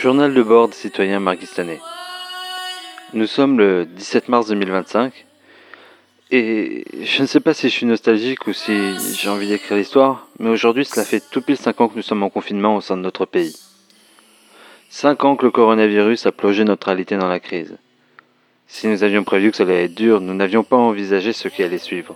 Journal 0.00 0.32
de 0.32 0.42
bord 0.44 0.68
des 0.68 0.74
citoyens 0.74 1.18
marguistanais. 1.18 1.80
Nous 3.14 3.26
sommes 3.26 3.58
le 3.58 3.84
17 3.84 4.28
mars 4.28 4.46
2025 4.46 5.26
et 6.30 6.84
je 7.02 7.22
ne 7.22 7.26
sais 7.26 7.40
pas 7.40 7.52
si 7.52 7.68
je 7.68 7.74
suis 7.74 7.86
nostalgique 7.86 8.46
ou 8.46 8.52
si 8.52 8.94
j'ai 9.16 9.28
envie 9.28 9.48
d'écrire 9.48 9.76
l'histoire, 9.76 10.28
mais 10.38 10.50
aujourd'hui 10.50 10.84
cela 10.84 11.04
fait 11.04 11.20
tout 11.32 11.42
pile 11.42 11.56
5 11.56 11.80
ans 11.80 11.88
que 11.88 11.96
nous 11.96 12.02
sommes 12.02 12.22
en 12.22 12.30
confinement 12.30 12.76
au 12.76 12.80
sein 12.80 12.96
de 12.96 13.02
notre 13.02 13.26
pays. 13.26 13.56
5 14.88 15.24
ans 15.24 15.34
que 15.34 15.46
le 15.46 15.50
coronavirus 15.50 16.26
a 16.26 16.32
plongé 16.32 16.62
notre 16.62 16.86
réalité 16.86 17.16
dans 17.16 17.26
la 17.26 17.40
crise. 17.40 17.76
Si 18.68 18.86
nous 18.86 19.02
avions 19.02 19.24
prévu 19.24 19.50
que 19.50 19.56
ça 19.56 19.64
allait 19.64 19.86
être 19.86 19.96
dur, 19.96 20.20
nous 20.20 20.34
n'avions 20.34 20.62
pas 20.62 20.76
envisagé 20.76 21.32
ce 21.32 21.48
qui 21.48 21.64
allait 21.64 21.76
suivre. 21.76 22.14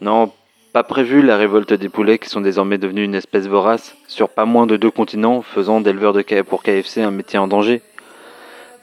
Non, 0.00 0.32
pas 0.76 0.82
prévu 0.82 1.22
la 1.22 1.38
révolte 1.38 1.72
des 1.72 1.88
poulets 1.88 2.18
qui 2.18 2.28
sont 2.28 2.42
désormais 2.42 2.76
devenus 2.76 3.06
une 3.06 3.14
espèce 3.14 3.46
vorace 3.46 3.96
sur 4.08 4.28
pas 4.28 4.44
moins 4.44 4.66
de 4.66 4.76
deux 4.76 4.90
continents, 4.90 5.40
faisant 5.40 5.80
d'éleveurs 5.80 6.12
de 6.12 6.20
pour 6.42 6.62
KFC 6.62 7.00
un 7.00 7.10
métier 7.10 7.38
en 7.38 7.48
danger. 7.48 7.80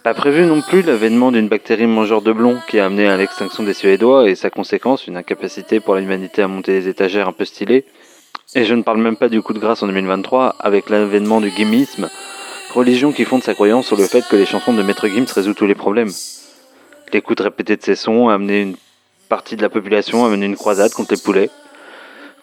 Pas 0.03 0.15
prévu 0.15 0.47
non 0.47 0.61
plus 0.61 0.81
l'avènement 0.81 1.31
d'une 1.31 1.49
bactérie 1.49 1.85
mangeur 1.85 2.23
de 2.23 2.31
blond 2.31 2.57
qui 2.67 2.79
a 2.79 2.87
amené 2.87 3.07
à 3.07 3.15
l'extinction 3.15 3.61
des 3.61 3.75
Suédois 3.75 4.27
et 4.27 4.33
sa 4.33 4.49
conséquence, 4.49 5.05
une 5.05 5.17
incapacité 5.17 5.79
pour 5.79 5.93
l'humanité 5.93 6.41
à 6.41 6.47
monter 6.47 6.71
les 6.71 6.87
étagères 6.87 7.27
un 7.27 7.31
peu 7.31 7.45
stylées. 7.45 7.85
Et 8.55 8.65
je 8.65 8.73
ne 8.73 8.81
parle 8.81 8.97
même 8.97 9.15
pas 9.15 9.29
du 9.29 9.43
coup 9.43 9.53
de 9.53 9.59
grâce 9.59 9.83
en 9.83 9.85
2023 9.85 10.55
avec 10.57 10.89
l'avènement 10.89 11.41
du 11.41 11.51
gimisme, 11.51 12.09
religion 12.73 13.11
qui 13.11 13.23
fonde 13.23 13.43
sa 13.43 13.53
croyance 13.53 13.85
sur 13.85 13.97
le 13.97 14.07
fait 14.07 14.27
que 14.27 14.35
les 14.35 14.47
chansons 14.47 14.73
de 14.73 14.81
Maître 14.81 15.07
Gims 15.07 15.31
résolvent 15.31 15.55
tous 15.55 15.67
les 15.67 15.75
problèmes. 15.75 16.09
L'écoute 17.13 17.41
répétée 17.41 17.77
de 17.77 17.83
ces 17.83 17.95
sons 17.95 18.29
a 18.29 18.33
amené 18.33 18.63
une 18.63 18.77
partie 19.29 19.55
de 19.55 19.61
la 19.61 19.69
population 19.69 20.25
à 20.25 20.29
mener 20.29 20.47
une 20.47 20.57
croisade 20.57 20.91
contre 20.93 21.13
les 21.13 21.21
poulets 21.21 21.51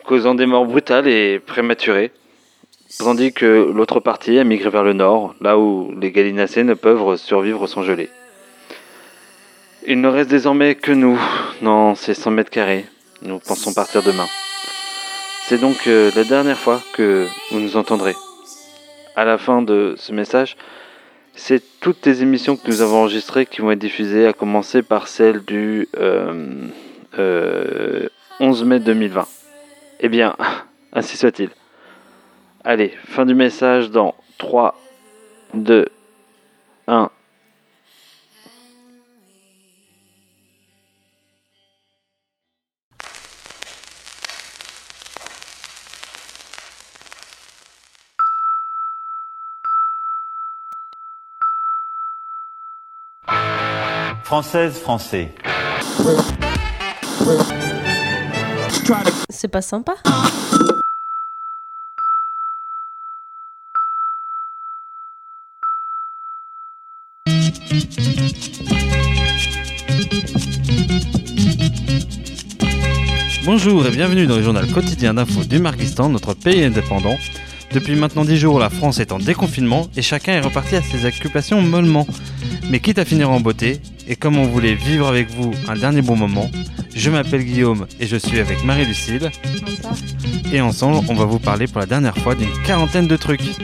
causant 0.05 0.35
des 0.35 0.47
morts 0.47 0.67
brutales 0.67 1.09
et 1.09 1.39
prématurées, 1.39 2.13
tandis 2.99 3.33
que 3.33 3.71
l'autre 3.73 4.01
partie 4.01 4.39
a 4.39 4.45
migré 4.45 4.71
vers 4.71 4.83
le 4.83 4.93
nord, 4.93 5.35
là 5.41 5.59
où 5.59 5.93
les 6.01 6.11
gallinacés 6.11 6.65
ne 6.65 6.75
peuvent 6.75 7.17
survivre 7.17 7.67
sans 7.67 7.83
geler. 7.83 8.09
Il 9.87 10.01
ne 10.01 10.09
reste 10.09 10.29
désormais 10.29 10.75
que 10.75 10.93
nous 10.93 11.19
dans 11.63 11.95
ces 11.95 12.15
100 12.15 12.33
mètres 12.33 12.51
carrés. 12.51 12.85
Nous 13.23 13.39
pensons 13.39 13.73
partir 13.73 14.03
demain. 14.03 14.27
C'est 15.47 15.59
donc 15.59 15.87
euh, 15.87 16.11
la 16.15 16.25
dernière 16.25 16.59
fois 16.59 16.81
que 16.93 17.27
vous 17.51 17.61
nous 17.61 17.77
entendrez. 17.77 18.15
À 19.17 19.25
la 19.25 19.39
fin 19.39 19.63
de 19.63 19.95
ce 19.97 20.13
message, 20.13 20.57
c'est 21.35 21.63
toutes 21.81 22.05
les 22.07 22.23
émissions 22.23 22.57
que 22.57 22.69
nous 22.69 22.83
avons 22.83 22.99
enregistrées 22.99 23.47
qui 23.47 23.61
vont 23.61 23.71
être 23.71 23.79
diffusées, 23.79 24.27
à 24.27 24.33
commencer 24.33 24.83
par 24.83 25.09
celle 25.09 25.45
du 25.45 25.89
11 25.95 25.99
euh, 25.99 26.69
euh, 27.19 28.65
mai 28.65 28.79
2020. 28.79 29.27
Eh 30.03 30.09
bien, 30.09 30.35
ainsi 30.93 31.17
soit-il. 31.17 31.51
Allez, 32.65 32.95
fin 33.07 33.27
du 33.27 33.35
message 33.35 33.91
dans 33.91 34.15
3, 34.39 34.75
2, 35.55 35.87
1. 36.87 37.11
Française, 54.25 54.79
français. 54.79 55.35
C'est 59.29 59.49
pas 59.49 59.63
sympa. 59.63 59.95
Bonjour 73.45 73.87
et 73.87 73.91
bienvenue 73.91 74.27
dans 74.27 74.37
le 74.37 74.43
journal 74.43 74.67
quotidien 74.73 75.15
d'info 75.15 75.45
du 75.45 75.59
Marguistan, 75.59 76.09
notre 76.09 76.35
pays 76.35 76.65
indépendant. 76.65 77.17
Depuis 77.73 77.95
maintenant 77.95 78.25
10 78.25 78.37
jours, 78.37 78.59
la 78.59 78.69
France 78.69 78.99
est 78.99 79.13
en 79.13 79.19
déconfinement 79.19 79.87
et 79.97 80.03
chacun 80.03 80.33
est 80.33 80.41
reparti 80.41 80.75
à 80.75 80.83
ses 80.83 81.07
occupations 81.07 81.63
mollement. 81.63 82.07
Mais 82.69 82.81
quitte 82.81 82.99
à 82.99 83.05
finir 83.05 83.31
en 83.31 83.41
beauté, 83.41 83.81
et 84.09 84.17
comme 84.17 84.39
on 84.39 84.47
voulait 84.47 84.75
vivre 84.75 85.07
avec 85.07 85.31
vous 85.31 85.53
un 85.69 85.77
dernier 85.77 86.03
bon 86.03 86.17
moment, 86.17 86.51
je 86.95 87.11
m'appelle 87.11 87.45
Guillaume 87.45 87.87
et 88.01 88.07
je 88.07 88.17
suis 88.17 88.41
avec 88.41 88.65
Marie-Lucille. 88.65 89.31
Et 90.53 90.61
ensemble, 90.61 91.07
on 91.09 91.15
va 91.15 91.25
vous 91.25 91.39
parler 91.39 91.69
pour 91.69 91.79
la 91.79 91.87
dernière 91.87 92.17
fois 92.19 92.35
d'une 92.35 92.53
quarantaine 92.65 93.07
de 93.07 93.17
trucs. 93.17 93.57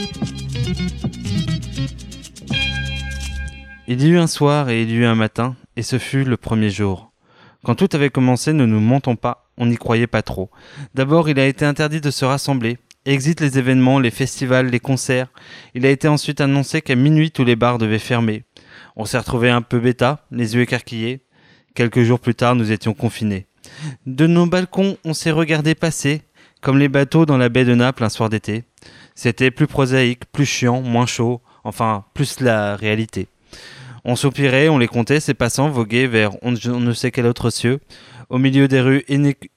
Il 3.88 4.02
y 4.02 4.08
eut 4.08 4.18
un 4.18 4.26
soir 4.28 4.70
et 4.70 4.82
il 4.82 4.90
y 4.90 4.94
eut 4.94 5.06
un 5.06 5.14
matin, 5.16 5.56
et 5.76 5.82
ce 5.82 5.98
fut 5.98 6.24
le 6.24 6.36
premier 6.36 6.70
jour. 6.70 7.12
Quand 7.64 7.74
tout 7.74 7.88
avait 7.92 8.10
commencé, 8.10 8.52
ne 8.52 8.66
nous 8.66 8.80
mentons 8.80 9.16
pas, 9.16 9.50
on 9.58 9.66
n'y 9.66 9.76
croyait 9.76 10.06
pas 10.06 10.22
trop. 10.22 10.50
D'abord, 10.94 11.28
il 11.28 11.40
a 11.40 11.46
été 11.46 11.64
interdit 11.64 12.00
de 12.00 12.12
se 12.12 12.24
rassembler. 12.24 12.78
Exit 13.06 13.40
les 13.40 13.56
événements, 13.56 14.00
les 14.00 14.10
festivals, 14.10 14.66
les 14.66 14.80
concerts. 14.80 15.28
Il 15.74 15.86
a 15.86 15.90
été 15.90 16.08
ensuite 16.08 16.40
annoncé 16.40 16.82
qu'à 16.82 16.96
minuit, 16.96 17.30
tous 17.30 17.44
les 17.44 17.54
bars 17.54 17.78
devaient 17.78 18.00
fermer. 18.00 18.42
On 18.96 19.04
s'est 19.04 19.18
retrouvé 19.18 19.48
un 19.48 19.62
peu 19.62 19.78
bêta, 19.78 20.26
les 20.32 20.56
yeux 20.56 20.62
écarquillés. 20.62 21.20
Quelques 21.76 22.02
jours 22.02 22.18
plus 22.18 22.34
tard, 22.34 22.56
nous 22.56 22.72
étions 22.72 22.94
confinés. 22.94 23.46
De 24.06 24.26
nos 24.26 24.46
balcons, 24.46 24.96
on 25.04 25.14
s'est 25.14 25.30
regardé 25.30 25.76
passer, 25.76 26.22
comme 26.60 26.80
les 26.80 26.88
bateaux 26.88 27.26
dans 27.26 27.38
la 27.38 27.48
baie 27.48 27.64
de 27.64 27.76
Naples 27.76 28.02
un 28.02 28.08
soir 28.08 28.28
d'été. 28.28 28.64
C'était 29.14 29.52
plus 29.52 29.68
prosaïque, 29.68 30.24
plus 30.32 30.46
chiant, 30.46 30.82
moins 30.82 31.06
chaud, 31.06 31.40
enfin, 31.62 32.06
plus 32.12 32.40
la 32.40 32.74
réalité. 32.74 33.28
On 34.04 34.16
soupirait, 34.16 34.68
on 34.68 34.78
les 34.78 34.88
comptait, 34.88 35.20
ces 35.20 35.34
passants 35.34 35.68
voguaient 35.68 36.08
vers 36.08 36.32
on 36.42 36.52
ne 36.52 36.92
sait 36.92 37.12
quel 37.12 37.26
autre 37.26 37.50
cieux, 37.50 37.78
au 38.28 38.38
milieu 38.38 38.68
des 38.68 38.80
rues 38.80 39.04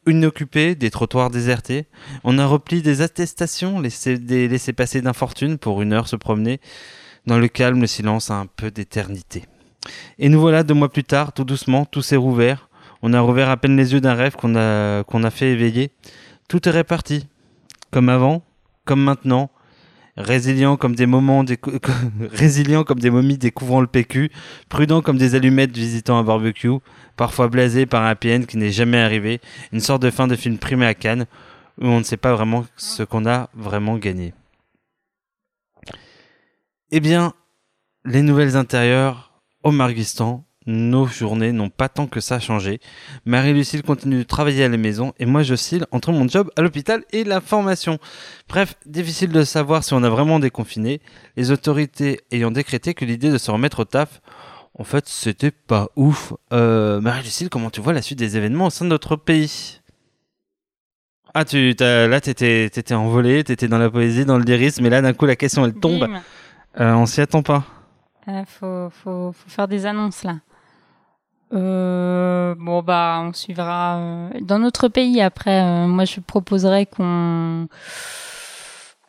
inoccupées, 0.06 0.76
des 0.76 0.92
trottoirs 0.92 1.30
désertés. 1.30 1.88
On 2.24 2.38
a 2.38 2.46
repli 2.46 2.82
des 2.82 3.02
attestations, 3.02 3.82
des 3.82 4.48
laissés 4.48 4.74
passer 4.74 5.02
d'infortune 5.02 5.58
pour 5.58 5.82
une 5.82 5.94
heure 5.94 6.08
se 6.08 6.16
promener, 6.16 6.60
dans 7.26 7.40
le 7.40 7.48
calme, 7.48 7.82
le 7.82 7.88
silence 7.88 8.32
un 8.32 8.46
peu 8.46 8.72
d'éternité. 8.72 9.46
Et 10.18 10.30
nous 10.30 10.40
voilà 10.40 10.64
deux 10.64 10.74
mois 10.74 10.90
plus 10.90 11.04
tard, 11.04 11.34
tout 11.34 11.44
doucement, 11.44 11.86
tout 11.86 12.02
s'est 12.02 12.16
rouvert. 12.16 12.70
On 13.02 13.14
a 13.14 13.22
rouvert 13.22 13.50
à 13.50 13.58
peine 13.58 13.78
les 13.78 13.94
yeux 13.94 14.02
d'un 14.02 14.14
rêve 14.14 14.36
qu'on 14.36 14.56
a, 14.56 15.04
qu'on 15.04 15.24
a 15.24 15.32
fait 15.32 15.52
éveiller. 15.52 15.92
Tout 16.48 16.68
est 16.68 16.72
réparti. 16.72 17.28
Comme 17.92 18.10
avant, 18.10 18.44
comme 18.86 19.02
maintenant. 19.02 19.50
Résilient 22.32 22.84
comme 22.84 23.00
des 23.00 23.10
momies 23.10 23.38
découvrant 23.38 23.80
le 23.80 23.88
PQ, 23.88 24.32
prudent 24.68 25.02
comme 25.02 25.18
des 25.18 25.36
allumettes 25.36 25.76
visitant 25.76 26.18
un 26.18 26.24
barbecue, 26.24 26.80
parfois 27.16 27.48
blasé 27.48 27.86
par 27.86 28.04
un 28.04 28.16
PN 28.16 28.46
qui 28.46 28.58
n'est 28.58 28.72
jamais 28.72 29.00
arrivé, 29.00 29.40
une 29.72 29.80
sorte 29.80 30.02
de 30.02 30.10
fin 30.10 30.28
de 30.28 30.36
film 30.36 30.58
primé 30.58 30.86
à 30.86 30.94
Cannes, 30.94 31.26
où 31.82 31.88
on 31.88 32.00
ne 32.00 32.04
sait 32.04 32.18
pas 32.18 32.34
vraiment 32.34 32.66
ce 32.76 33.04
qu'on 33.04 33.26
a 33.26 33.50
vraiment 33.54 33.98
gagné. 33.98 34.34
Eh 36.92 37.00
bien, 37.00 37.34
les 38.04 38.22
nouvelles 38.22 38.58
intérieures 38.58 39.32
au 39.64 39.72
Marguistan, 39.72 40.44
nos 40.70 41.08
journées 41.08 41.52
n'ont 41.52 41.70
pas 41.70 41.90
tant 41.90 42.08
que 42.08 42.20
ça 42.20 42.40
changé. 42.40 42.80
Marie-Lucille 43.26 43.84
continue 43.84 44.20
de 44.20 44.24
travailler 44.24 44.64
à 44.64 44.70
la 44.70 44.78
maison 44.78 45.14
et 45.20 45.26
moi 45.26 45.44
j'oscille 45.44 45.86
entre 45.92 46.12
mon 46.12 46.28
job 46.28 46.52
à 46.56 46.62
l'hôpital 46.62 47.04
et 47.12 47.24
la 47.24 47.42
formation. 47.42 47.98
Bref, 48.48 48.76
difficile 48.86 49.32
de 49.32 49.44
savoir 49.44 49.84
si 49.84 49.94
on 49.94 50.04
a 50.04 50.10
vraiment 50.10 50.40
déconfiné, 50.40 51.02
les 51.36 51.52
autorités 51.52 52.22
ayant 52.32 52.52
décrété 52.52 52.94
que 52.94 53.04
l'idée 53.04 53.32
de 53.32 53.38
se 53.38 53.52
remettre 53.52 53.82
au 53.82 53.86
taf, 53.86 54.22
en 54.78 54.84
fait, 54.84 55.08
c'était 55.08 55.52
pas 55.52 55.90
ouf. 55.96 56.34
Euh, 56.54 57.02
Marie-Lucille, 57.02 57.50
comment 57.50 57.70
tu 57.70 57.82
vois 57.82 57.92
la 57.92 58.02
suite 58.02 58.20
des 58.20 58.38
événements 58.38 58.68
au 58.68 58.70
sein 58.70 58.86
de 58.86 58.90
notre 58.90 59.16
pays? 59.16 59.82
Ah, 61.34 61.46
tu, 61.46 61.76
là, 61.80 62.22
t'étais, 62.22 62.66
étais 62.66 62.94
envolé, 62.94 63.44
t'étais 63.44 63.68
dans 63.68 63.78
la 63.78 63.90
poésie, 63.90 64.26
dans 64.26 64.38
le 64.38 64.44
lyrisme, 64.44 64.84
mais 64.84 64.90
là, 64.90 65.02
d'un 65.02 65.14
coup, 65.14 65.26
la 65.26 65.36
question, 65.36 65.66
elle 65.66 65.74
tombe. 65.74 66.08
Euh, 66.80 66.94
on 66.94 67.06
s'y 67.06 67.22
attend 67.22 67.44
pas. 67.44 67.66
Il 68.28 68.34
euh, 68.34 68.46
faut, 68.46 68.90
faut, 68.92 69.32
faut, 69.32 69.50
faire 69.50 69.68
des 69.68 69.86
annonces 69.86 70.24
là. 70.24 70.38
Euh, 71.52 72.54
bon 72.60 72.84
bah 72.84 73.22
on 73.24 73.34
suivra 73.34 74.30
dans 74.42 74.60
notre 74.60 74.88
pays 74.88 75.20
après. 75.22 75.88
moi 75.88 76.06
je 76.06 76.20
proposerais 76.20 76.86
qu'on 76.86 77.68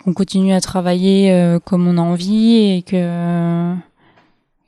qu'on 0.03 0.15
continue 0.15 0.55
à 0.55 0.61
travailler 0.61 1.59
comme 1.67 1.87
on 1.87 1.99
a 1.99 2.01
envie 2.01 2.57
et 2.57 2.83
que 2.83 3.75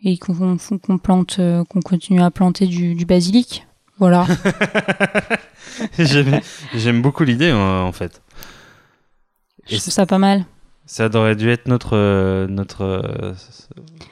et 0.05 0.19
qu'on 0.19 0.59
qu'on 0.83 0.99
plante 0.99 1.41
qu'on 1.71 1.81
continue 1.81 2.21
à 2.23 2.31
planter 2.31 2.67
du, 2.67 2.95
du 2.95 3.07
basilic. 3.07 3.67
Voilà. 3.99 4.27
J'aime 5.99 7.01
beaucoup 7.01 7.25
l'idée 7.25 7.53
en 7.53 7.93
fait. 7.93 8.21
Je 9.67 9.79
trouve 9.79 9.93
ça 9.93 10.07
pas 10.07 10.19
mal. 10.19 10.45
Ça 10.85 11.09
aurait 11.15 11.37
dû 11.37 11.49
être 11.49 11.69
notre, 11.69 11.97
euh, 11.97 12.47
notre 12.49 12.83
euh, 12.83 13.33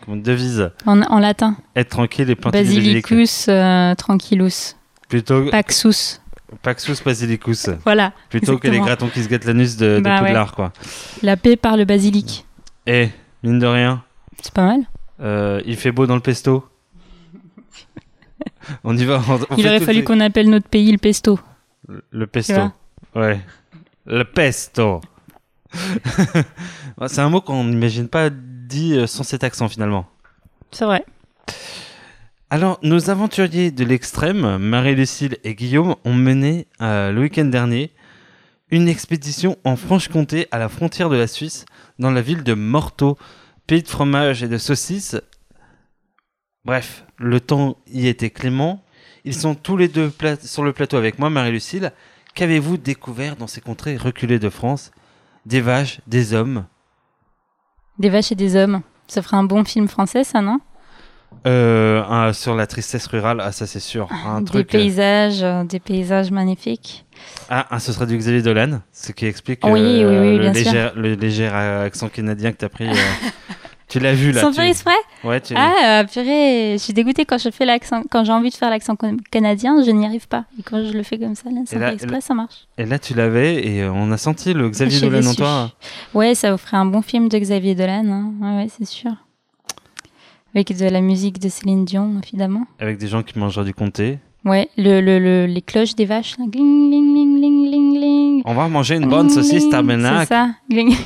devise. 0.08 0.70
En, 0.86 1.02
en, 1.02 1.18
latin. 1.18 1.56
Être 1.76 1.90
tranquille 1.90 2.30
et 2.30 2.36
planter 2.36 2.62
Basilicus 2.62 3.46
euh, 3.48 3.94
tranquillus. 3.96 4.76
Plutôt. 5.08 5.50
Paxus. 5.50 6.20
Paxus 6.62 7.02
basilicus. 7.04 7.68
Voilà. 7.84 8.12
Plutôt 8.28 8.58
que 8.58 8.68
les 8.68 8.78
gratons 8.80 9.08
qui 9.08 9.22
se 9.22 9.28
gâtent 9.28 9.44
l'anus 9.44 9.76
de, 9.76 9.96
de 9.98 10.00
bah 10.00 10.18
Poudlard, 10.18 10.52
quoi. 10.54 10.72
La 11.22 11.36
paix 11.36 11.56
par 11.56 11.76
le 11.76 11.84
basilic. 11.84 12.44
Eh, 12.86 13.08
mine 13.42 13.58
de 13.58 13.66
rien, 13.66 14.02
C'est 14.42 14.52
pas 14.54 14.64
mal. 14.64 14.80
Euh, 15.20 15.60
il 15.66 15.76
fait 15.76 15.92
beau 15.92 16.06
dans 16.06 16.14
le 16.14 16.20
pesto. 16.22 16.64
on 18.84 18.96
y 18.96 19.04
va. 19.04 19.20
on- 19.28 19.40
on 19.50 19.56
Il 19.56 19.66
aurait 19.66 19.80
fallu 19.80 19.98
les- 19.98 20.04
qu'on 20.04 20.20
appelle 20.20 20.48
notre 20.50 20.68
pays 20.68 20.90
le 20.90 20.98
pesto. 20.98 21.38
Le- 21.88 22.02
Le 22.10 22.26
pesto. 22.26 22.60
Ouais. 23.14 23.40
Le 24.06 24.24
pesto. 24.24 25.00
C'est 27.08 27.20
un 27.20 27.30
mot 27.30 27.40
qu'on 27.40 27.64
n'imagine 27.64 28.08
pas 28.08 28.30
dit 28.30 28.94
euh, 28.94 29.06
sans 29.06 29.22
cet 29.22 29.44
accent 29.44 29.68
finalement. 29.68 30.06
C'est 30.70 30.84
vrai. 30.84 31.04
Alors, 32.50 32.78
nos 32.82 33.10
aventuriers 33.10 33.70
de 33.70 33.84
l'extrême, 33.84 34.58
Marie-Lucille 34.58 35.38
et 35.44 35.54
Guillaume, 35.54 35.94
ont 36.04 36.14
mené 36.14 36.66
euh, 36.80 37.12
le 37.12 37.20
week-end 37.20 37.44
dernier 37.44 37.92
une 38.70 38.88
expédition 38.88 39.56
en 39.64 39.76
Franche-Comté 39.76 40.46
à 40.50 40.58
la 40.58 40.68
frontière 40.68 41.08
de 41.10 41.16
la 41.16 41.26
Suisse, 41.26 41.64
dans 41.98 42.10
la 42.10 42.22
ville 42.22 42.42
de 42.42 42.54
Morteau, 42.54 43.18
pays 43.66 43.82
de 43.82 43.88
fromage 43.88 44.42
et 44.42 44.48
de 44.48 44.58
saucisses. 44.58 45.16
Bref, 46.64 47.04
le 47.18 47.40
temps 47.40 47.78
y 47.86 48.06
était 48.06 48.30
clément. 48.30 48.82
Ils 49.24 49.34
sont 49.34 49.54
tous 49.54 49.76
les 49.76 49.88
deux 49.88 50.12
sur 50.42 50.64
le 50.64 50.72
plateau 50.72 50.96
avec 50.96 51.18
moi, 51.18 51.30
Marie-Lucille. 51.30 51.92
Qu'avez-vous 52.34 52.76
découvert 52.76 53.36
dans 53.36 53.46
ces 53.46 53.60
contrées 53.60 53.96
reculées 53.96 54.38
de 54.38 54.50
France? 54.50 54.92
Des 55.46 55.60
vaches, 55.60 56.00
des 56.06 56.34
hommes 56.34 56.64
Des 57.98 58.08
vaches 58.10 58.32
et 58.32 58.34
des 58.34 58.56
hommes. 58.56 58.82
Ça 59.08 59.22
ferait 59.22 59.36
un 59.36 59.44
bon 59.44 59.64
film 59.64 59.88
français, 59.88 60.22
ça, 60.24 60.40
non? 60.40 60.60
Euh, 61.46 62.02
un- 62.04 62.32
Sur 62.32 62.54
la 62.54 62.66
tristesse 62.66 63.06
rurale, 63.06 63.40
ah 63.40 63.52
ça 63.52 63.66
c'est 63.66 63.80
sûr. 63.80 64.08
Un 64.26 64.40
Des 64.40 64.46
truc, 64.46 64.74
euh, 64.74 64.78
paysages, 64.78 65.42
euh, 65.42 65.64
des 65.64 65.80
paysages 65.80 66.30
magnifiques. 66.30 67.04
Ah, 67.48 67.66
ah, 67.70 67.78
ce 67.80 67.92
serait 67.92 68.06
du 68.06 68.16
Xavier 68.16 68.42
Dolan, 68.42 68.80
ce 68.92 69.12
qui 69.12 69.26
explique 69.26 69.60
Oui, 69.64 69.80
oui, 69.80 70.04
oui, 70.04 70.36
le, 70.38 70.50
léger, 70.50 70.88
le 70.96 71.14
léger 71.14 71.46
accent 71.46 72.08
canadien 72.08 72.52
que 72.52 72.58
tu 72.58 72.64
as 72.64 72.68
pris. 72.68 72.88
tu 73.90 73.98
l'as 74.00 74.14
vu 74.14 74.32
là 74.32 74.40
Sans 74.40 74.50
tu... 74.50 74.56
faire 74.56 74.64
exprès 74.64 74.94
Ouais, 75.24 75.40
tu... 75.40 75.52
Ah, 75.56 76.00
euh, 76.00 76.04
purée, 76.04 76.72
je 76.72 76.82
suis 76.82 76.92
dégoûtée 76.94 77.24
quand 77.26 77.36
je 77.38 77.50
fais 77.50 77.66
l'accent, 77.66 78.02
quand 78.10 78.24
j'ai 78.24 78.32
envie 78.32 78.48
de 78.50 78.54
faire 78.54 78.70
l'accent 78.70 78.96
canadien, 79.30 79.82
je 79.84 79.90
n'y 79.90 80.06
arrive 80.06 80.26
pas. 80.28 80.44
Et 80.58 80.62
quand 80.62 80.82
je 80.84 80.92
le 80.92 81.02
fais 81.02 81.18
comme 81.18 81.34
ça, 81.34 81.50
là, 81.50 81.60
sans 81.66 81.78
là- 81.78 81.86
faire 81.88 81.94
exprès, 81.94 82.20
ça 82.22 82.32
marche. 82.34 82.66
Et 82.78 82.86
là, 82.86 82.98
tu 82.98 83.12
l'avais 83.14 83.66
et 83.66 83.82
euh, 83.82 83.92
on 83.92 84.10
a 84.12 84.16
senti 84.16 84.54
le 84.54 84.64
Je 84.64 84.70
Xavier 84.70 85.00
Dolan 85.00 85.26
en 85.26 85.34
toi. 85.34 85.72
Ouais, 86.14 86.34
ça 86.34 86.52
vous 86.52 86.58
ferait 86.58 86.78
un 86.78 86.86
bon 86.86 87.02
film 87.02 87.28
de 87.28 87.36
Xavier 87.38 87.74
Dolan, 87.74 88.06
hein. 88.08 88.32
ouais, 88.40 88.56
ouais, 88.62 88.68
c'est 88.76 88.86
sûr. 88.86 89.12
Avec 90.54 90.76
de 90.76 90.86
la 90.88 91.00
musique 91.00 91.38
de 91.38 91.48
Céline 91.48 91.84
Dion, 91.84 92.20
évidemment. 92.24 92.64
Avec 92.80 92.98
des 92.98 93.06
gens 93.06 93.22
qui 93.22 93.38
mangeraient 93.38 93.64
du 93.64 93.74
comté. 93.74 94.18
Ouais, 94.44 94.68
le, 94.78 95.00
le, 95.00 95.18
le- 95.18 95.46
les 95.46 95.62
cloches 95.62 95.94
des 95.94 96.06
vaches, 96.06 96.36
là. 96.38 96.46
Gling, 96.48 96.90
ling, 96.90 97.14
ling, 97.14 97.40
ling, 97.40 97.70
ling, 97.70 98.00
ling. 98.00 98.42
On 98.46 98.54
va 98.54 98.66
manger 98.68 98.96
une 98.96 99.06
bonne 99.08 99.28
saucisse 99.30 99.50
Gling, 99.50 99.62
C'est 99.64 99.70
tabernacle. 99.70 100.26
ça. 100.26 100.48
Gling. 100.68 100.96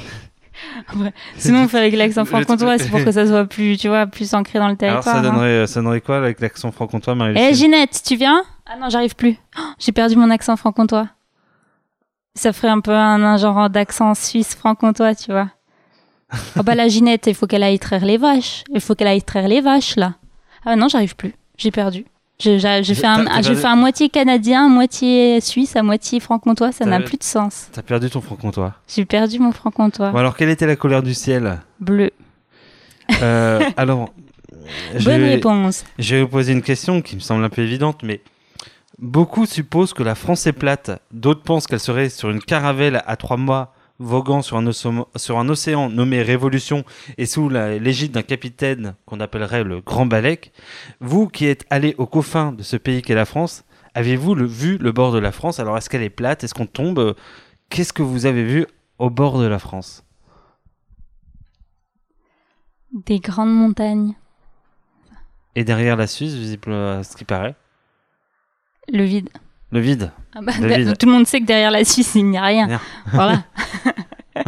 Sinon, 1.37 1.65
on 1.65 1.69
fait 1.69 1.79
avec 1.79 1.95
l'accent 1.95 2.25
franc-comtois, 2.25 2.79
c'est 2.79 2.89
pour 2.89 3.05
que 3.05 3.13
ça 3.13 3.27
soit 3.27 3.45
plus, 3.47 3.77
tu 3.77 3.89
vois, 3.89 4.07
plus 4.07 4.33
ancré 4.35 4.59
dans 4.59 4.69
le 4.69 4.77
Alors, 4.81 5.03
territoire. 5.03 5.15
ça 5.15 5.19
hein. 5.19 5.23
donnerait, 5.23 5.67
ça 5.67 5.81
donnerait 5.81 6.01
quoi 6.01 6.17
avec 6.17 6.41
l'accent 6.41 6.73
franc-comtois, 6.73 7.15
marie 7.15 7.35
Eh 7.37 7.55
Ginette, 7.55 8.03
tu 8.05 8.17
viens? 8.17 8.43
Ah 8.67 8.77
non, 8.81 8.89
j'arrive 8.89 9.15
plus. 9.15 9.37
Oh, 9.59 9.63
J'ai 9.79 9.93
perdu 9.93 10.17
mon 10.17 10.31
accent 10.31 10.57
franc-comtois. 10.57 11.09
Ça 12.35 12.53
ferait 12.53 12.69
un 12.69 12.81
peu 12.81 12.93
un, 12.93 13.23
un 13.23 13.37
genre 13.37 13.71
d'accent 13.71 14.15
suisse 14.15 14.55
franc-comtois, 14.55 15.15
tu 15.15 15.31
vois. 15.33 15.49
Oh 16.59 16.63
bah 16.65 16.75
la 16.75 16.89
Ginette, 16.89 17.27
il 17.29 17.35
faut 17.35 17.47
qu'elle 17.47 17.63
aille 17.63 17.79
traire 17.79 18.05
les 18.05 18.17
vaches. 18.17 18.65
Il 18.73 18.81
faut 18.81 18.95
qu'elle 18.97 19.07
aille 19.07 19.23
traire 19.23 19.47
les 19.47 19.61
vaches 19.61 19.95
là. 19.97 20.15
Ah 20.65 20.75
non, 20.75 20.89
j'arrive 20.89 21.15
plus. 21.15 21.35
J'ai 21.57 21.71
perdu. 21.71 22.07
J'ai 22.41 22.59
fait, 22.59 22.67
un, 22.67 22.83
j'ai 22.83 22.95
perdu- 22.95 23.55
fait 23.57 23.67
un 23.67 23.77
moitié 23.77 24.09
canadien, 24.09 24.69
moitié 24.69 25.41
suisse, 25.41 25.77
à 25.77 25.83
moitié 25.83 26.19
franc-comtois. 26.21 26.73
Ça 26.73 26.85
n'a 26.85 27.01
plus 27.01 27.17
de 27.17 27.23
sens. 27.23 27.69
T'as 27.73 27.83
perdu 27.83 28.11
ton 28.11 28.21
franc-comtois. 28.21 28.75
J'ai 28.89 29.05
perdu 29.05 29.39
mon 29.39 29.53
franc-comtois. 29.53 30.11
Bon, 30.11 30.19
alors, 30.19 30.37
quelle 30.37 30.49
était 30.51 30.67
la 30.67 30.77
couleur 30.77 31.03
du 31.03 31.15
ciel? 31.15 31.61
Bleu. 31.81 32.11
Euh, 33.23 33.61
Alors, 33.77 34.11
Bonne 35.05 35.23
réponse. 35.23 35.85
Je 35.99 36.17
vais 36.17 36.23
vous 36.23 36.29
poser 36.29 36.53
une 36.53 36.63
question 36.63 37.03
qui 37.03 37.15
me 37.17 37.21
semble 37.21 37.45
un 37.45 37.51
peu 37.51 37.63
évidente, 37.63 38.01
mais 38.03 38.21
beaucoup 38.99 39.45
supposent 39.47 39.93
que 39.93 40.03
la 40.03 40.15
France 40.15 40.47
est 40.47 40.53
plate. 40.53 40.91
D'autres 41.13 41.43
pensent 41.43 41.67
qu'elle 41.67 41.81
serait 41.81 42.09
sur 42.09 42.31
une 42.31 42.41
caravelle 42.41 43.03
à 43.07 43.17
trois 43.17 43.37
mois 43.37 43.74
voguant 43.99 44.43
sur 44.43 44.57
un, 44.57 44.67
océan, 44.67 45.07
sur 45.17 45.39
un 45.39 45.49
océan 45.49 45.89
nommé 45.89 46.23
Révolution 46.23 46.85
et 47.17 47.27
sous 47.27 47.49
l'égide 47.49 48.13
d'un 48.13 48.23
capitaine 48.23 48.95
qu'on 49.07 49.21
appellerait 49.21 49.65
le 49.65 49.81
Grand 49.81 50.07
Balek. 50.07 50.53
Vous 51.01 51.29
qui 51.29 51.47
êtes 51.47 51.65
allé 51.71 51.95
aux 51.99 52.07
confins 52.07 52.53
de 52.53 52.63
ce 52.63 52.77
pays 52.77 53.03
qu'est 53.03 53.15
la 53.15 53.25
France, 53.25 53.65
avez-vous 53.95 54.35
vu 54.35 54.79
le 54.79 54.93
bord 54.93 55.13
de 55.13 55.19
la 55.19 55.33
France? 55.33 55.61
Alors 55.61 55.77
est-ce 55.77 55.89
qu'elle 55.89 56.03
est 56.03 56.11
plate? 56.11 56.45
Est-ce 56.45 56.55
qu'on 56.55 56.67
tombe? 56.67 57.15
Qu'est-ce 57.71 57.93
que 57.93 58.03
vous 58.03 58.27
avez 58.27 58.45
vu 58.45 58.67
au 58.99 59.11
bord 59.11 59.39
de 59.39 59.47
la 59.47 59.59
France? 59.59 60.05
Des 62.93 63.19
grandes 63.19 63.55
montagnes. 63.55 64.15
Et 65.57 65.65
derrière 65.65 65.97
la 65.97 66.07
Suisse, 66.07 66.35
visible 66.35 66.73
à 66.73 67.03
ce 67.03 67.17
qui 67.17 67.25
paraît? 67.25 67.55
Le 68.93 69.05
vide. 69.05 69.31
Le 69.75 69.81
vide. 69.81 70.13
Ah 70.35 70.39
bah, 70.41 70.53
Le 70.61 70.69
vide. 70.73 70.97
Tout 70.97 71.07
le 71.07 71.13
monde 71.13 71.27
sait 71.27 71.41
que 71.41 71.47
derrière 71.47 71.71
la 71.73 71.85
Suisse, 71.85 72.15
il 72.15 72.27
n'y 72.31 72.39
a 72.39 72.43
rien. 72.45 72.67
Rien. 72.67 72.81
Voilà. 73.13 73.43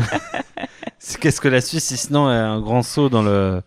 C'est- 0.99 1.19
Qu'est-ce 1.21 1.41
que 1.41 1.49
la 1.49 1.61
Suisse, 1.61 1.85
si 1.85 1.97
sinon 1.97 2.31
est 2.31 2.35
un 2.37 2.61
grand 2.61 2.83
saut 2.83 3.09
dans 3.09 3.23
le... 3.23 3.61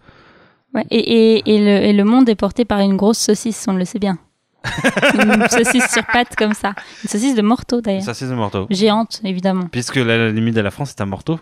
Ouais, 0.74 0.86
et, 0.89 1.00
et, 1.38 1.56
et, 1.56 1.60
le, 1.60 1.86
et 1.88 1.94
le 1.94 2.04
monde 2.06 2.30
est 2.30 2.36
porté 2.36 2.63
par 2.63 2.80
une 2.80 2.96
grosse 2.96 3.18
saucisse, 3.18 3.66
on 3.68 3.74
le 3.74 3.84
sait 3.86 4.00
bien. 4.00 4.18
une 5.16 5.48
saucisse 5.50 5.92
sur 5.92 6.06
pattes 6.06 6.36
comme 6.38 6.54
ça. 6.54 6.74
Une 7.04 7.10
saucisse 7.10 7.36
de 7.36 7.42
morteau 7.42 7.82
d'ailleurs. 7.82 8.04
Ça, 8.04 8.13
c'est 8.13 8.28
de 8.28 8.34
morteau. 8.34 8.68
Géante, 8.70 9.20
évidemment. 9.24 9.68
Puisque 9.72 9.96
la, 9.96 10.18
la 10.18 10.30
limite 10.32 10.56
de 10.56 10.62
la 10.62 10.70
France 10.72 10.92
est 10.92 11.01
à 11.01 11.06
Morteau. 11.06 11.39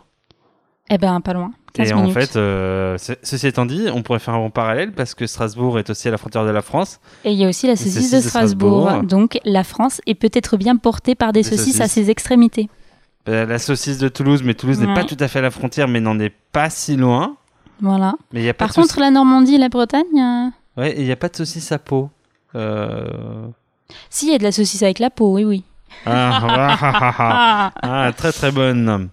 Eh 0.89 0.97
ben, 0.97 1.19
pas 1.21 1.33
loin. 1.33 1.51
15 1.77 1.89
Et 1.89 1.93
minutes. 1.93 2.09
en 2.09 2.13
fait, 2.19 2.35
euh, 2.35 2.97
ce- 2.97 3.13
ceci 3.23 3.47
étant 3.47 3.65
dit, 3.65 3.87
on 3.93 4.01
pourrait 4.03 4.19
faire 4.19 4.33
un 4.33 4.39
bon 4.39 4.49
parallèle 4.49 4.91
parce 4.91 5.13
que 5.15 5.25
Strasbourg 5.27 5.79
est 5.79 5.89
aussi 5.89 6.07
à 6.07 6.11
la 6.11 6.17
frontière 6.17 6.43
de 6.45 6.49
la 6.49 6.61
France. 6.61 6.99
Et 7.23 7.31
il 7.31 7.37
y 7.37 7.45
a 7.45 7.49
aussi 7.49 7.67
la 7.67 7.75
saucisse 7.75 8.11
de 8.11 8.17
de 8.17 8.21
Strasbourg. 8.21 9.03
Donc, 9.03 9.39
la 9.45 9.63
France 9.63 10.01
est 10.05 10.15
peut-être 10.15 10.57
bien 10.57 10.75
portée 10.75 11.15
par 11.15 11.31
des, 11.33 11.41
Des 11.43 11.49
saucisses, 11.57 11.79
à 11.81 11.87
ses 11.87 12.09
extrémités. 12.09 12.69
Euh, 13.29 13.45
la 13.45 13.59
saucisse 13.59 13.97
de 13.97 14.07
Toulouse, 14.07 14.41
mais 14.43 14.53
Toulouse 14.53 14.79
n'est 14.79 14.93
pas 14.93 15.03
tout 15.03 15.17
à 15.19 15.27
fait 15.27 15.39
à 15.39 15.41
la 15.43 15.51
frontière, 15.51 15.87
mais 15.87 15.99
n'en 15.99 16.17
est 16.19 16.33
pas 16.51 16.69
si 16.69 16.95
loin. 16.95 17.35
Voilà. 17.81 18.15
Mais 18.33 18.41
y 18.43 18.49
a 18.49 18.53
pas 18.53 18.65
Par 18.67 18.73
contre, 18.75 18.99
la 18.99 19.11
Normandie 19.11 19.55
et 19.55 19.57
la 19.59 19.69
Bretagne, 19.69 20.03
euh, 20.17 20.81
ouais, 20.81 20.95
il 20.97 21.03
n'y 21.03 21.11
a 21.11 21.15
pas 21.15 21.29
de 21.29 21.35
saucisse 21.35 21.71
à 21.71 21.77
peau. 21.77 22.09
Euh... 22.55 23.05
si, 24.09 24.27
il 24.27 24.31
y 24.31 24.35
a 24.35 24.37
de 24.37 24.43
la 24.43 24.51
saucisse 24.51 24.81
avec 24.81 24.99
la 24.99 25.09
peau, 25.09 25.33
oui, 25.35 25.43
oui. 25.43 25.63
Ah. 26.05 26.41
Ah, 27.19 27.71
Ah, 27.81 28.11
très 28.15 28.31
très 28.31 28.51
bonne. 28.51 29.09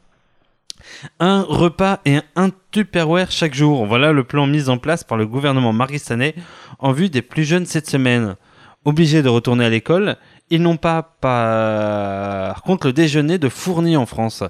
Un 1.21 1.43
repas 1.43 2.01
et 2.05 2.21
un 2.37 2.51
Tupperware 2.71 3.31
chaque 3.31 3.55
jour. 3.55 3.87
Voilà 3.87 4.13
le 4.13 4.25
plan 4.25 4.47
mis 4.47 4.69
en 4.69 4.79
place 4.79 5.05
par 5.05 5.19
le 5.19 5.27
gouvernement 5.27 5.73
marquistanais 5.73 6.35
en 6.79 6.93
vue 6.93 7.11
des 7.11 7.23
plus 7.23 7.45
jeunes 7.45 7.67
cette 7.67 7.89
semaine. 7.89 8.37
Obligés 8.85 9.23
de 9.23 9.29
retourner 9.29 9.65
à 9.65 9.71
l'école, 9.71 10.17
ils 10.51 10.61
n'ont 10.61 10.77
pas 10.77 11.17
par 11.21 12.63
contre 12.63 12.89
le 12.89 12.93
déjeuner 12.93 13.39
de 13.39 13.49
fourni 13.49 13.97
en 13.97 14.07
France. 14.07 14.45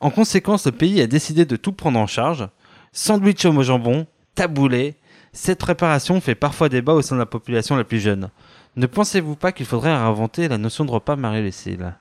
En 0.00 0.10
conséquence, 0.10 0.66
le 0.66 0.72
pays 0.72 1.00
a 1.00 1.06
décidé 1.06 1.44
de 1.44 1.56
tout 1.56 1.72
prendre 1.72 1.98
en 1.98 2.06
charge. 2.06 2.48
Sandwich 2.92 3.44
au 3.44 3.62
jambon, 3.62 4.06
taboulé. 4.34 4.96
Cette 5.32 5.60
préparation 5.60 6.20
fait 6.20 6.34
parfois 6.34 6.68
débat 6.68 6.92
au 6.92 7.00
sein 7.00 7.14
de 7.14 7.20
la 7.20 7.26
population 7.26 7.76
la 7.76 7.84
plus 7.84 8.00
jeune. 8.00 8.30
Ne 8.76 8.86
pensez-vous 8.86 9.36
pas 9.36 9.52
qu'il 9.52 9.64
faudrait 9.64 9.94
réinventer 9.94 10.48
la 10.48 10.58
notion 10.58 10.84
de 10.84 10.90
repas 10.90 11.16
Marie-Lucille 11.16 11.94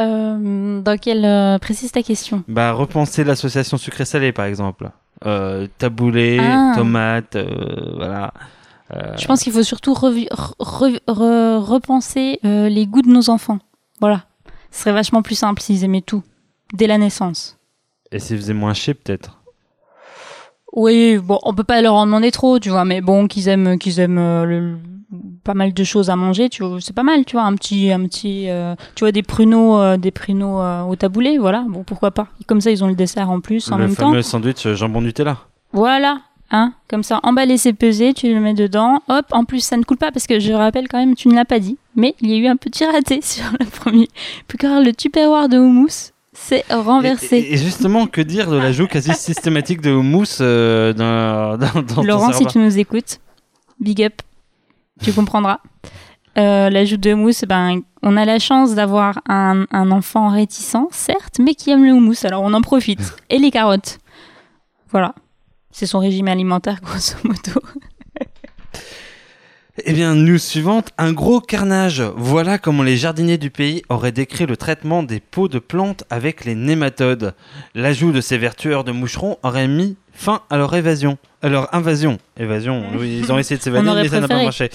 euh, 0.00 0.80
dans 0.80 0.96
quelle 0.98 1.24
euh, 1.24 1.58
précise 1.58 1.92
ta 1.92 2.02
question 2.02 2.42
Bah, 2.48 2.72
repenser 2.72 3.22
l'association 3.24 3.76
sucré-salé, 3.76 4.32
par 4.32 4.46
exemple. 4.46 4.90
Euh, 5.26 5.66
taboulé, 5.78 6.38
Ah. 6.40 6.72
tomate, 6.76 7.36
voilà. 7.96 8.32
Je 9.18 9.24
pense 9.26 9.42
qu'il 9.44 9.52
faut 9.52 9.62
surtout 9.62 9.92
revu- 9.92 10.26
re- 10.30 10.54
re- 10.58 11.00
re- 11.06 11.58
repenser 11.58 12.40
les 12.42 12.86
goûts 12.86 13.02
de 13.02 13.08
nos 13.10 13.30
enfants. 13.30 13.58
Voilà. 14.00 14.24
Ce 14.72 14.80
serait 14.80 14.92
vachement 14.92 15.22
plus 15.22 15.36
simple 15.36 15.60
s'ils 15.62 15.84
aimaient 15.84 16.00
tout, 16.00 16.22
dès 16.74 16.86
la 16.88 16.98
naissance. 16.98 17.56
Et 18.10 18.18
s'ils 18.18 18.36
faisaient 18.38 18.52
moins 18.54 18.74
chier, 18.74 18.94
peut-être. 18.94 19.38
Oui, 20.72 21.18
bon, 21.18 21.38
on 21.42 21.52
peut 21.54 21.64
pas 21.64 21.82
leur 21.82 21.94
en 21.94 22.06
demander 22.06 22.30
trop, 22.30 22.58
tu 22.58 22.70
vois, 22.70 22.84
mais 22.84 23.00
bon, 23.00 23.26
qu'ils 23.26 23.48
aiment, 23.48 23.78
qu'ils 23.78 23.98
aiment 24.00 24.44
le- 24.44 24.76
pas 25.44 25.54
mal 25.54 25.72
de 25.72 25.84
choses 25.84 26.10
à 26.10 26.16
manger, 26.16 26.48
tu 26.48 26.64
vois, 26.64 26.80
c'est 26.80 26.94
pas 26.94 27.02
mal, 27.02 27.24
tu 27.24 27.36
vois, 27.36 27.44
un 27.44 27.54
petit, 27.54 27.90
un 27.90 28.04
petit, 28.04 28.48
euh, 28.48 28.74
tu 28.94 29.04
vois, 29.04 29.12
des 29.12 29.22
pruneaux, 29.22 29.78
euh, 29.78 29.96
des 29.96 30.10
pruneaux 30.10 30.60
euh, 30.60 30.82
au 30.82 30.96
taboulé, 30.96 31.38
voilà, 31.38 31.64
bon, 31.68 31.82
pourquoi 31.84 32.10
pas. 32.10 32.28
Comme 32.46 32.60
ça, 32.60 32.70
ils 32.70 32.84
ont 32.84 32.88
le 32.88 32.94
dessert 32.94 33.30
en 33.30 33.40
plus, 33.40 33.70
en 33.70 33.76
le 33.76 33.86
même 33.86 33.96
temps. 33.96 34.10
fameux 34.10 34.22
sandwich 34.22 34.68
jambon 34.68 35.00
Nutella. 35.00 35.38
Voilà, 35.72 36.20
hein, 36.50 36.74
comme 36.88 37.02
ça, 37.02 37.20
emballé, 37.22 37.56
c'est 37.56 37.72
pesé, 37.72 38.12
tu 38.12 38.32
le 38.32 38.40
mets 38.40 38.54
dedans, 38.54 39.02
hop, 39.08 39.26
en 39.30 39.44
plus, 39.44 39.60
ça 39.60 39.76
ne 39.76 39.82
coule 39.82 39.98
pas, 39.98 40.12
parce 40.12 40.26
que 40.26 40.38
je 40.38 40.52
rappelle 40.52 40.88
quand 40.88 40.98
même, 40.98 41.14
tu 41.14 41.28
ne 41.28 41.34
l'as 41.34 41.44
pas 41.44 41.58
dit, 41.58 41.78
mais 41.96 42.14
il 42.20 42.30
y 42.30 42.34
a 42.34 42.36
eu 42.36 42.46
un 42.46 42.56
petit 42.56 42.84
raté 42.84 43.20
sur 43.22 43.44
le 43.58 43.66
premier. 43.66 44.08
Car 44.58 44.82
le 44.82 44.92
tupperware 44.92 45.48
de 45.48 45.58
houmous 45.58 46.12
s'est 46.32 46.64
renversé. 46.70 47.48
Et, 47.50 47.56
justement, 47.56 48.06
que 48.06 48.20
dire 48.20 48.50
de 48.50 48.56
l'ajout 48.56 48.86
quasi 48.86 49.12
systématique 49.16 49.80
de 49.80 49.90
houmous 49.90 50.40
euh, 50.40 50.92
dans, 50.92 51.56
dans, 51.56 51.82
dans 51.82 52.02
Laurent, 52.02 52.32
si 52.32 52.46
tu 52.46 52.58
nous 52.58 52.78
écoutes, 52.78 53.20
big 53.80 54.02
up, 54.02 54.20
tu 55.02 55.12
comprendras. 55.12 55.58
Euh, 56.38 56.70
L'ajout 56.70 56.96
de 56.96 57.12
houmous, 57.12 57.44
ben, 57.46 57.80
on 58.02 58.16
a 58.16 58.24
la 58.24 58.38
chance 58.38 58.74
d'avoir 58.74 59.20
un, 59.28 59.66
un 59.72 59.90
enfant 59.90 60.28
réticent, 60.28 60.76
certes, 60.90 61.38
mais 61.40 61.54
qui 61.54 61.70
aime 61.70 61.84
le 61.84 61.92
houmous, 61.92 62.24
alors 62.24 62.42
on 62.42 62.52
en 62.54 62.62
profite. 62.62 63.16
Et 63.28 63.38
les 63.38 63.50
carottes. 63.50 63.98
voilà. 64.90 65.14
C'est 65.72 65.86
son 65.86 65.98
régime 66.00 66.28
alimentaire, 66.28 66.80
grosso 66.82 67.16
modo. 67.24 67.60
Eh 69.84 69.92
bien, 69.92 70.14
news 70.14 70.38
suivante, 70.38 70.90
un 70.98 71.12
gros 71.12 71.40
carnage. 71.40 72.02
Voilà 72.16 72.58
comment 72.58 72.82
les 72.82 72.96
jardiniers 72.96 73.38
du 73.38 73.50
pays 73.50 73.82
auraient 73.88 74.12
décrit 74.12 74.46
le 74.46 74.56
traitement 74.56 75.02
des 75.02 75.20
pots 75.20 75.48
de 75.48 75.58
plantes 75.60 76.04
avec 76.10 76.44
les 76.44 76.54
nématodes. 76.56 77.34
L'ajout 77.74 78.10
de 78.12 78.20
ces 78.20 78.36
vertueurs 78.36 78.82
de 78.84 78.90
moucherons 78.92 79.38
aurait 79.42 79.68
mis 79.68 79.96
fin 80.12 80.42
à 80.50 80.56
leur 80.56 80.74
évasion. 80.74 81.18
À 81.40 81.48
leur 81.48 81.72
invasion. 81.74 82.18
Évasion, 82.36 82.84
oui, 82.98 83.18
ils 83.22 83.32
ont 83.32 83.38
essayé 83.38 83.58
de 83.58 83.62
s'évader, 83.62 83.90
mais 83.94 84.08
ça 84.08 84.20
n'a 84.20 84.28
pas 84.28 84.42
marché. 84.42 84.70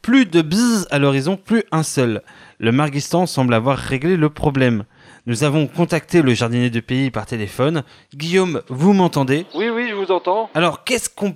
Plus 0.00 0.26
de 0.26 0.42
bzzz 0.42 0.86
à 0.90 0.98
l'horizon, 0.98 1.36
plus 1.36 1.64
un 1.72 1.82
seul. 1.82 2.22
Le 2.58 2.70
Marguistan 2.72 3.26
semble 3.26 3.52
avoir 3.52 3.76
réglé 3.76 4.16
le 4.16 4.30
problème. 4.30 4.84
Nous 5.26 5.42
avons 5.42 5.66
contacté 5.66 6.22
le 6.22 6.32
jardinier 6.34 6.70
du 6.70 6.82
pays 6.82 7.10
par 7.10 7.26
téléphone. 7.26 7.82
Guillaume, 8.14 8.62
vous 8.68 8.92
m'entendez? 8.92 9.44
Oui, 9.56 9.68
oui, 9.68 9.88
je 9.90 9.94
vous 9.94 10.12
entends. 10.12 10.48
alors, 10.54 10.84
qu'est-ce 10.84 11.10
qu'on 11.10 11.34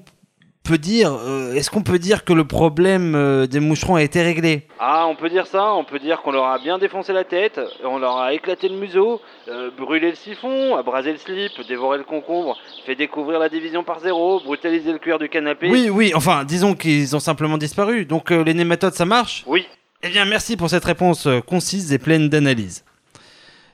peut 0.63 0.79
dire 0.79 1.13
euh, 1.13 1.55
Est-ce 1.55 1.71
qu'on 1.71 1.83
peut 1.83 1.99
dire 1.99 2.25
que 2.25 2.33
le 2.33 2.45
problème 2.45 3.15
euh, 3.15 3.47
des 3.47 3.61
moucherons 3.61 3.97
a 3.97 4.03
été 4.03 4.23
réglé? 4.23 4.67
Ah, 4.79 5.07
on 5.09 5.17
peut 5.17 5.29
dire 5.29 5.47
ça, 5.47 5.73
on 5.75 5.85
peut 5.85 5.99
dire 5.99 6.23
qu'on 6.23 6.33
leur 6.33 6.47
a 6.47 6.59
bien 6.59 6.79
défoncé 6.79 7.13
la 7.13 7.25
tête, 7.25 7.61
on 7.85 7.99
leur 7.99 8.19
a 8.19 8.33
éclaté 8.33 8.69
le 8.69 8.77
museau, 8.77 9.21
euh, 9.49 9.71
brûlé 9.77 10.11
le 10.11 10.17
siphon, 10.17 10.77
abrasé 10.77 11.13
le 11.13 11.19
slip, 11.19 11.53
dévoré 11.69 11.99
le 11.99 12.05
concombre, 12.05 12.57
fait 12.87 12.95
découvrir 12.95 13.39
la 13.39 13.49
division 13.49 13.85
par 13.85 14.01
zéro, 14.01 14.41
brutalisé 14.41 14.93
le 14.93 14.99
cuir 14.99 15.19
du 15.19 15.29
canapé. 15.29 15.69
Oui, 15.71 15.91
oui, 15.91 16.13
enfin, 16.15 16.45
disons 16.45 16.75
qu'ils 16.75 17.15
ont 17.17 17.21
simplement 17.21 17.59
disparu. 17.59 18.05
Donc, 18.05 18.31
les 18.31 18.55
nématodes, 18.55 18.95
ça 18.95 19.05
marche? 19.05 19.45
Oui. 19.47 19.67
Eh 20.03 20.09
bien, 20.09 20.25
merci 20.25 20.57
pour 20.57 20.71
cette 20.71 20.85
réponse 20.85 21.29
concise 21.47 21.93
et 21.93 21.99
pleine 21.99 22.29
d'analyse. 22.29 22.85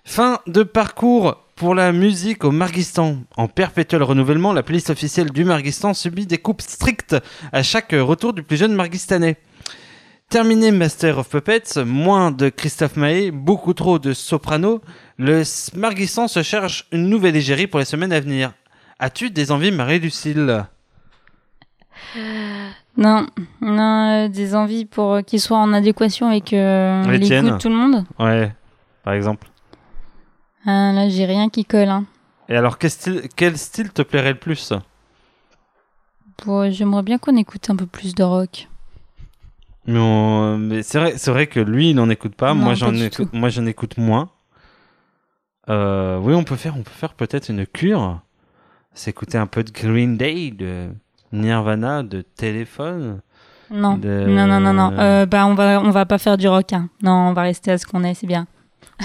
Fin 0.04 0.40
de 0.46 0.62
parcours 0.62 1.45
pour 1.56 1.74
la 1.74 1.90
musique 1.90 2.44
au 2.44 2.52
Marguistan. 2.52 3.16
En 3.36 3.48
perpétuel 3.48 4.02
renouvellement, 4.02 4.52
la 4.52 4.62
playlist 4.62 4.90
officielle 4.90 5.30
du 5.30 5.44
Marguistan 5.44 5.94
subit 5.94 6.26
des 6.26 6.38
coupes 6.38 6.60
strictes 6.60 7.16
à 7.52 7.62
chaque 7.62 7.92
retour 7.92 8.34
du 8.34 8.42
plus 8.42 8.58
jeune 8.58 8.74
Marguistanais. 8.74 9.36
Terminé 10.28 10.70
Master 10.70 11.18
of 11.18 11.28
Puppets, 11.30 11.84
moins 11.84 12.30
de 12.30 12.50
Christophe 12.50 12.96
Maé, 12.96 13.30
beaucoup 13.30 13.74
trop 13.74 13.98
de 13.98 14.12
soprano, 14.12 14.82
le 15.18 15.42
Marguistan 15.74 16.28
se 16.28 16.42
cherche 16.42 16.86
une 16.92 17.08
nouvelle 17.08 17.36
égérie 17.36 17.68
pour 17.68 17.78
les 17.78 17.86
semaines 17.86 18.12
à 18.12 18.20
venir. 18.20 18.52
As-tu 18.98 19.30
des 19.30 19.50
envies, 19.50 19.70
Marie-Lucille? 19.72 20.66
Non, 22.96 23.26
non, 23.60 24.24
euh, 24.24 24.28
des 24.28 24.54
envies 24.54 24.84
pour 24.84 25.14
euh, 25.14 25.22
qu'il 25.22 25.40
soit 25.40 25.58
en 25.58 25.72
adéquation 25.72 26.28
avec 26.28 26.52
euh, 26.52 27.04
Les 27.04 27.18
les, 27.18 27.26
tiennes. 27.26 27.48
goûts 27.48 27.56
de 27.56 27.58
tout 27.58 27.68
le 27.68 27.74
monde. 27.74 28.04
Ouais, 28.18 28.52
par 29.04 29.14
exemple. 29.14 29.48
Ah, 30.66 30.92
là, 30.92 31.08
j'ai 31.08 31.24
rien 31.24 31.48
qui 31.48 31.64
colle. 31.64 31.88
Hein. 31.88 32.04
Et 32.48 32.56
alors, 32.56 32.78
quel 32.78 32.90
style, 32.90 33.22
quel 33.36 33.56
style 33.56 33.92
te 33.92 34.02
plairait 34.02 34.32
le 34.32 34.38
plus? 34.38 34.72
Bon, 36.44 36.70
J'aimerais 36.70 37.02
bien 37.02 37.18
qu'on 37.18 37.36
écoute 37.36 37.70
un 37.70 37.76
peu 37.76 37.86
plus 37.86 38.14
de 38.14 38.22
rock. 38.22 38.68
Mais, 39.86 39.98
on- 39.98 40.58
mais 40.58 40.82
c'est 40.82 40.98
vrai, 40.98 41.14
c'est 41.16 41.30
vrai 41.30 41.46
que 41.46 41.60
lui, 41.60 41.90
il 41.90 41.94
n'en 41.94 42.10
écoute 42.10 42.34
pas. 42.34 42.54
Non, 42.54 42.56
moi, 42.64 42.74
j'en 42.74 42.92
écoute, 42.94 43.28
moi, 43.32 43.48
j'en 43.48 43.66
écoute 43.66 43.96
moins. 43.98 44.30
Euh, 45.68 46.18
oui, 46.18 46.34
on 46.34 46.44
peut 46.44 46.56
faire, 46.56 46.76
on 46.76 46.82
peut 46.82 46.90
faire 46.90 47.14
peut-être 47.14 47.48
une 47.48 47.66
cure. 47.66 48.20
S'écouter 48.94 49.38
un 49.38 49.46
peu 49.46 49.62
de 49.62 49.70
Green 49.70 50.16
Day, 50.16 50.50
de 50.50 50.88
Nirvana, 51.32 52.02
de 52.02 52.22
Téléphone. 52.22 53.20
Non, 53.70 53.96
De- 53.96 54.24
non, 54.28 54.46
non, 54.46 54.60
non, 54.60 54.72
non. 54.72 54.92
Euh, 54.98 55.26
bah, 55.26 55.46
on 55.46 55.54
va, 55.54 55.80
on 55.80 55.90
va 55.90 56.06
pas 56.06 56.18
faire 56.18 56.36
du 56.38 56.48
rock. 56.48 56.72
hein. 56.72 56.88
Non, 57.02 57.12
on 57.12 57.32
va 57.32 57.42
rester 57.42 57.70
à 57.72 57.78
ce 57.78 57.86
qu'on 57.86 58.04
est, 58.04 58.14
c'est 58.14 58.26
bien. 58.26 58.46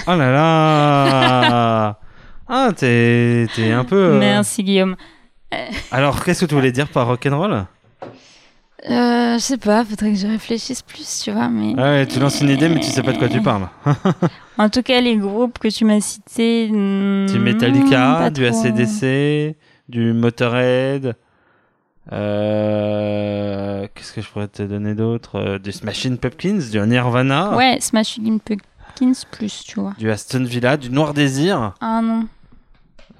Oh 0.06 0.14
là 0.16 0.32
là 0.32 1.98
Ah, 2.48 2.70
t'es, 2.76 3.46
un 3.72 3.84
peu. 3.84 3.96
euh, 3.96 4.18
Merci 4.18 4.62
Guillaume. 4.64 4.96
Alors, 5.90 6.24
qu'est-ce 6.24 6.40
que 6.40 6.46
tu 6.46 6.54
voulais 6.54 6.72
dire 6.72 6.88
par 6.88 7.06
rock'n'roll? 7.06 7.66
Euh, 8.90 9.34
je 9.34 9.38
sais 9.38 9.58
pas, 9.58 9.84
faudrait 9.84 10.10
que 10.12 10.18
je 10.18 10.26
réfléchisse 10.26 10.82
plus, 10.82 11.20
tu 11.24 11.30
vois, 11.30 11.48
mais. 11.48 11.74
Ah 11.78 11.82
ouais, 11.82 12.06
tu 12.06 12.18
lances 12.18 12.40
une 12.40 12.48
idée, 12.50 12.68
mais 12.68 12.80
tu 12.80 12.90
sais 12.90 13.02
pas 13.02 13.12
de 13.12 13.18
quoi 13.18 13.28
tu 13.28 13.40
parles. 13.50 13.68
En 14.58 14.68
tout 14.68 14.82
cas, 14.82 15.00
les 15.00 15.16
groupes 15.16 15.58
que 15.60 15.68
tu 15.68 15.84
m'as 15.84 16.00
cités. 16.00 16.68
hmm, 16.70 17.26
Du 17.26 17.38
Metallica, 17.38 18.28
du 18.30 18.42
trop. 18.50 18.66
ACDC, 18.66 19.56
du 19.88 20.12
Motorhead. 20.12 21.14
Euh, 22.12 23.86
Qu'est-ce 23.94 24.12
que 24.12 24.20
je 24.20 24.28
pourrais 24.28 24.48
te 24.48 24.62
donner 24.62 24.94
d'autre? 24.94 25.36
Euh, 25.38 25.58
Du 25.58 25.70
Smashing 25.72 26.16
Pumpkins, 26.18 26.58
du 26.70 26.80
Nirvana, 26.80 27.54
Ouais, 27.56 27.78
Smashing 27.80 28.40
Pumpkins 28.40 28.64
plus, 29.30 29.64
tu 29.64 29.80
vois. 29.80 29.94
du 29.98 30.10
Aston 30.10 30.44
Villa, 30.44 30.76
du 30.76 30.90
Noir 30.90 31.14
Désir. 31.14 31.72
Ah 31.80 32.00
non. 32.02 32.26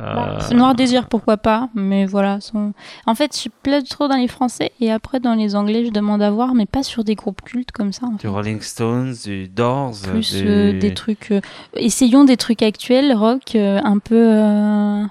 Euh, 0.00 0.38
Bon, 0.50 0.56
Noir 0.56 0.74
Désir, 0.74 1.06
pourquoi 1.06 1.36
pas, 1.36 1.68
mais 1.74 2.06
voilà. 2.06 2.40
son- 2.40 2.72
En 3.06 3.14
fait, 3.14 3.32
je 3.34 3.38
suis 3.38 3.50
plus 3.50 3.84
trop 3.84 4.08
dans 4.08 4.16
les 4.16 4.26
français 4.26 4.72
et 4.80 4.90
après 4.90 5.20
dans 5.20 5.34
les 5.34 5.54
anglais, 5.54 5.84
je 5.84 5.90
demande 5.90 6.22
à 6.22 6.30
voir, 6.30 6.54
mais 6.54 6.66
pas 6.66 6.82
sur 6.82 7.04
des 7.04 7.14
groupes 7.14 7.42
cultes 7.42 7.70
comme 7.72 7.92
ça. 7.92 8.06
en 8.06 8.12
fait. 8.12 8.22
du 8.22 8.28
Rolling 8.28 8.60
Stones, 8.62 9.14
du 9.24 9.48
Doors. 9.48 9.94
Plus 10.10 10.32
du- 10.32 10.48
euh, 10.48 10.78
des 10.78 10.94
trucs. 10.94 11.30
euh, 11.30 11.40
Essayons 11.74 12.24
des 12.24 12.36
trucs 12.36 12.62
actuels, 12.62 13.12
rock, 13.14 13.54
euh, 13.54 13.80
un 13.84 13.98
peu. 13.98 14.16
euh, 14.18 15.04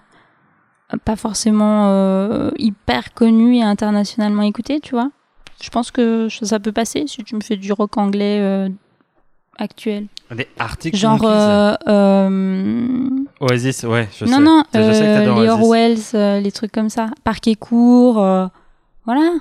Pas 1.05 1.15
forcément 1.15 1.87
euh, 1.87 2.51
hyper 2.57 3.13
connus 3.13 3.57
et 3.57 3.63
internationalement 3.63 4.41
écoutés, 4.41 4.81
tu 4.81 4.91
vois. 4.91 5.09
Je 5.61 5.69
pense 5.69 5.89
que 5.91 6.27
ça 6.29 6.59
peut 6.59 6.73
passer 6.73 7.05
si 7.07 7.23
tu 7.23 7.35
me 7.35 7.41
fais 7.41 7.55
du 7.55 7.71
rock 7.71 7.95
anglais 7.97 8.39
euh, 9.59 9.63
actuel. 9.63 10.07
Des 10.31 10.47
Arctic 10.59 10.95
Genre. 10.95 11.19
Euh, 11.23 11.75
euh, 11.87 13.07
Oasis, 13.39 13.83
ouais, 13.83 14.07
je 14.17 14.25
non, 14.25 14.37
sais. 14.37 14.41
non, 14.43 14.63
Je 14.73 14.93
sais 14.93 14.99
que 15.01 15.29
euh, 15.29 15.41
les. 15.43 15.49
Orwells, 15.49 15.97
euh, 16.13 16.39
les 16.39 16.51
trucs 16.51 16.71
comme 16.71 16.89
ça. 16.89 17.07
Parquet 17.23 17.55
court, 17.55 18.23
euh, 18.23 18.47
voilà. 19.05 19.31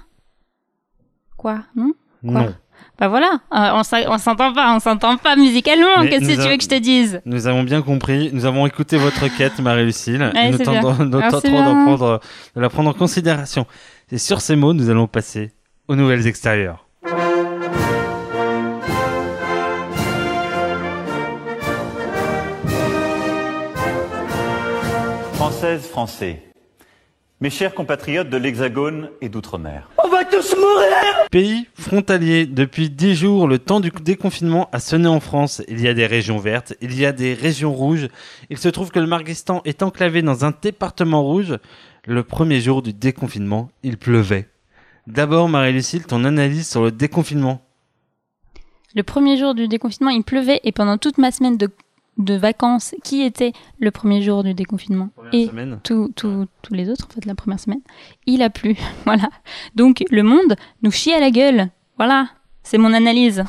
Quoi 1.36 1.60
Non? 1.76 1.92
Non. 2.22 2.54
Bah 2.98 3.08
voilà, 3.08 3.40
euh, 3.54 3.70
on 3.78 3.82
s'en- 3.82 3.96
on 4.08 4.18
s'entend 4.18 4.52
pas, 4.52 4.74
on 4.74 4.78
s'entend 4.78 5.16
pas 5.16 5.34
musicalement. 5.34 6.02
Qu'est-ce 6.02 6.28
que 6.36 6.42
tu 6.42 6.48
veux 6.50 6.56
que 6.58 6.62
je 6.62 6.68
te 6.68 6.78
dise? 6.78 7.22
Nous 7.24 7.46
avons 7.46 7.62
bien 7.62 7.80
compris, 7.80 8.28
nous 8.34 8.44
avons 8.44 8.66
écouté 8.66 8.98
votre 8.98 9.22
requête, 9.22 9.58
Marie-Lucille, 9.58 10.20
et 10.34 10.36
Ouais, 10.36 10.50
nous 10.50 10.58
tenterons 10.58 11.06
de 11.06 12.60
la 12.60 12.68
prendre 12.68 12.90
en 12.90 12.92
considération. 12.92 13.64
Et 14.12 14.18
sur 14.18 14.42
ces 14.42 14.54
mots, 14.54 14.74
nous 14.74 14.90
allons 14.90 15.06
passer 15.06 15.52
aux 15.88 15.96
nouvelles 15.96 16.26
extérieures. 16.26 16.86
Françaises, 25.70 25.88
Français. 25.88 26.42
Mes 27.40 27.50
chers 27.50 27.74
compatriotes 27.74 28.28
de 28.28 28.36
l'Hexagone 28.36 29.10
et 29.20 29.28
d'Outre-mer. 29.28 29.88
Pays 31.30 31.68
frontalier, 31.74 32.46
depuis 32.46 32.90
10 32.90 33.14
jours, 33.14 33.46
le 33.46 33.60
temps 33.60 33.78
du 33.78 33.90
déconfinement 33.90 34.68
a 34.72 34.80
sonné 34.80 35.06
en 35.06 35.20
France. 35.20 35.62
Il 35.68 35.80
y 35.80 35.86
a 35.86 35.94
des 35.94 36.06
régions 36.06 36.38
vertes, 36.38 36.74
il 36.80 36.98
y 36.98 37.06
a 37.06 37.12
des 37.12 37.34
régions 37.34 37.72
rouges. 37.72 38.08
Il 38.48 38.58
se 38.58 38.68
trouve 38.68 38.90
que 38.90 38.98
le 38.98 39.06
Marguistan 39.06 39.62
est 39.64 39.84
enclavé 39.84 40.22
dans 40.22 40.44
un 40.44 40.52
département 40.60 41.22
rouge. 41.22 41.56
Le 42.04 42.24
premier 42.24 42.60
jour 42.60 42.82
du 42.82 42.92
déconfinement, 42.92 43.70
il 43.84 43.96
pleuvait. 43.96 44.48
D'abord, 45.06 45.48
Marie-Lucille, 45.48 46.04
ton 46.04 46.24
analyse 46.24 46.68
sur 46.68 46.82
le 46.82 46.90
déconfinement. 46.90 47.62
Le 48.96 49.04
premier 49.04 49.36
jour 49.36 49.54
du 49.54 49.68
déconfinement, 49.68 50.10
il 50.10 50.24
pleuvait 50.24 50.60
et 50.64 50.72
pendant 50.72 50.98
toute 50.98 51.18
ma 51.18 51.30
semaine 51.30 51.56
de, 51.56 51.68
de 52.18 52.34
vacances, 52.34 52.94
qui 53.02 53.22
était 53.22 53.52
le 53.78 53.90
premier 53.90 54.22
jour 54.22 54.44
du 54.44 54.54
déconfinement 54.54 55.10
et 55.32 55.46
semaine. 55.46 55.80
tous 55.82 56.14
les 56.70 56.90
autres, 56.90 57.06
en 57.10 57.14
fait, 57.14 57.24
la 57.24 57.34
première 57.34 57.60
semaine, 57.60 57.80
il 58.26 58.42
a 58.42 58.50
plu. 58.50 58.76
voilà. 59.04 59.30
Donc 59.74 60.04
le 60.10 60.22
monde 60.22 60.56
nous 60.82 60.90
chie 60.90 61.12
à 61.12 61.20
la 61.20 61.30
gueule. 61.30 61.68
Voilà. 61.96 62.28
C'est 62.62 62.78
mon 62.78 62.92
analyse. 62.92 63.44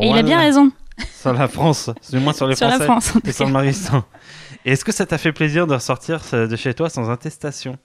Et 0.00 0.08
il 0.08 0.16
a 0.16 0.22
bien 0.22 0.38
raison 0.38 0.70
Sur 1.12 1.34
la 1.34 1.48
France, 1.48 1.90
du 2.10 2.18
moins 2.18 2.32
sur 2.32 2.46
les 2.46 2.56
sur 2.56 2.68
la 2.68 2.80
France. 2.80 3.12
tout 3.12 3.28
et 3.28 3.32
sur 3.32 3.46
le 3.46 3.52
est-ce 4.64 4.84
que 4.84 4.92
ça 4.92 5.04
t'a 5.04 5.18
fait 5.18 5.32
plaisir 5.32 5.66
de 5.66 5.74
ressortir 5.74 6.22
euh, 6.32 6.46
de 6.46 6.56
chez 6.56 6.72
toi 6.72 6.88
sans 6.88 7.10
attestation? 7.10 7.76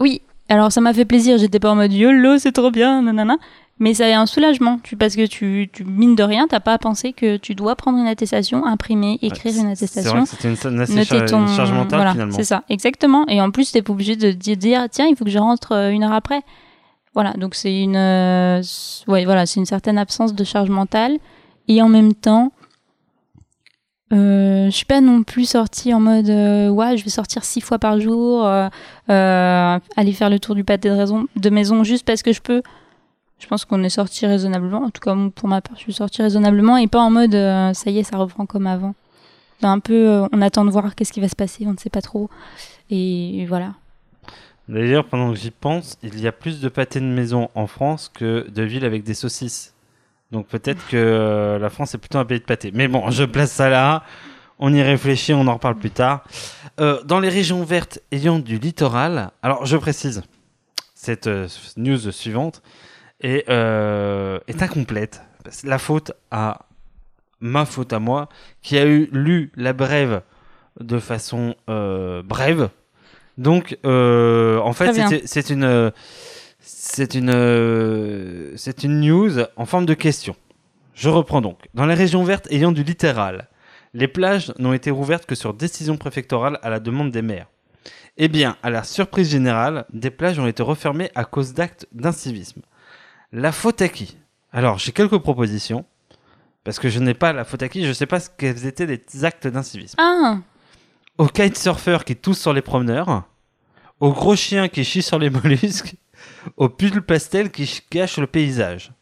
Oui, 0.00 0.20
alors 0.48 0.70
ça 0.72 0.80
m'a 0.80 0.92
fait 0.92 1.04
plaisir, 1.04 1.38
j'étais 1.38 1.58
pas 1.60 1.70
en 1.70 1.76
mode 1.76 1.92
YOLO, 1.92 2.38
c'est 2.38 2.52
trop 2.52 2.70
bien, 2.70 3.02
nanana. 3.02 3.36
Mais 3.80 3.92
ça 3.92 4.06
a 4.06 4.20
un 4.20 4.26
soulagement, 4.26 4.78
tu, 4.84 4.96
parce 4.96 5.16
que 5.16 5.26
tu, 5.26 5.68
tu 5.72 5.82
mine 5.84 6.14
de 6.14 6.22
rien, 6.22 6.46
t'as 6.48 6.60
pas 6.60 6.74
à 6.74 6.78
penser 6.78 7.12
que 7.12 7.36
tu 7.38 7.56
dois 7.56 7.74
prendre 7.74 7.98
une 7.98 8.06
attestation, 8.06 8.64
imprimer, 8.64 9.18
écrire 9.20 9.52
Ouais, 9.52 9.60
une 9.62 9.74
c'est- 9.74 9.86
C'est 9.88 9.98
attestation. 9.98 10.12
vrai 10.12 10.22
que 10.22 10.28
c'était 10.28 10.68
une, 10.68 10.80
une 10.88 10.94
noter 10.96 11.24
ton 11.24 11.40
une 11.40 11.48
charge 11.48 11.72
mentale 11.72 11.98
voilà, 11.98 12.12
finalement. 12.12 12.36
c'est 12.36 12.44
ça 12.44 12.62
exactement 12.68 13.26
et 13.26 13.40
en 13.40 13.50
plus 13.50 13.72
t'es 13.72 13.82
pas 13.82 13.92
obligé 13.92 14.14
de 14.14 14.30
di- 14.30 14.56
dire 14.56 14.86
tiens 14.90 15.06
il 15.10 15.16
faut 15.16 15.24
que 15.24 15.30
je 15.30 15.38
rentre 15.40 15.72
euh, 15.72 15.90
une 15.90 16.04
heure 16.04 16.12
après 16.12 16.42
voilà 17.14 17.32
donc 17.32 17.56
c'est 17.56 17.80
une 17.80 17.96
euh, 17.96 18.62
ouais 19.08 19.24
voilà 19.24 19.44
c'est 19.44 19.58
une 19.58 19.66
certaine 19.66 19.98
absence 19.98 20.34
de 20.36 20.44
charge 20.44 20.70
mentale 20.70 21.16
et 21.66 21.82
en 21.82 21.88
même 21.88 22.14
temps 22.14 22.52
euh, 24.14 24.66
je 24.66 24.70
suis 24.70 24.86
pas 24.86 25.00
non 25.00 25.22
plus 25.22 25.44
sortie 25.44 25.92
en 25.92 26.00
mode 26.00 26.30
euh, 26.30 26.68
ouais 26.68 26.96
je 26.96 27.04
vais 27.04 27.10
sortir 27.10 27.44
six 27.44 27.60
fois 27.60 27.78
par 27.78 28.00
jour 28.00 28.46
euh, 28.46 28.68
euh, 29.10 29.78
aller 29.96 30.12
faire 30.12 30.30
le 30.30 30.38
tour 30.38 30.54
du 30.54 30.64
pâté 30.64 30.88
de, 30.88 30.94
raison, 30.94 31.26
de 31.36 31.50
maison 31.50 31.84
juste 31.84 32.06
parce 32.06 32.22
que 32.22 32.32
je 32.32 32.40
peux 32.40 32.62
je 33.38 33.46
pense 33.46 33.64
qu'on 33.64 33.82
est 33.82 33.90
sorti 33.90 34.26
raisonnablement 34.26 34.84
en 34.84 34.90
tout 34.90 35.00
cas 35.00 35.16
pour 35.34 35.48
ma 35.48 35.60
part 35.60 35.76
je 35.76 35.82
suis 35.82 35.92
sortie 35.92 36.22
raisonnablement 36.22 36.76
et 36.76 36.86
pas 36.86 37.00
en 37.00 37.10
mode 37.10 37.34
euh, 37.34 37.74
ça 37.74 37.90
y 37.90 37.98
est 37.98 38.04
ça 38.04 38.16
reprend 38.16 38.46
comme 38.46 38.66
avant 38.66 38.94
un 39.68 39.80
peu, 39.80 40.26
on 40.32 40.42
attend 40.42 40.64
de 40.64 40.70
voir 40.70 40.94
qu'est-ce 40.94 41.12
qui 41.12 41.20
va 41.20 41.28
se 41.28 41.36
passer, 41.36 41.66
on 41.66 41.72
ne 41.72 41.78
sait 41.78 41.90
pas 41.90 42.02
trop. 42.02 42.28
Et 42.90 43.46
voilà. 43.46 43.74
D'ailleurs, 44.68 45.04
pendant 45.04 45.30
que 45.30 45.38
j'y 45.38 45.50
pense, 45.50 45.98
il 46.02 46.18
y 46.20 46.26
a 46.26 46.32
plus 46.32 46.60
de 46.60 46.68
pâtés 46.68 47.00
de 47.00 47.04
maison 47.04 47.50
en 47.54 47.66
France 47.66 48.10
que 48.12 48.48
de 48.48 48.62
villes 48.62 48.84
avec 48.84 49.04
des 49.04 49.14
saucisses. 49.14 49.73
Donc 50.34 50.48
peut-être 50.48 50.84
que 50.88 50.96
euh, 50.96 51.58
la 51.60 51.70
France 51.70 51.94
est 51.94 51.98
plutôt 51.98 52.18
un 52.18 52.24
pays 52.24 52.40
de 52.40 52.44
pâté. 52.44 52.72
Mais 52.74 52.88
bon, 52.88 53.08
je 53.12 53.22
place 53.22 53.52
ça 53.52 53.68
là. 53.70 54.02
On 54.58 54.74
y 54.74 54.82
réfléchit, 54.82 55.32
on 55.32 55.46
en 55.46 55.54
reparle 55.54 55.76
plus 55.76 55.92
tard. 55.92 56.24
Euh, 56.80 57.00
dans 57.04 57.20
les 57.20 57.28
régions 57.28 57.62
vertes 57.62 58.00
ayant 58.10 58.40
du 58.40 58.58
littoral, 58.58 59.30
alors 59.44 59.64
je 59.64 59.76
précise, 59.76 60.22
cette 60.92 61.28
euh, 61.28 61.46
news 61.76 62.10
suivante 62.10 62.62
est, 63.20 63.48
euh, 63.48 64.40
est 64.48 64.60
incomplète. 64.60 65.22
La 65.62 65.78
faute 65.78 66.10
à 66.32 66.66
ma 67.38 67.64
faute 67.64 67.92
à 67.92 68.00
moi, 68.00 68.28
qui 68.60 68.76
a 68.76 68.86
eu 68.86 69.08
lu 69.12 69.52
la 69.54 69.72
brève 69.72 70.22
de 70.80 70.98
façon 70.98 71.54
brève. 71.68 72.70
Donc, 73.36 73.78
en 73.84 74.72
fait, 74.72 75.26
c'est 75.26 75.50
une, 75.50 75.92
c'est 76.66 77.14
une, 77.14 77.30
euh, 77.30 78.52
c'est 78.56 78.84
une 78.84 79.00
news 79.00 79.32
en 79.56 79.66
forme 79.66 79.84
de 79.84 79.94
question. 79.94 80.34
Je 80.94 81.10
reprends 81.10 81.40
donc. 81.40 81.58
Dans 81.74 81.86
les 81.86 81.94
régions 81.94 82.24
vertes 82.24 82.46
ayant 82.50 82.72
du 82.72 82.82
littoral, 82.82 83.48
les 83.92 84.08
plages 84.08 84.52
n'ont 84.58 84.72
été 84.72 84.90
rouvertes 84.90 85.26
que 85.26 85.34
sur 85.34 85.54
décision 85.54 85.96
préfectorale 85.96 86.58
à 86.62 86.70
la 86.70 86.80
demande 86.80 87.10
des 87.10 87.22
maires. 87.22 87.48
Eh 88.16 88.28
bien, 88.28 88.56
à 88.62 88.70
la 88.70 88.82
surprise 88.82 89.30
générale, 89.30 89.84
des 89.92 90.10
plages 90.10 90.38
ont 90.38 90.46
été 90.46 90.62
refermées 90.62 91.10
à 91.14 91.24
cause 91.24 91.52
d'actes 91.52 91.86
d'incivisme. 91.92 92.62
La 93.32 93.52
faute 93.52 93.82
à 93.82 93.88
qui? 93.88 94.16
Alors, 94.52 94.78
j'ai 94.78 94.92
quelques 94.92 95.18
propositions. 95.18 95.84
Parce 96.62 96.78
que 96.78 96.88
je 96.88 96.98
n'ai 96.98 97.12
pas 97.12 97.34
la 97.34 97.44
faute 97.44 97.62
à 97.62 97.68
qui, 97.68 97.82
je 97.82 97.88
ne 97.88 97.92
sais 97.92 98.06
pas 98.06 98.20
ce 98.20 98.30
quels 98.38 98.64
étaient 98.66 98.86
les 98.86 99.24
actes 99.24 99.46
d'incivisme. 99.46 99.96
Ah, 99.98 100.38
Aux 101.18 101.26
kitesurfers 101.26 102.04
qui 102.06 102.16
toussent 102.16 102.40
sur 102.40 102.54
les 102.54 102.62
promeneurs, 102.62 103.24
aux 104.00 104.12
gros 104.12 104.34
chiens 104.34 104.68
qui 104.68 104.82
chient 104.82 105.02
sur 105.02 105.18
les 105.18 105.28
mollusques, 105.28 105.96
aux 106.56 106.68
pulls 106.68 107.02
pastel 107.02 107.50
qui 107.50 107.66
ch- 107.66 107.82
cachent 107.90 108.18
le 108.18 108.26
paysage. 108.26 108.92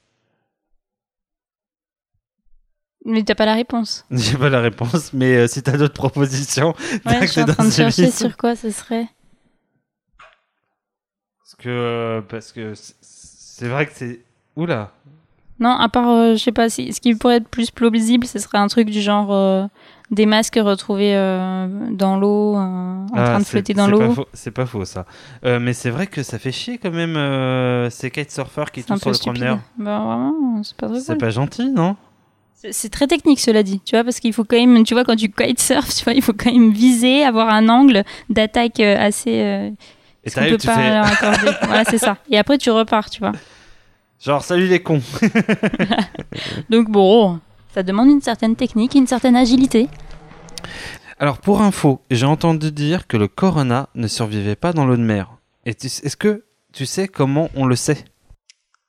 mais 3.05 3.25
t'as 3.25 3.35
pas 3.35 3.47
la 3.47 3.55
réponse. 3.55 4.05
J'ai 4.11 4.37
pas 4.39 4.49
la 4.49 4.61
réponse, 4.61 5.13
mais 5.13 5.35
euh, 5.37 5.47
si 5.49 5.63
t'as 5.63 5.77
d'autres 5.77 5.95
propositions 5.95 6.75
Ouais, 7.07 7.19
je 7.23 7.27
suis 7.27 7.41
en 7.43 7.47
train 7.47 7.65
de 7.67 7.71
chercher 7.73 8.11
sur 8.11 8.37
quoi 8.37 8.55
ce 8.55 8.71
serait. 8.71 9.09
Parce 11.41 11.57
que, 11.59 11.69
euh, 11.69 12.21
parce 12.23 12.53
que 12.53 12.75
c'est- 12.75 13.69
vrai 13.69 13.87
que 13.87 13.93
c'est... 13.95 14.21
Oula 14.57 14.93
Non, 15.59 15.71
à 15.71 15.89
part, 15.89 16.09
euh, 16.11 16.33
je 16.35 16.43
sais 16.45 16.53
pas, 16.53 16.69
si, 16.71 16.93
ce 16.93 17.01
qui 17.01 17.15
pourrait 17.15 17.37
être 17.39 17.49
plus 17.49 17.71
plausible, 17.71 18.27
ce 18.27 18.39
serait 18.39 18.59
un 18.59 18.67
truc 18.69 18.89
du 18.91 19.01
genre 19.01 19.33
des 20.13 20.27
masques 20.27 20.61
retrouvés 20.63 21.17
euh, 21.17 21.67
dans 21.91 22.17
l'eau, 22.17 22.55
euh, 22.55 22.59
en 22.61 23.07
Ah, 23.17 23.25
train 23.25 23.39
de 23.41 23.45
flotter 23.45 23.75
dans 23.75 23.89
l'eau. 23.89 24.15
C'est 24.33 24.51
pas 24.53 24.67
faux 24.67 24.85
ça. 24.85 25.05
Euh, 25.45 25.59
mais 25.59 25.73
c'est 25.73 25.91
vrai 25.91 26.07
que 26.07 26.23
ça 26.23 26.39
fait 26.39 26.53
chier 26.53 26.79
quand 26.79 26.93
même 26.93 27.17
ces 27.91 28.11
kitesurfers 28.13 28.71
qui 28.71 28.85
toussent 28.85 29.01
sur 29.01 29.09
le 29.11 29.15
stupide. 29.15 29.35
promeneur. 29.41 29.59
Bah 29.79 29.99
vraiment, 29.99 30.63
c'est 30.63 30.77
pas 30.77 30.89
très 30.89 31.01
C'est 31.01 31.07
cool. 31.15 31.19
pas 31.19 31.31
gentil, 31.31 31.71
non? 31.71 31.97
C'est- 32.71 32.91
très 32.91 33.09
technique 33.09 33.41
cela 33.41 33.65
dit, 33.65 33.81
tu 33.85 33.97
vois, 33.97 34.05
parce 34.05 34.21
qu'il 34.21 34.33
faut 34.33 34.45
quand 34.45 34.57
même, 34.57 34.85
tu 34.85 34.95
vois, 34.95 35.03
quand 35.03 35.17
tu 35.17 35.29
kitesurf, 35.29 35.93
tu 35.97 36.05
vois, 36.05 36.13
il 36.13 36.23
faut 36.23 36.33
quand 36.33 36.53
même 36.53 36.71
viser, 36.71 37.25
avoir 37.25 37.49
un 37.49 37.69
angle 37.69 38.05
d'attaque 38.31 38.79
assez. 38.79 39.41
Euh, 39.43 39.71
Et 40.23 40.31
t'arrives, 40.31 40.59
tu 40.59 40.69
pas 40.69 40.77
fais... 40.77 41.57
voilà, 41.67 41.85
c'est 41.85 41.99
ça. 41.99 42.19
Et 42.31 42.39
après 42.39 42.59
tu 42.59 42.71
repars, 42.71 43.11
tu 43.11 43.19
vois. 43.19 43.33
Genre, 44.25 44.41
salut 44.45 44.69
les 44.69 44.81
cons 44.81 45.01
Donc 46.71 46.89
bon, 46.89 47.41
ça 47.75 47.83
demande 47.83 48.09
une 48.11 48.21
certaine 48.21 48.57
technique, 48.57 48.95
une 48.95 49.07
certaine 49.07 49.37
agilité. 49.37 49.89
Alors 51.19 51.39
pour 51.39 51.63
info, 51.63 52.01
j'ai 52.11 52.27
entendu 52.27 52.73
dire 52.73 53.07
que 53.07 53.17
le 53.17 53.29
corona 53.29 53.89
ne 53.95 54.07
survivait 54.09 54.57
pas 54.57 54.73
dans 54.73 54.85
l'eau 54.85 54.97
de 54.97 55.03
mer. 55.03 55.39
Est-ce 55.65 56.17
que 56.17 56.45
tu 56.73 56.87
sais 56.87 57.09
comment 57.09 57.49
on 57.55 57.67
le 57.67 57.77
sait? 57.77 58.05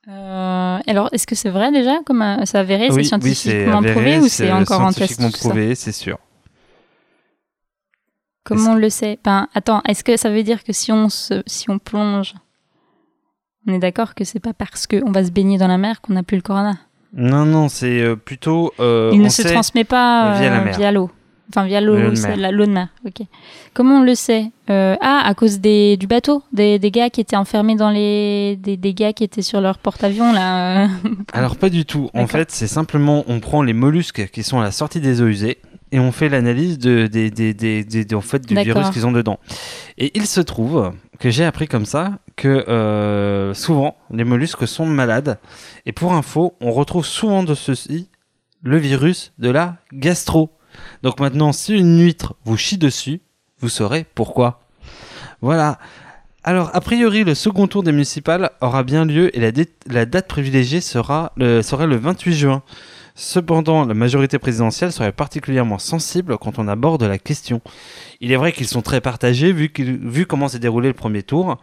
Euh, 0.08 0.78
alors, 0.86 1.08
est-ce 1.12 1.26
que 1.26 1.34
c'est 1.34 1.48
vrai 1.48 1.72
déjà? 1.72 2.02
Comme 2.04 2.20
euh, 2.20 2.44
c'est 2.44 2.58
avéré, 2.58 2.88
c'est 2.90 2.96
oui, 2.96 3.04
scientifiquement 3.06 3.78
avéré, 3.78 3.94
prouvé 3.94 4.18
ou 4.18 4.28
c'est 4.28 4.52
encore 4.52 4.82
en 4.82 4.92
test 4.92 5.14
scientifiquement 5.14 5.30
prouvé, 5.30 5.74
c'est 5.74 5.92
sûr. 5.92 6.18
Comment 8.42 8.72
on 8.72 8.74
le 8.74 8.90
sait? 8.90 9.18
Ben, 9.24 9.48
Attends, 9.54 9.80
est-ce 9.88 10.04
que 10.04 10.18
ça 10.18 10.28
veut 10.28 10.42
dire 10.42 10.62
que 10.62 10.74
si 10.74 10.92
on, 10.92 11.08
se, 11.08 11.42
si 11.46 11.70
on 11.70 11.78
plonge, 11.78 12.34
on 13.66 13.72
est 13.72 13.78
d'accord 13.78 14.14
que 14.14 14.24
c'est 14.24 14.40
pas 14.40 14.52
parce 14.52 14.86
qu'on 14.86 15.10
va 15.10 15.24
se 15.24 15.30
baigner 15.30 15.56
dans 15.56 15.68
la 15.68 15.78
mer 15.78 16.02
qu'on 16.02 16.12
n'a 16.12 16.22
plus 16.22 16.36
le 16.36 16.42
corona? 16.42 16.76
Non, 17.16 17.44
non, 17.46 17.68
c'est 17.68 18.00
euh, 18.00 18.16
plutôt... 18.16 18.72
euh, 18.80 19.10
Il 19.14 19.20
ne 19.22 19.28
se 19.28 19.42
sait- 19.42 19.52
transmet 19.52 19.84
pas 19.84 20.34
euh, 20.36 20.70
via 20.76 20.92
l'eau. 20.92 21.10
Enfin, 21.50 21.66
via 21.66 21.80
l'eau, 21.80 21.94
de 21.94 22.00
de 22.10 22.66
mer. 22.66 22.88
Ok. 23.06 23.26
Comment 23.74 23.98
on 23.98 24.02
le 24.02 24.14
sait 24.14 24.50
Euh, 24.70 24.96
Ah, 25.00 25.22
à 25.24 25.34
cause 25.34 25.60
des, 25.60 25.96
du 25.98 26.06
bateau, 26.06 26.42
des, 26.52 26.78
des 26.78 26.90
gars 26.90 27.10
qui 27.10 27.20
étaient 27.20 27.36
enfermés 27.36 27.76
dans 27.76 27.90
les, 27.90 28.56
des, 28.56 28.76
des 28.76 28.94
gars 28.94 29.12
qui 29.12 29.24
étaient 29.24 29.42
sur 29.42 29.60
leur 29.60 29.78
porte-avions 29.78 30.32
là. 30.32 30.88
Alors 31.32 31.56
pas 31.56 31.68
du 31.68 31.84
tout. 31.84 32.08
En 32.14 32.26
fait, 32.26 32.50
c'est 32.50 32.66
simplement 32.66 33.24
on 33.28 33.40
prend 33.40 33.62
les 33.62 33.74
mollusques 33.74 34.30
qui 34.30 34.42
sont 34.42 34.58
à 34.58 34.62
la 34.64 34.70
sortie 34.72 35.00
des 35.00 35.20
eaux 35.20 35.26
usées 35.26 35.58
et 35.94 36.00
on 36.00 36.10
fait 36.12 36.28
l'analyse 36.28 36.78
de, 36.78 37.06
des, 37.06 37.30
des, 37.30 37.54
des, 37.54 37.84
des- 37.84 38.04
des- 38.04 38.14
en 38.16 38.20
fait, 38.20 38.44
du 38.46 38.54
virus 38.64 38.86
qu'ils 38.92 39.06
ont 39.06 39.12
dedans. 39.12 39.38
Et 39.96 40.10
il 40.18 40.26
se 40.26 40.40
trouve 40.40 40.92
que 41.20 41.30
j'ai 41.30 41.44
appris 41.44 41.68
comme 41.68 41.86
ça 41.86 42.18
que 42.36 42.48
euh, 42.68 43.54
souvent 43.54 43.96
les 44.10 44.24
mollusques 44.24 44.66
sont 44.66 44.86
malades. 44.86 45.38
Et 45.86 45.92
pour 45.92 46.12
info, 46.14 46.56
on 46.60 46.72
retrouve 46.72 47.06
souvent 47.06 47.44
de 47.44 47.54
ceci 47.54 48.08
le 48.62 48.76
virus 48.78 49.32
de 49.38 49.50
la 49.50 49.76
gastro. 49.92 50.50
Donc 51.02 51.20
maintenant, 51.20 51.52
si 51.52 51.74
une 51.74 52.00
huître 52.02 52.34
vous 52.44 52.56
chie 52.56 52.78
dessus, 52.78 53.20
vous 53.60 53.68
saurez 53.68 54.04
pourquoi. 54.16 54.60
Voilà. 55.40 55.78
Alors, 56.46 56.70
a 56.74 56.80
priori, 56.82 57.24
le 57.24 57.34
second 57.34 57.66
tour 57.66 57.82
des 57.82 57.90
municipales 57.90 58.50
aura 58.60 58.82
bien 58.82 59.06
lieu 59.06 59.34
et 59.34 59.40
la, 59.40 60.04
date 60.04 60.28
privilégiée 60.28 60.82
sera 60.82 61.32
le, 61.36 61.62
sera 61.62 61.86
le 61.86 61.96
28 61.96 62.34
juin. 62.34 62.62
Cependant, 63.14 63.86
la 63.86 63.94
majorité 63.94 64.38
présidentielle 64.38 64.92
serait 64.92 65.12
particulièrement 65.12 65.78
sensible 65.78 66.36
quand 66.36 66.58
on 66.58 66.68
aborde 66.68 67.02
la 67.02 67.16
question. 67.16 67.62
Il 68.20 68.30
est 68.30 68.36
vrai 68.36 68.52
qu'ils 68.52 68.66
sont 68.66 68.82
très 68.82 69.00
partagés 69.00 69.52
vu 69.52 70.26
comment 70.26 70.48
s'est 70.48 70.58
déroulé 70.58 70.88
le 70.88 70.94
premier 70.94 71.22
tour 71.22 71.56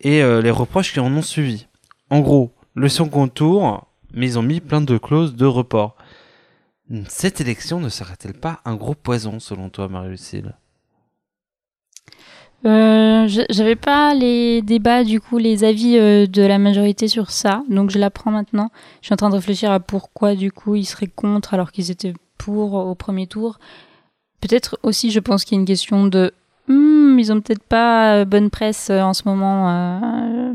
et 0.00 0.22
euh, 0.22 0.42
les 0.42 0.50
reproches 0.50 0.92
qui 0.92 1.00
en 1.00 1.10
ont 1.10 1.22
suivi. 1.22 1.66
En 2.10 2.20
gros, 2.20 2.52
le 2.74 2.90
second 2.90 3.28
tour, 3.28 3.86
mais 4.12 4.26
ils 4.26 4.38
ont 4.38 4.42
mis 4.42 4.60
plein 4.60 4.82
de 4.82 4.98
clauses 4.98 5.36
de 5.36 5.46
report. 5.46 5.96
Cette 7.08 7.40
élection 7.40 7.80
ne 7.80 7.88
serait-elle 7.88 8.34
pas 8.34 8.60
un 8.66 8.74
gros 8.74 8.94
poison 8.94 9.40
selon 9.40 9.70
toi, 9.70 9.88
Marie-Lucille? 9.88 10.54
Euh, 12.66 13.28
J'avais 13.50 13.76
pas 13.76 14.14
les 14.14 14.62
débats, 14.62 15.04
du 15.04 15.20
coup, 15.20 15.38
les 15.38 15.64
avis 15.64 15.96
euh, 15.96 16.26
de 16.26 16.42
la 16.42 16.58
majorité 16.58 17.06
sur 17.08 17.30
ça, 17.30 17.62
donc 17.68 17.90
je 17.90 17.98
l'apprends 17.98 18.30
maintenant. 18.30 18.70
Je 19.00 19.06
suis 19.06 19.14
en 19.14 19.16
train 19.16 19.30
de 19.30 19.36
réfléchir 19.36 19.70
à 19.70 19.80
pourquoi, 19.80 20.34
du 20.34 20.50
coup, 20.50 20.74
ils 20.74 20.84
seraient 20.84 21.06
contre 21.06 21.54
alors 21.54 21.70
qu'ils 21.70 21.90
étaient 21.90 22.14
pour 22.36 22.74
au 22.74 22.94
premier 22.94 23.26
tour. 23.26 23.58
Peut-être 24.40 24.78
aussi, 24.82 25.10
je 25.10 25.20
pense 25.20 25.44
qu'il 25.44 25.56
y 25.56 25.58
a 25.58 25.60
une 25.60 25.66
question 25.66 26.06
de. 26.06 26.32
Hmm, 26.68 27.18
ils 27.18 27.32
ont 27.32 27.40
peut-être 27.40 27.62
pas 27.62 28.14
euh, 28.14 28.24
bonne 28.24 28.50
presse 28.50 28.88
euh, 28.90 29.00
en 29.00 29.14
ce 29.14 29.22
moment 29.24 30.54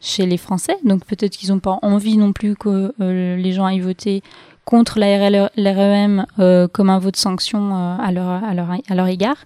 chez 0.00 0.26
les 0.26 0.36
Français, 0.36 0.76
donc 0.84 1.04
peut-être 1.04 1.36
qu'ils 1.36 1.50
n'ont 1.50 1.60
pas 1.60 1.78
envie 1.82 2.16
non 2.16 2.32
plus 2.32 2.56
que 2.56 2.92
les 2.98 3.52
gens 3.52 3.66
aillent 3.66 3.78
voter 3.78 4.22
contre 4.64 4.98
la 4.98 5.30
l'REM 5.56 6.26
euh, 6.38 6.66
comme 6.66 6.90
un 6.90 6.98
vote 6.98 7.16
sanction 7.16 7.72
à 7.74 8.10
leur 8.10 9.06
égard. 9.06 9.36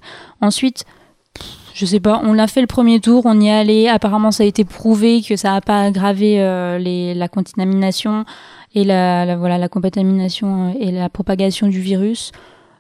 Ensuite, 0.41 0.87
je 1.79 1.85
sais 1.85 2.01
pas, 2.01 2.23
on 2.25 2.33
l'a 2.33 2.47
fait 2.47 2.63
le 2.63 2.67
premier 2.67 3.01
tour, 3.01 3.23
on 3.27 3.39
y 3.39 3.49
est 3.49 3.53
allé. 3.53 3.87
Apparemment, 3.89 4.31
ça 4.31 4.45
a 4.45 4.47
été 4.47 4.65
prouvé 4.65 5.21
que 5.21 5.37
ça 5.37 5.51
n'a 5.53 5.61
pas 5.61 5.83
aggravé 5.83 6.41
euh, 6.41 6.79
les, 6.79 7.13
la 7.13 7.29
contamination 7.29 8.25
et 8.75 8.83
la, 8.83 9.27
la- 9.27 9.37
voilà 9.37 9.59
la 9.59 9.69
contamination 9.69 10.71
euh, 10.71 10.73
et 10.81 10.91
la 10.91 11.11
propagation 11.11 11.69
du 11.69 11.81
virus. 11.81 12.33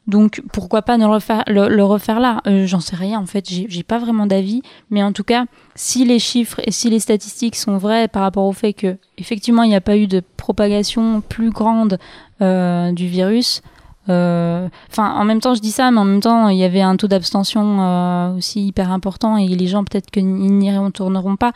Donc 0.06 0.40
pourquoi 0.52 0.80
pas 0.82 0.96
ne 0.98 1.04
le, 1.04 1.82
refaire 1.84 2.20
là? 2.20 2.40
Euh, 2.46 2.64
J'en 2.66 2.80
sais 2.80 2.96
rien 2.96 3.18
en 3.18 3.26
fait, 3.26 3.44
j'ai 3.50 3.82
pas 3.82 3.98
vraiment 3.98 4.24
d'avis. 4.26 4.62
Mais 4.88 5.02
en 5.02 5.12
tout 5.12 5.24
cas, 5.24 5.44
si 5.74 6.04
les 6.06 6.18
chiffres 6.20 6.60
et 6.64 6.70
si 6.70 6.88
les 6.88 7.00
statistiques 7.00 7.56
sont 7.56 7.76
vraies 7.76 8.08
par 8.08 8.22
rapport 8.22 8.44
au 8.46 8.52
fait 8.52 8.72
que 8.72 8.96
effectivement 9.18 9.62
il 9.64 9.68
n'y 9.68 9.74
a 9.76 9.80
pas 9.80 9.96
eu 9.96 10.06
de 10.06 10.22
propagation 10.36 11.20
plus 11.20 11.50
grande 11.50 11.98
euh, 12.40 12.92
du 12.92 13.08
virus, 13.08 13.62
Enfin, 14.08 15.14
en 15.14 15.24
même 15.24 15.40
temps, 15.40 15.54
je 15.54 15.60
dis 15.60 15.70
ça, 15.72 15.90
mais 15.90 15.98
en 15.98 16.04
même 16.04 16.20
temps, 16.20 16.48
il 16.48 16.58
y 16.58 16.64
avait 16.64 16.80
un 16.82 16.96
taux 16.96 17.08
d'abstention 17.08 17.80
euh, 17.80 18.36
aussi 18.36 18.66
hyper 18.66 18.92
important 18.92 19.36
et 19.36 19.46
les 19.48 19.66
gens 19.66 19.82
peut-être 19.84 20.10
qu'ils 20.10 20.26
n'y 20.26 20.76
retourneront 20.76 21.36
pas 21.36 21.52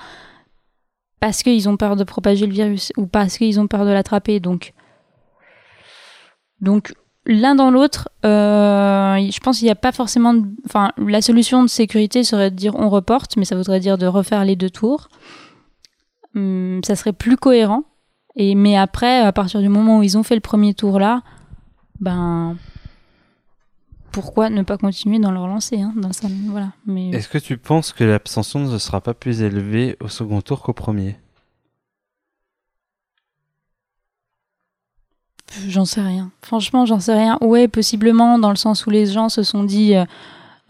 parce 1.21 1.43
qu'ils 1.43 1.69
ont 1.69 1.77
peur 1.77 1.97
de 1.97 2.05
propager 2.05 2.47
le 2.47 2.53
virus 2.53 2.93
ou 2.97 3.07
parce 3.07 3.37
qu'ils 3.39 3.61
ont 3.61 3.67
peur 3.67 3.85
de 3.85 3.91
l'attraper. 3.91 4.41
Donc, 4.41 4.73
donc 6.61 6.95
l'un 7.27 7.55
dans 7.55 7.71
l'autre, 7.71 8.09
euh, 8.25 9.17
je 9.31 9.41
pense 9.41 9.59
qu'il 9.59 9.67
n'y 9.67 9.71
a 9.73 9.77
pas 9.77 9.93
forcément. 9.93 10.35
de- 10.35 10.47
Enfin, 10.67 10.93
la 10.99 11.23
solution 11.23 11.63
de 11.63 11.69
sécurité 11.69 12.25
serait 12.25 12.51
de 12.51 12.57
dire 12.57 12.75
on 12.77 12.89
reporte, 12.89 13.37
mais 13.37 13.45
ça 13.45 13.57
voudrait 13.57 13.81
dire 13.81 13.99
de 13.99 14.07
refaire 14.07 14.45
les 14.45 14.57
deux 14.57 14.71
tours. 14.71 15.09
Hum, 16.35 16.81
ça 16.85 16.97
serait 16.97 17.13
plus 17.13 17.37
cohérent. 17.37 17.85
Et 18.37 18.55
mais 18.55 18.77
après, 18.77 19.21
à 19.21 19.33
partir 19.33 19.61
du 19.61 19.69
moment 19.69 19.99
où 19.99 20.03
ils 20.03 20.17
ont 20.17 20.23
fait 20.23 20.37
le 20.37 20.41
premier 20.41 20.73
tour 20.75 20.99
là, 20.99 21.23
ben 22.01 22.57
pourquoi 24.13 24.51
ne 24.51 24.63
pas 24.63 24.77
continuer 24.77 25.19
dans 25.19 25.31
leur 25.31 25.47
lancée 25.47 25.81
hein, 25.81 25.93
dans 25.97 26.11
voilà. 26.49 26.73
Mais 26.87 27.11
Est-ce 27.11 27.29
que 27.29 27.39
tu 27.39 27.57
penses 27.57 27.93
que 27.93 28.05
l'abstention 28.05 28.61
ne 28.61 28.79
sera 28.79 29.01
pas 29.01 29.15
plus 29.15 29.43
élevée 29.43 29.97
au 30.01 30.09
second 30.09 30.41
tour 30.41 30.63
qu'au 30.63 30.73
premier? 30.73 31.17
J'en 35.67 35.85
sais 35.85 36.01
rien. 36.01 36.31
Franchement, 36.43 36.87
j'en 36.87 37.01
sais 37.01 37.15
rien. 37.15 37.37
Ouais, 37.41 37.67
possiblement, 37.67 38.39
dans 38.39 38.51
le 38.51 38.57
sens 38.57 38.87
où 38.87 38.91
les 38.91 39.07
gens 39.07 39.29
se 39.29 39.43
sont 39.43 39.65
dit 39.65 39.97
euh, 39.97 40.05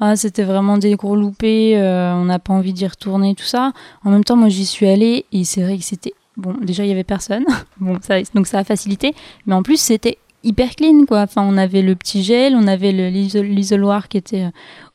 Ah, 0.01 0.17
c'était 0.17 0.43
vraiment 0.43 0.79
des 0.79 0.97
gros 0.97 1.17
loupés, 1.17 1.77
euh, 1.77 2.15
on 2.15 2.25
n'a 2.25 2.39
pas 2.39 2.55
envie 2.55 2.73
d'y 2.73 2.87
retourner, 2.87 3.35
tout 3.35 3.45
ça. 3.45 3.73
En 4.05 4.11
même 4.11 4.25
temps, 4.25 4.37
moi, 4.37 4.49
j'y 4.49 4.65
suis 4.65 4.89
allée 4.89 5.27
et 5.33 5.45
c'est 5.45 5.63
vrai 5.63 5.77
que 5.77 5.85
c'était. 5.85 6.15
Bon, 6.37 6.55
déjà, 6.63 6.85
il 6.85 6.89
y 6.89 6.93
avait 6.93 7.05
personne. 7.05 7.45
bon, 7.79 7.99
ça, 8.01 8.23
donc 8.35 8.47
ça 8.47 8.59
a 8.59 8.65
facilité. 8.65 9.15
Mais 9.45 9.55
en 9.55 9.63
plus, 9.63 9.79
c'était 9.79 10.17
hyper 10.43 10.75
clean, 10.77 11.05
quoi. 11.07 11.23
Enfin, 11.23 11.43
on 11.43 11.57
avait 11.57 11.83
le 11.83 11.95
petit 11.97 12.23
gel, 12.23 12.55
on 12.57 12.67
avait 12.67 12.93
l'isoloir 12.93 14.09
qui 14.09 14.17
était 14.17 14.45
euh, 14.45 14.51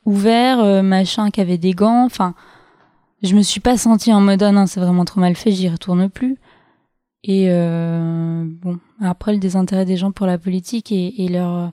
ouvert, 0.05 0.59
euh, 0.59 0.81
machin, 0.81 1.31
qui 1.31 1.41
avait 1.41 1.57
des 1.57 1.73
gants. 1.73 2.05
Enfin, 2.05 2.33
je 3.23 3.35
me 3.35 3.41
suis 3.41 3.59
pas 3.59 3.77
sentie 3.77 4.13
en 4.13 4.21
mode 4.21 4.43
Ah 4.43 4.51
non, 4.51 4.67
c'est 4.67 4.79
vraiment 4.79 5.05
trop 5.05 5.19
mal 5.19 5.35
fait, 5.35 5.51
j'y 5.51 5.69
retourne 5.69 6.09
plus. 6.09 6.37
Et 7.23 7.47
euh, 7.49 8.45
bon, 8.45 8.77
après 9.01 9.33
le 9.33 9.39
désintérêt 9.39 9.85
des 9.85 9.97
gens 9.97 10.11
pour 10.11 10.27
la 10.27 10.37
politique 10.37 10.91
et, 10.91 11.27
leur 11.27 11.71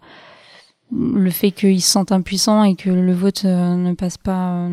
le 0.91 1.31
fait 1.31 1.53
qu'ils 1.53 1.83
se 1.83 1.91
sentent 1.91 2.13
impuissants 2.13 2.65
et 2.65 2.75
que 2.75 2.91
le 2.91 3.13
vote 3.13 3.45
euh, 3.45 3.77
ne 3.77 3.95
passe 3.95 4.19
pas 4.19 4.69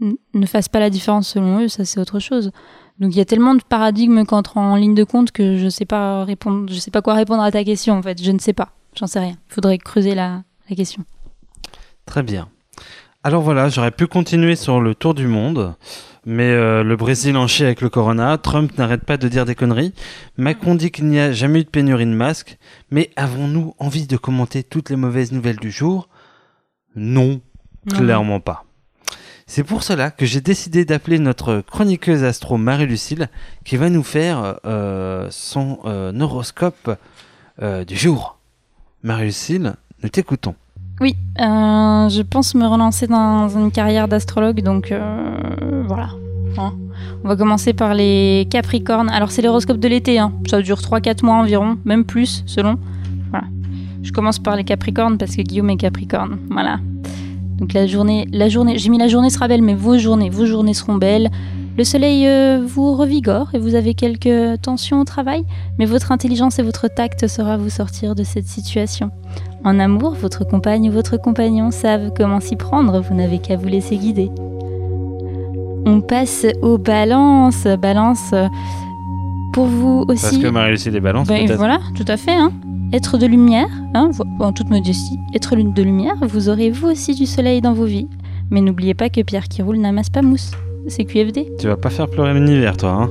ne 0.00 0.46
fasse 0.46 0.68
pas 0.68 0.80
la 0.80 0.90
différence 0.90 1.28
selon 1.28 1.60
eux, 1.60 1.68
ça 1.68 1.84
c'est 1.84 2.00
autre 2.00 2.18
chose. 2.18 2.50
Donc 2.98 3.14
il 3.14 3.18
y 3.18 3.20
a 3.20 3.24
tellement 3.24 3.54
de 3.54 3.62
paradigmes 3.62 4.24
qu'entrent 4.24 4.56
en 4.56 4.76
ligne 4.76 4.94
de 4.94 5.04
compte 5.04 5.30
que 5.30 5.56
je 5.56 5.68
sais 5.68 5.84
pas 5.84 6.24
répondre, 6.24 6.72
je 6.72 6.78
sais 6.78 6.90
pas 6.90 7.02
quoi 7.02 7.14
répondre 7.14 7.42
à 7.42 7.50
ta 7.50 7.64
question 7.64 7.94
en 7.94 8.02
fait, 8.02 8.22
je 8.22 8.32
ne 8.32 8.38
sais 8.38 8.52
pas, 8.52 8.70
j'en 8.94 9.06
sais 9.06 9.20
rien. 9.20 9.36
Il 9.48 9.54
faudrait 9.54 9.78
creuser 9.78 10.14
la, 10.14 10.42
la 10.68 10.76
question. 10.76 11.04
Très 12.06 12.22
bien. 12.22 12.48
Alors 13.24 13.42
voilà, 13.42 13.68
j'aurais 13.68 13.90
pu 13.90 14.06
continuer 14.06 14.56
sur 14.56 14.80
le 14.80 14.94
tour 14.94 15.12
du 15.12 15.26
monde, 15.26 15.74
mais 16.24 16.50
euh, 16.50 16.84
le 16.84 16.96
Brésil 16.96 17.36
en 17.36 17.46
chie 17.46 17.64
avec 17.64 17.80
le 17.80 17.88
corona, 17.88 18.38
Trump 18.38 18.76
n'arrête 18.78 19.04
pas 19.04 19.16
de 19.16 19.28
dire 19.28 19.44
des 19.44 19.54
conneries, 19.54 19.92
Macron 20.36 20.74
dit 20.74 20.90
qu'il 20.90 21.06
n'y 21.06 21.18
a 21.18 21.32
jamais 21.32 21.60
eu 21.60 21.64
de 21.64 21.68
pénurie 21.68 22.06
de 22.06 22.10
masques, 22.10 22.58
mais 22.90 23.10
avons-nous 23.16 23.74
envie 23.78 24.06
de 24.06 24.16
commenter 24.16 24.62
toutes 24.62 24.90
les 24.90 24.96
mauvaises 24.96 25.32
nouvelles 25.32 25.56
du 25.56 25.70
jour? 25.70 26.08
Non, 26.94 27.40
clairement 27.88 28.40
pas. 28.40 28.64
C'est 29.50 29.64
pour 29.64 29.82
cela 29.82 30.10
que 30.10 30.26
j'ai 30.26 30.42
décidé 30.42 30.84
d'appeler 30.84 31.18
notre 31.18 31.62
chroniqueuse 31.62 32.22
astro 32.22 32.58
Marie-Lucille, 32.58 33.28
qui 33.64 33.78
va 33.78 33.88
nous 33.88 34.02
faire 34.02 34.60
euh, 34.66 35.26
son 35.30 35.78
euh, 35.86 36.12
horoscope 36.20 36.98
euh, 37.62 37.82
du 37.82 37.96
jour. 37.96 38.36
Marie-Lucille, 39.02 39.72
nous 40.02 40.08
t'écoutons. 40.10 40.54
Oui, 41.00 41.16
je 41.38 42.22
pense 42.22 42.54
me 42.54 42.66
relancer 42.66 43.06
dans 43.06 43.48
une 43.48 43.72
carrière 43.72 44.06
d'astrologue, 44.06 44.60
donc 44.60 44.92
voilà. 45.86 46.10
Hein. 46.58 46.74
On 47.24 47.28
va 47.28 47.36
commencer 47.36 47.72
par 47.72 47.94
les 47.94 48.46
Capricornes. 48.50 49.08
Alors 49.08 49.30
c'est 49.30 49.40
l'horoscope 49.40 49.78
de 49.78 49.88
l'été, 49.88 50.18
hein. 50.18 50.32
ça 50.46 50.60
dure 50.60 50.80
3-4 50.80 51.24
mois 51.24 51.36
environ, 51.36 51.78
même 51.86 52.04
plus 52.04 52.42
selon. 52.46 52.78
Je 54.02 54.12
commence 54.12 54.38
par 54.38 54.56
les 54.56 54.64
Capricornes 54.64 55.18
parce 55.18 55.34
que 55.34 55.42
Guillaume 55.42 55.70
est 55.70 55.76
Capricorne. 55.76 56.38
Voilà. 56.50 56.78
Donc 57.58 57.72
la 57.72 57.86
journée, 57.86 58.26
la 58.32 58.48
journée, 58.48 58.78
j'ai 58.78 58.88
mis 58.88 58.98
la 58.98 59.08
journée 59.08 59.30
sera 59.30 59.48
belle, 59.48 59.62
mais 59.62 59.74
vos 59.74 59.98
journées, 59.98 60.30
vos 60.30 60.46
journées 60.46 60.74
seront 60.74 60.96
belles. 60.96 61.28
Le 61.76 61.84
soleil 61.84 62.26
euh, 62.26 62.60
vous 62.64 62.94
revigore 62.94 63.48
et 63.54 63.58
vous 63.58 63.74
avez 63.74 63.94
quelques 63.94 64.60
tensions 64.62 65.00
au 65.00 65.04
travail, 65.04 65.44
mais 65.78 65.84
votre 65.84 66.10
intelligence 66.10 66.58
et 66.58 66.62
votre 66.62 66.88
tact 66.88 67.26
saura 67.28 67.56
vous 67.56 67.70
sortir 67.70 68.14
de 68.14 68.24
cette 68.24 68.46
situation. 68.46 69.10
En 69.64 69.78
amour, 69.78 70.14
votre 70.14 70.44
compagne 70.44 70.88
ou 70.88 70.92
votre 70.92 71.16
compagnon 71.16 71.70
savent 71.70 72.12
comment 72.16 72.40
s'y 72.40 72.56
prendre, 72.56 73.00
vous 73.00 73.14
n'avez 73.14 73.38
qu'à 73.38 73.56
vous 73.56 73.68
laisser 73.68 73.96
guider. 73.96 74.30
On 75.86 76.00
passe 76.00 76.46
aux 76.62 76.78
balances. 76.78 77.66
Balance, 77.80 78.34
pour 79.52 79.66
vous 79.66 80.04
aussi. 80.08 80.22
Parce 80.22 80.38
que 80.38 80.48
Marie-Lucille 80.48 80.94
est 80.94 81.00
balance, 81.00 81.28
Ben, 81.28 81.50
voilà, 81.56 81.78
tout 81.96 82.04
à 82.06 82.16
fait. 82.16 82.34
Hein. 82.34 82.52
Être 82.92 83.18
de 83.18 83.26
lumière, 83.26 83.68
hein, 83.94 84.10
en 84.40 84.52
toute 84.52 84.70
modestie, 84.70 85.18
être 85.34 85.56
lune 85.56 85.72
de 85.72 85.82
lumière, 85.82 86.16
vous 86.22 86.48
aurez 86.48 86.70
vous 86.70 86.88
aussi 86.88 87.14
du 87.14 87.26
soleil 87.26 87.60
dans 87.60 87.72
vos 87.72 87.84
vies. 87.84 88.08
Mais 88.50 88.60
n'oubliez 88.60 88.94
pas 88.94 89.10
que 89.10 89.20
Pierre 89.20 89.48
qui 89.48 89.62
roule 89.62 89.78
n'amasse 89.78 90.10
pas 90.10 90.22
mousse. 90.22 90.52
C'est 90.86 91.04
QFD. 91.04 91.52
Tu 91.58 91.66
vas 91.66 91.76
pas 91.76 91.90
faire 91.90 92.08
pleurer 92.08 92.34
l'univers, 92.34 92.76
toi, 92.76 92.90
hein? 92.90 93.10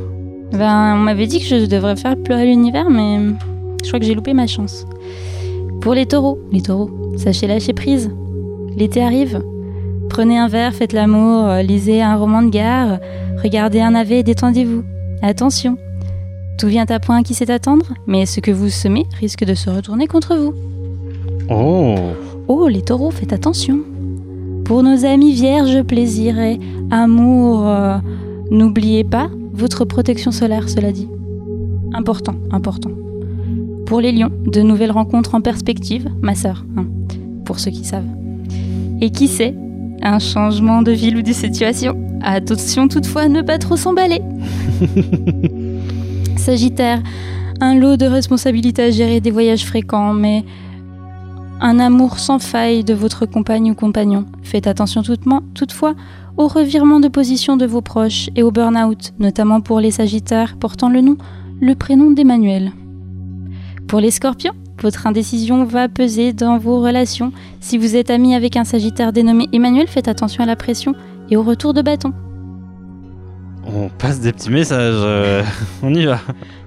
Ben, 0.52 0.96
on 0.96 1.00
m'avait 1.00 1.28
dit 1.28 1.40
que 1.40 1.46
je 1.46 1.66
devrais 1.66 1.96
faire 1.96 2.16
pleurer 2.16 2.46
l'univers, 2.46 2.90
mais 2.90 3.20
je 3.84 3.88
crois 3.88 4.00
que 4.00 4.06
j'ai 4.06 4.16
loupé 4.16 4.34
ma 4.34 4.48
chance. 4.48 4.88
Pour 5.82 5.94
les 5.94 6.06
taureaux, 6.06 6.40
les 6.52 6.62
taureaux, 6.62 6.90
sachez 7.18 7.48
lâcher 7.48 7.74
prise. 7.74 8.10
L'été 8.76 9.04
arrive. 9.04 9.42
Prenez 10.10 10.38
un 10.38 10.48
verre, 10.48 10.74
faites 10.74 10.94
l'amour, 10.94 11.46
euh, 11.46 11.62
lisez 11.62 12.02
un 12.02 12.16
roman 12.16 12.42
de 12.42 12.50
gare, 12.50 13.00
regardez 13.44 13.82
un 13.82 13.92
navet 13.92 14.20
et 14.20 14.24
détendez-vous. 14.24 14.84
Attention, 15.22 15.78
tout 16.58 16.68
vient 16.68 16.86
à 16.90 17.00
point 17.00 17.22
qui 17.24 17.34
sait 17.34 17.52
attendre, 17.52 17.94
mais 18.08 18.26
ce 18.26 18.40
que 18.40 18.52
vous 18.52 18.70
semez 18.70 19.06
risque 19.20 19.46
de 19.46 19.54
se 19.54 19.70
retourner 19.70 20.08
contre 20.08 20.36
vous. 20.36 20.54
Oh 21.50 21.96
Oh, 22.48 22.68
les 22.68 22.82
taureaux, 22.82 23.12
faites 23.12 23.34
attention. 23.34 23.80
Pour 24.66 24.82
nos 24.82 25.06
amis 25.06 25.34
vierges, 25.34 25.84
plaisir 25.84 26.40
et 26.40 26.60
amour, 26.92 27.68
euh, 27.68 27.98
n'oubliez 28.50 29.04
pas 29.04 29.30
votre 29.54 29.86
protection 29.86 30.32
solaire, 30.32 30.68
cela 30.70 30.92
dit. 30.92 31.08
Important, 31.94 32.36
important. 32.52 32.92
Pour 33.86 34.02
les 34.02 34.12
lions, 34.12 34.32
de 34.46 34.62
nouvelles 34.62 34.92
rencontres 34.92 35.36
en 35.36 35.42
perspective, 35.42 36.10
ma 36.22 36.36
sœur, 36.36 36.66
hein, 36.76 36.86
pour 37.46 37.60
ceux 37.60 37.72
qui 37.72 37.86
savent. 37.86 38.08
Et 39.02 39.12
qui 39.12 39.28
sait, 39.28 39.54
un 40.02 40.20
changement 40.20 40.82
de 40.82 40.92
ville 40.92 41.18
ou 41.18 41.22
de 41.22 41.34
situation. 41.34 41.98
Attention 42.22 42.88
toutefois 42.88 43.28
ne 43.28 43.42
pas 43.42 43.58
trop 43.58 43.78
s'emballer. 43.78 44.22
Sagittaire, 46.48 47.02
un 47.60 47.76
lot 47.76 47.98
de 47.98 48.06
responsabilités 48.06 48.84
à 48.84 48.90
gérer, 48.90 49.20
des 49.20 49.32
voyages 49.32 49.66
fréquents, 49.66 50.14
mais 50.14 50.46
un 51.60 51.78
amour 51.78 52.20
sans 52.20 52.40
faille 52.40 52.86
de 52.86 52.94
votre 52.94 53.26
compagne 53.26 53.72
ou 53.72 53.76
compagnon. 53.76 54.24
Faites 54.44 54.66
attention 54.66 55.02
toutefois 55.54 55.94
au 56.38 56.48
revirement 56.48 57.02
de 57.02 57.10
position 57.10 57.58
de 57.58 57.66
vos 57.66 57.82
proches 57.82 58.30
et 58.38 58.44
au 58.44 58.52
burn-out, 58.52 59.12
notamment 59.20 59.60
pour 59.60 59.82
les 59.82 59.92
Sagittaires 59.92 60.56
portant 60.58 60.88
le 60.88 61.02
nom, 61.02 61.18
le 61.60 61.76
prénom 61.76 62.12
d'Emmanuel. 62.12 62.72
Pour 63.90 64.00
les 64.00 64.12
Scorpions, 64.12 64.56
votre 64.82 65.06
indécision 65.06 65.66
va 65.66 65.90
peser 65.90 66.32
dans 66.32 66.58
vos 66.58 66.80
relations. 66.80 67.34
Si 67.60 67.78
vous 67.78 67.98
êtes 67.98 68.10
ami 68.10 68.36
avec 68.36 68.56
un 68.56 68.64
Sagittaire 68.64 69.12
dénommé 69.12 69.50
Emmanuel, 69.52 69.90
faites 69.90 70.08
attention 70.08 70.44
à 70.44 70.48
la 70.48 70.56
pression 70.56 70.94
et 71.30 71.36
au 71.36 71.44
retour 71.44 71.74
de 71.74 71.82
bâton. 71.82 72.14
Passe 74.00 74.20
des 74.20 74.32
petits 74.32 74.50
messages. 74.52 74.94
euh, 74.98 75.44
on 75.84 75.94
y 75.94 76.06
va. 76.06 76.20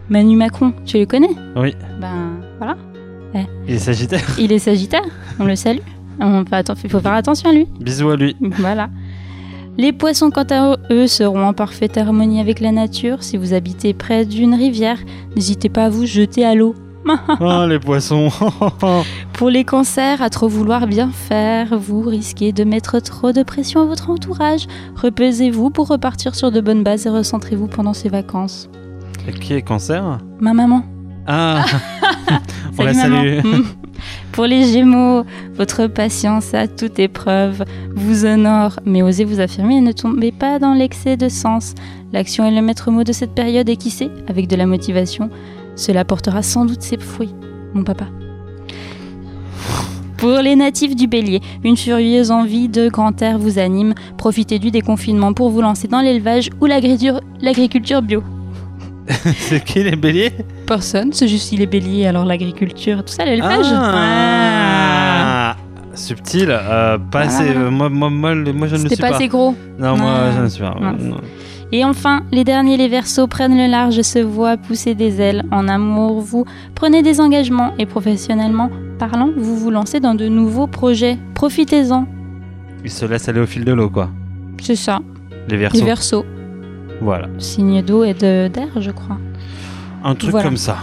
Manu 0.09 0.37
Macron, 0.37 0.73
tu 0.85 0.99
le 0.99 1.07
connais? 1.07 1.31
Oui. 1.57 1.75
Ben 2.01 2.41
voilà, 2.59 2.77
Il 3.69 3.75
est 3.75 3.79
Sagittaire. 3.79 4.25
il 4.39 4.53
est 4.53 4.59
Sagittaire, 4.59 5.05
on 5.39 5.45
le 5.45 5.55
salue. 5.57 5.79
On 6.21 6.45
fait 6.45 6.57
atten- 6.57 6.77
Il 6.85 6.91
faut 6.91 7.01
faire 7.01 7.13
attention 7.15 7.51
à 7.51 7.53
lui. 7.53 7.67
Bisous 7.81 8.11
à 8.11 8.17
lui. 8.17 8.37
Voilà. 8.41 8.91
Les 9.79 9.93
poissons, 9.93 10.31
quant 10.31 10.45
à 10.51 10.77
eux, 10.91 11.07
seront 11.07 11.47
en 11.47 11.53
parfaite 11.55 11.97
harmonie 11.97 12.41
avec 12.41 12.61
la 12.61 12.73
nature. 12.73 13.23
Si 13.23 13.37
vous 13.37 13.55
habitez 13.55 13.95
près 13.95 14.27
d'une 14.27 14.55
rivière, 14.55 14.99
n'hésitez 15.37 15.69
pas 15.69 15.85
à 15.87 15.89
vous 15.89 16.05
jeter 16.07 16.45
à 16.45 16.55
l'eau. 16.55 16.75
Oh, 17.41 17.65
les 17.69 17.79
poissons. 17.79 18.29
Pour 19.33 19.51
les 19.51 19.65
cancers, 19.65 20.21
à 20.23 20.31
trop 20.31 20.49
vouloir 20.49 20.87
bien 20.87 21.11
faire, 21.13 21.79
vous 21.79 22.03
risquez 22.03 22.53
de 22.53 22.65
mettre 22.65 23.01
trop 23.01 23.33
de 23.33 23.43
pression 23.43 23.81
à 23.81 23.85
votre 23.85 24.11
entourage. 24.11 24.67
Reposez-vous 24.97 25.71
pour 25.71 25.89
repartir 25.89 26.35
sur 26.35 26.51
de 26.53 26.61
bonnes 26.61 26.83
bases 26.83 27.07
et 27.07 27.11
recentrez-vous 27.11 27.69
pendant 27.69 27.95
ces 27.95 28.09
vacances. 28.11 28.69
Et 29.27 29.33
qui 29.33 29.55
est 29.55 29.63
cancer? 29.63 30.19
Ma 30.41 30.53
maman. 30.53 30.83
Ah 31.27 31.65
On 32.79 32.85
la 32.85 32.95
Salut, 32.95 33.15
salue. 33.41 33.45
maman. 33.45 33.65
Pour 34.33 34.47
les 34.47 34.65
Gémeaux, 34.73 35.25
votre 35.55 35.87
patience 35.87 36.55
à 36.55 36.67
toute 36.69 36.99
épreuve 36.99 37.65
vous 37.95 38.25
honore, 38.25 38.79
mais 38.87 39.03
osez 39.03 39.25
vous 39.25 39.41
affirmer 39.41 39.77
et 39.79 39.81
ne 39.81 39.93
tombez 39.93 40.33
pas 40.33 40.59
dans 40.59 40.73
l'excès 40.73 41.17
de 41.17 41.29
sens. 41.29 41.75
L'action 42.13 42.45
est 42.47 42.55
le 42.55 42.63
maître 42.63 42.91
mot 42.91 43.05
de 43.05 43.13
cette 43.13 43.35
période 43.35 43.69
et 43.69 43.77
qui 43.77 43.91
sait, 43.91 44.11
avec 44.29 44.49
de 44.49 44.57
la 44.57 44.67
motivation, 44.67 45.29
cela 45.81 46.05
portera 46.05 46.43
sans 46.43 46.65
doute 46.67 46.83
ses 46.83 46.99
fruits, 46.99 47.35
mon 47.75 47.83
papa. 47.85 48.05
Pour 50.19 50.39
les 50.43 50.55
natifs 50.55 50.95
du 50.95 51.07
bélier, 51.07 51.41
une 51.65 51.77
furieuse 51.79 52.31
envie 52.31 52.69
de 52.69 52.91
grand 52.91 53.23
air 53.23 53.39
vous 53.39 53.59
anime. 53.59 53.95
Profitez 54.19 54.59
du 54.59 54.71
déconfinement 54.71 55.33
pour 55.33 55.49
vous 55.49 55.63
lancer 55.63 55.89
dans 55.89 56.03
l'élevage 56.03 56.51
ou 56.61 56.67
l'agriculture 56.67 58.03
bio. 58.03 58.23
C'est 59.39 59.65
qui 59.65 59.83
les 59.83 59.97
béliers? 59.97 60.33
Personne, 60.67 61.13
c'est 61.13 61.27
juste 61.27 61.51
les 61.53 61.67
béliers, 61.67 62.07
alors 62.07 62.25
l'agriculture, 62.27 63.03
tout 63.05 63.13
ça, 63.13 63.25
l'élevage. 63.25 63.67
Ah 63.73 65.57
Subtil, 65.95 66.47
euh, 66.51 66.99
pas 66.99 67.25
Voilà, 67.25 67.27
assez. 67.27 67.49
euh, 67.57 67.71
moi, 67.71 67.89
moi, 67.89 68.09
moi, 68.11 68.35
moi, 68.35 68.69
je 68.69 68.77
ne 68.77 68.83
le 68.85 68.89
suis 68.89 68.97
pas 68.97 69.09
pas. 69.11 69.17
assez 69.17 69.27
gros. 69.29 69.55
Non, 69.79 69.97
moi, 69.97 70.13
Ah, 70.15 70.31
je 70.37 70.43
ne 70.43 70.49
suis 70.49 70.63
pas. 70.63 70.75
non. 70.81 71.17
Et 71.73 71.85
enfin, 71.85 72.23
les 72.33 72.43
derniers, 72.43 72.77
les 72.77 72.89
versos 72.89 73.29
prennent 73.29 73.57
le 73.57 73.71
large, 73.71 74.01
se 74.03 74.19
voient 74.19 74.57
pousser 74.57 74.95
des 74.97 75.21
ailes. 75.21 75.45
En 75.53 75.69
amour, 75.69 76.21
vous 76.21 76.45
prenez 76.75 77.03
des 77.03 77.21
engagements 77.21 77.73
et 77.79 77.87
professionnellement 77.87 78.71
parlant, 78.99 79.31
vous 79.37 79.57
vous 79.57 79.71
lancez 79.71 80.01
dans 80.01 80.15
de 80.15 80.27
nouveaux 80.29 80.67
projets. 80.67 81.17
Profitez-en. 81.35 82.07
Ils 82.85 82.91
se 82.91 83.05
laissent 83.07 83.29
aller 83.29 83.41
au 83.41 83.47
fil 83.47 83.65
de 83.65 83.73
l'eau, 83.73 83.89
quoi. 83.89 84.11
C'est 84.61 84.75
ça. 84.77 84.99
Les 85.49 85.57
Les 85.57 85.57
versos. 85.59 85.85
versos. 85.85 86.25
Voilà. 87.01 87.29
Signe 87.39 87.83
d'eau 87.83 88.05
et 88.05 88.15
de- 88.15 88.49
d'air, 88.49 88.69
je 88.79 88.91
crois. 88.91 89.19
Un 90.05 90.15
truc 90.15 90.31
Voilà. 90.33 90.49
comme 90.49 90.57
ça. 90.57 90.77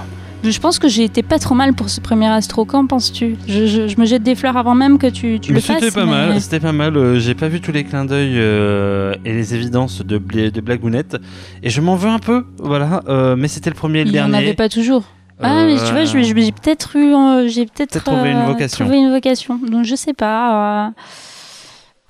Je 0.43 0.59
pense 0.59 0.79
que 0.79 0.87
j'ai 0.87 1.03
été 1.03 1.23
pas 1.23 1.39
trop 1.39 1.55
mal 1.55 1.73
pour 1.73 1.89
ce 1.89 1.99
premier 1.99 2.27
astro. 2.27 2.63
Qu'en 2.63 2.85
penses-tu? 2.85 3.35
Je, 3.47 3.65
je- 3.65 3.87
je 3.87 3.97
me 3.99 4.05
jette 4.05 4.23
des 4.23 4.35
fleurs 4.35 4.55
avant 4.55 4.75
même 4.75 4.97
que 4.97 5.07
tu, 5.07 5.39
tu 5.39 5.51
Mais 5.51 5.55
le 5.59 5.61
fasses. 5.61 5.79
c'était 5.79 5.91
pas 5.91 6.05
mais- 6.05 6.11
mal, 6.11 6.41
c'était 6.41 6.59
pas 6.59 6.71
mal. 6.71 6.95
euh, 6.95 7.19
J'ai 7.19 7.35
pas 7.35 7.47
vu 7.49 7.59
tous 7.59 7.71
les 7.71 7.83
clins 7.83 8.05
d'œil 8.05 8.33
euh, 8.35 9.15
et 9.25 9.33
les 9.33 9.55
évidences 9.55 10.01
de, 10.05 10.17
de 10.17 10.61
blagounette. 10.61 11.17
Et 11.63 11.69
je 11.69 11.81
m'en 11.81 11.95
veux 11.95 12.09
un 12.09 12.19
peu, 12.19 12.45
voilà. 12.59 13.01
euh, 13.09 13.35
mais 13.35 13.47
c'était 13.47 13.69
le 13.71 13.75
premier 13.75 13.99
et 14.01 14.03
le 14.03 14.09
Il 14.09 14.13
n'y 14.13 14.19
en 14.21 14.29
dernier. 14.29 14.45
avait 14.47 14.53
pas 14.55 14.69
toujours. 14.69 15.03
Ah, 15.41 15.65
mais 15.65 15.75
tu 15.75 15.91
vois, 15.91 16.05
j'ai 16.05 16.51
peut-être 16.51 16.95
eu, 16.95 17.49
j'ai 17.49 17.65
peut-être 17.65 18.03
trouvé 18.03 18.31
une 18.31 18.45
vocation. 18.45 18.85
trouvé 18.85 18.99
une 18.99 19.11
vocation. 19.11 19.59
Donc 19.69 19.85
je 19.85 19.95
sais 19.95 20.13
pas. 20.13 20.93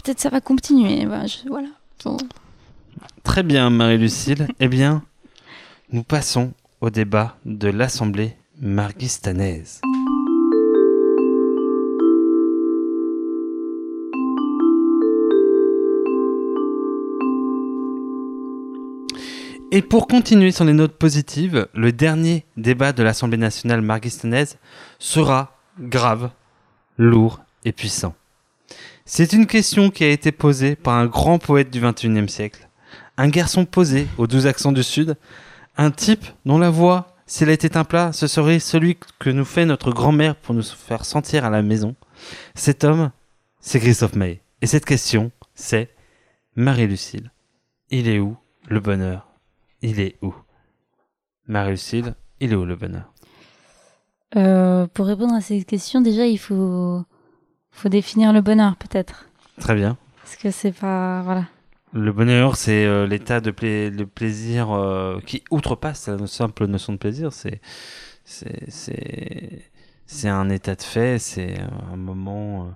peut-être 0.03 0.19
ça 0.19 0.29
va 0.29 0.41
continuer. 0.41 1.05
Voilà. 1.05 1.25
je- 1.27 1.47
voilà. 1.49 1.67
Bon. 2.05 2.17
Très 3.23 3.43
bien, 3.43 3.69
Marie-Lucille. 3.69 4.47
eh 4.61 4.67
bien, 4.69 5.01
nous 5.91 6.03
passons 6.03 6.51
au 6.81 6.89
débat 6.89 7.37
de 7.45 7.69
l'Assemblée 7.69 8.35
marguistanaise. 8.59 9.81
Et 19.69 19.81
pour 19.81 20.07
continuer 20.07 20.51
sur 20.51 20.63
les 20.63 20.73
notes 20.73 20.97
positives, 20.97 21.67
le 21.73 21.91
dernier 21.91 22.45
débat 22.55 22.93
de 22.93 23.03
l'Assemblée 23.03 23.37
nationale 23.37 23.81
marguistanaise 23.81 24.57
sera 24.97 25.57
grave, 25.79 26.31
lourd 26.97 27.41
et 27.65 27.73
puissant. 27.73 28.15
C'est 29.05 29.33
une 29.33 29.45
question 29.45 29.89
qui 29.89 30.03
a 30.03 30.09
été 30.09 30.31
posée 30.31 30.75
par 30.75 30.93
un 30.93 31.05
grand 31.05 31.37
poète 31.37 31.69
du 31.69 31.81
XXIe 31.81 32.29
siècle, 32.29 32.69
un 33.17 33.27
garçon 33.27 33.65
posé 33.65 34.07
aux 34.17 34.27
douze 34.27 34.47
accents 34.47 34.71
du 34.71 34.83
Sud, 34.83 35.17
un 35.77 35.91
type 35.91 36.25
dont 36.45 36.57
la 36.57 36.69
voix, 36.69 37.15
s'il 37.25 37.49
était 37.49 37.77
un 37.77 37.83
plat, 37.83 38.11
ce 38.13 38.27
serait 38.27 38.59
celui 38.59 38.97
que 39.19 39.29
nous 39.29 39.45
fait 39.45 39.65
notre 39.65 39.91
grand-mère 39.91 40.35
pour 40.35 40.55
nous 40.55 40.63
faire 40.63 41.05
sentir 41.05 41.45
à 41.45 41.49
la 41.49 41.61
maison. 41.61 41.95
Cet 42.55 42.83
homme, 42.83 43.11
c'est 43.59 43.79
Christophe 43.79 44.15
Maé. 44.15 44.41
Et 44.61 44.67
cette 44.67 44.85
question, 44.85 45.31
c'est 45.53 45.89
Marie-Lucille, 46.55 47.31
il 47.89 48.07
est 48.09 48.19
où 48.19 48.37
le 48.67 48.79
bonheur? 48.79 49.27
Il 49.81 49.99
est 49.99 50.17
où? 50.21 50.33
Marie-Lucille, 51.47 52.15
il 52.39 52.51
est 52.51 52.55
où 52.55 52.65
le 52.65 52.75
bonheur? 52.75 53.13
Euh, 54.35 54.87
pour 54.87 55.05
répondre 55.05 55.35
à 55.35 55.41
cette 55.41 55.65
question, 55.65 56.01
déjà, 56.01 56.25
il 56.25 56.37
faut, 56.37 57.03
faut 57.71 57.89
définir 57.89 58.33
le 58.33 58.41
bonheur, 58.41 58.75
peut-être. 58.75 59.29
Très 59.59 59.75
bien. 59.75 59.97
Parce 60.23 60.35
que 60.35 60.51
c'est 60.51 60.71
pas. 60.73 61.21
Voilà. 61.21 61.45
Le 61.97 62.12
bonheur, 62.12 62.55
c'est 62.55 62.86
euh, 62.86 63.07
l'état 63.07 63.39
de, 63.41 63.49
pla- 63.51 63.89
de 63.89 64.03
plaisir 64.03 64.71
euh, 64.71 65.19
qui 65.25 65.43
outrepasse 65.49 66.07
la 66.07 66.27
simple 66.27 66.65
notion 66.67 66.93
de 66.93 66.97
plaisir. 66.97 67.31
C'est, 67.33 67.60
un 70.25 70.49
état 70.49 70.75
de 70.75 70.81
fait, 70.81 71.17
c'est 71.19 71.55
un 71.91 71.95
moment, 71.95 72.63
euh, 72.63 72.69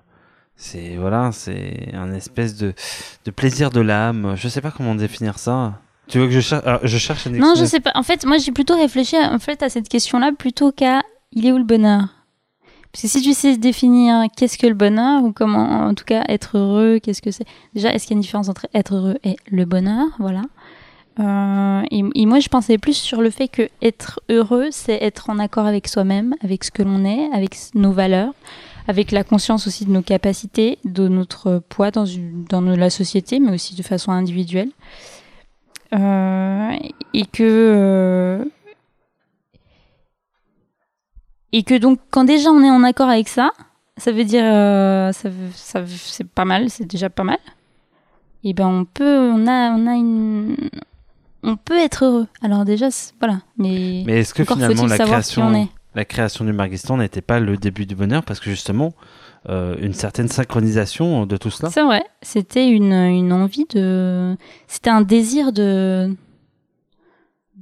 c'est 0.56 0.96
voilà, 0.96 1.30
c'est 1.32 1.90
un 1.94 2.12
espèce 2.14 2.56
de, 2.56 2.74
de 3.24 3.30
plaisir 3.30 3.70
de 3.70 3.80
l'âme. 3.80 4.34
Je 4.36 4.48
sais 4.48 4.60
pas 4.60 4.70
comment 4.70 4.94
définir 4.94 5.38
ça. 5.38 5.80
Tu 6.08 6.18
veux 6.18 6.26
que 6.26 6.32
je 6.32 6.40
cherche 6.40 6.66
Alors, 6.66 6.80
Je 6.82 6.98
cherche 6.98 7.26
une 7.26 7.38
Non, 7.38 7.54
je 7.54 7.64
sais 7.64 7.80
pas. 7.80 7.92
En 7.94 8.02
fait, 8.02 8.24
moi, 8.26 8.38
j'ai 8.38 8.50
plutôt 8.52 8.76
réfléchi 8.76 9.16
en 9.16 9.38
fait, 9.38 9.62
à 9.62 9.68
cette 9.68 9.88
question-là 9.88 10.32
plutôt 10.36 10.72
qu'à 10.72 11.02
il 11.30 11.46
est 11.46 11.52
où 11.52 11.58
le 11.58 11.64
bonheur? 11.64 12.08
Parce 12.92 13.02
que 13.02 13.08
si 13.08 13.22
tu 13.22 13.32
sais 13.32 13.56
définir 13.56 14.26
qu'est-ce 14.36 14.58
que 14.58 14.66
le 14.66 14.74
bonheur, 14.74 15.24
ou 15.24 15.32
comment, 15.32 15.86
en 15.86 15.94
tout 15.94 16.04
cas, 16.04 16.24
être 16.28 16.58
heureux, 16.58 16.98
qu'est-ce 17.02 17.22
que 17.22 17.30
c'est 17.30 17.46
Déjà, 17.74 17.92
est-ce 17.92 18.06
qu'il 18.06 18.14
y 18.14 18.16
a 18.16 18.18
une 18.18 18.22
différence 18.22 18.50
entre 18.50 18.66
être 18.74 18.94
heureux 18.94 19.18
et 19.24 19.36
le 19.50 19.64
bonheur? 19.64 20.08
Voilà. 20.18 20.42
Euh, 21.20 21.82
et, 21.90 22.26
moi, 22.26 22.40
je 22.40 22.48
pensais 22.48 22.78
plus 22.78 22.96
sur 22.96 23.20
le 23.20 23.30
fait 23.30 23.48
que 23.48 23.68
être 23.80 24.20
heureux, 24.28 24.68
c'est 24.70 25.02
être 25.02 25.30
en 25.30 25.38
accord 25.38 25.66
avec 25.66 25.88
soi-même, 25.88 26.34
avec 26.42 26.64
ce 26.64 26.70
que 26.70 26.82
l'on 26.82 27.04
est, 27.04 27.30
avec 27.32 27.56
nos 27.74 27.92
valeurs, 27.92 28.34
avec 28.88 29.10
la 29.10 29.24
conscience 29.24 29.66
aussi 29.66 29.84
de 29.84 29.90
nos 29.90 30.02
capacités, 30.02 30.78
de 30.84 31.08
notre 31.08 31.62
poids 31.68 31.90
dans, 31.90 32.04
dans 32.48 32.60
la 32.60 32.90
société, 32.90 33.40
mais 33.40 33.52
aussi 33.52 33.74
de 33.74 33.82
façon 33.82 34.12
individuelle. 34.12 34.70
Euh, 35.94 36.72
et 37.12 37.26
que 37.26 37.42
euh, 37.42 38.44
et 41.52 41.62
que 41.62 41.76
donc 41.76 41.98
quand 42.10 42.24
déjà 42.24 42.50
on 42.50 42.62
est 42.62 42.70
en 42.70 42.82
accord 42.82 43.08
avec 43.08 43.28
ça, 43.28 43.50
ça 43.96 44.12
veut 44.12 44.24
dire 44.24 44.44
euh, 44.44 45.12
ça, 45.12 45.84
c'est 45.86 46.26
pas 46.26 46.44
mal, 46.44 46.70
c'est 46.70 46.86
déjà 46.86 47.10
pas 47.10 47.24
mal. 47.24 47.38
Et 48.44 48.54
ben 48.54 48.66
on 48.66 48.84
peut 48.84 49.30
on 49.30 49.46
a 49.46 49.70
on 49.70 49.86
a 49.86 49.94
une 49.94 50.56
on 51.42 51.56
peut 51.56 51.78
être 51.78 52.04
heureux. 52.04 52.26
Alors 52.42 52.64
déjà 52.64 52.88
voilà, 53.20 53.40
mais, 53.58 54.02
Mais 54.06 54.20
est-ce 54.20 54.34
que 54.34 54.44
finalement 54.44 54.86
la 54.86 54.98
création, 54.98 55.68
la 55.94 56.04
création 56.04 56.44
du 56.44 56.52
Marguistan 56.52 56.96
n'était 56.96 57.20
pas 57.20 57.40
le 57.40 57.56
début 57.56 57.86
du 57.86 57.94
bonheur 57.94 58.22
parce 58.24 58.40
que 58.40 58.50
justement 58.50 58.94
euh, 59.48 59.76
une 59.80 59.92
certaine 59.94 60.28
synchronisation 60.28 61.26
de 61.26 61.36
tout 61.36 61.50
cela? 61.50 61.70
C'est 61.70 61.82
vrai, 61.82 62.04
c'était 62.22 62.68
une, 62.68 62.92
une 62.92 63.32
envie 63.32 63.66
de. 63.74 64.36
C'était 64.68 64.90
un 64.90 65.02
désir 65.02 65.52
de. 65.52 66.14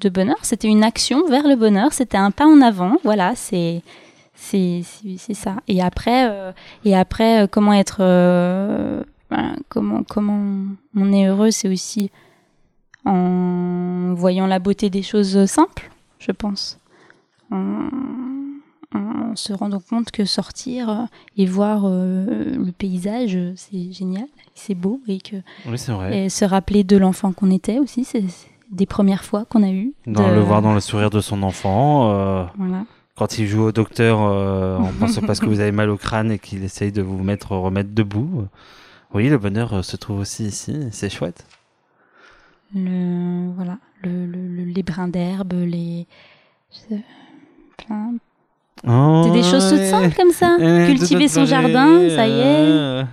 De 0.00 0.08
bonheur, 0.08 0.36
c'était 0.42 0.68
une 0.68 0.82
action 0.84 1.26
vers 1.28 1.46
le 1.46 1.56
bonheur, 1.56 1.92
c'était 1.92 2.16
un 2.18 2.30
pas 2.30 2.46
en 2.46 2.60
avant, 2.60 2.96
voilà, 3.04 3.34
c'est. 3.36 3.82
C'est 4.34 4.82
ça. 5.34 5.56
Et 5.68 5.82
après, 5.82 6.26
euh, 6.30 6.52
et 6.86 6.96
après 6.96 7.42
euh, 7.42 7.46
comment 7.46 7.74
être. 7.74 7.98
euh, 8.00 9.02
ben, 9.30 9.54
comment, 9.68 10.02
comment 10.02 10.40
on 10.96 11.12
est 11.12 11.26
heureux, 11.26 11.50
c'est 11.50 11.68
aussi 11.68 12.10
en 13.04 14.14
voyant 14.16 14.46
la 14.46 14.58
beauté 14.58 14.88
des 14.90 15.02
choses 15.02 15.44
simples, 15.44 15.90
je 16.18 16.32
pense. 16.32 16.78
En, 17.50 17.88
en 18.94 19.36
se 19.36 19.52
rendant 19.52 19.80
compte 19.80 20.10
que 20.10 20.24
sortir 20.24 21.06
et 21.36 21.46
voir 21.46 21.88
le 21.88 22.70
paysage, 22.72 23.38
c'est 23.56 23.92
génial, 23.92 24.26
c'est 24.54 24.74
beau 24.74 25.00
et 25.06 25.18
que 25.20 25.36
Oui, 25.66 25.78
c'est 25.78 25.92
vrai. 25.92 26.24
et 26.24 26.28
se 26.28 26.44
rappeler 26.44 26.82
de 26.82 26.96
l'enfant 26.96 27.32
qu'on 27.32 27.50
était 27.50 27.78
aussi, 27.78 28.04
c'est 28.04 28.24
des 28.70 28.86
premières 28.86 29.24
fois 29.24 29.44
qu'on 29.44 29.62
a 29.62 29.70
eu. 29.70 29.92
Dans 30.06 30.28
de- 30.28 30.34
le 30.34 30.40
voir 30.40 30.62
dans 30.62 30.72
le 30.74 30.80
sourire 30.80 31.10
de 31.10 31.20
son 31.20 31.42
enfant, 31.42 32.10
euh, 32.12 32.44
Voilà. 32.58 32.84
quand 33.16 33.38
il 33.38 33.46
joue 33.46 33.62
au 33.64 33.72
docteur 33.72 34.20
euh, 34.22 34.78
en 34.78 34.92
pensant 35.00 35.22
parce 35.22 35.40
que 35.40 35.46
vous 35.46 35.60
avez 35.60 35.72
mal 35.72 35.90
au 35.90 35.96
crâne 35.96 36.30
et 36.32 36.38
qu'il 36.38 36.62
essaye 36.64 36.92
de 36.92 37.02
vous 37.02 37.22
mettre 37.22 37.52
remettre 37.56 37.90
debout. 37.92 38.46
Oui, 39.12 39.28
le 39.28 39.38
bonheur 39.38 39.72
euh, 39.74 39.82
se 39.82 39.96
trouve 39.96 40.20
aussi 40.20 40.44
ici, 40.44 40.76
c'est 40.92 41.10
chouette. 41.10 41.44
Le, 42.74 43.50
voilà, 43.56 43.78
le, 44.02 44.26
le- 44.26 44.46
le- 44.46 44.64
les 44.64 44.82
brins 44.84 45.08
d'herbe, 45.08 45.52
les 45.52 46.06
plein. 47.76 48.12
Oh, 48.86 49.22
C'est 49.26 49.32
des 49.32 49.42
choses 49.42 49.68
toutes 49.70 49.82
simples 49.84 50.14
comme 50.16 50.30
ça. 50.30 50.56
Euh, 50.60 50.86
Cultiver 50.86 51.26
son 51.28 51.44
jardin, 51.44 52.08
ça 52.10 52.26
y 52.28 52.30
est. 52.40 53.04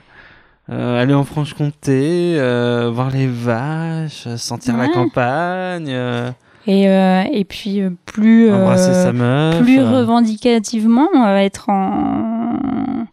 euh, 0.69 1.01
aller 1.01 1.13
en 1.13 1.23
Franche-Comté, 1.23 2.35
euh, 2.37 2.91
voir 2.93 3.09
les 3.09 3.27
vaches, 3.27 4.27
euh, 4.27 4.37
sentir 4.37 4.75
la 4.77 4.89
campagne, 4.89 5.87
euh, 5.89 6.29
Et, 6.65 6.89
euh, 6.89 7.23
et 7.31 7.45
puis 7.45 7.81
euh, 7.81 7.91
plus 8.05 8.49
euh, 8.49 8.55
embrasser 8.55 8.93
sa 8.93 9.13
meuf. 9.13 9.61
plus 9.61 9.81
revendicativement 9.81 11.07
être 11.37 11.69
en 11.69 13.05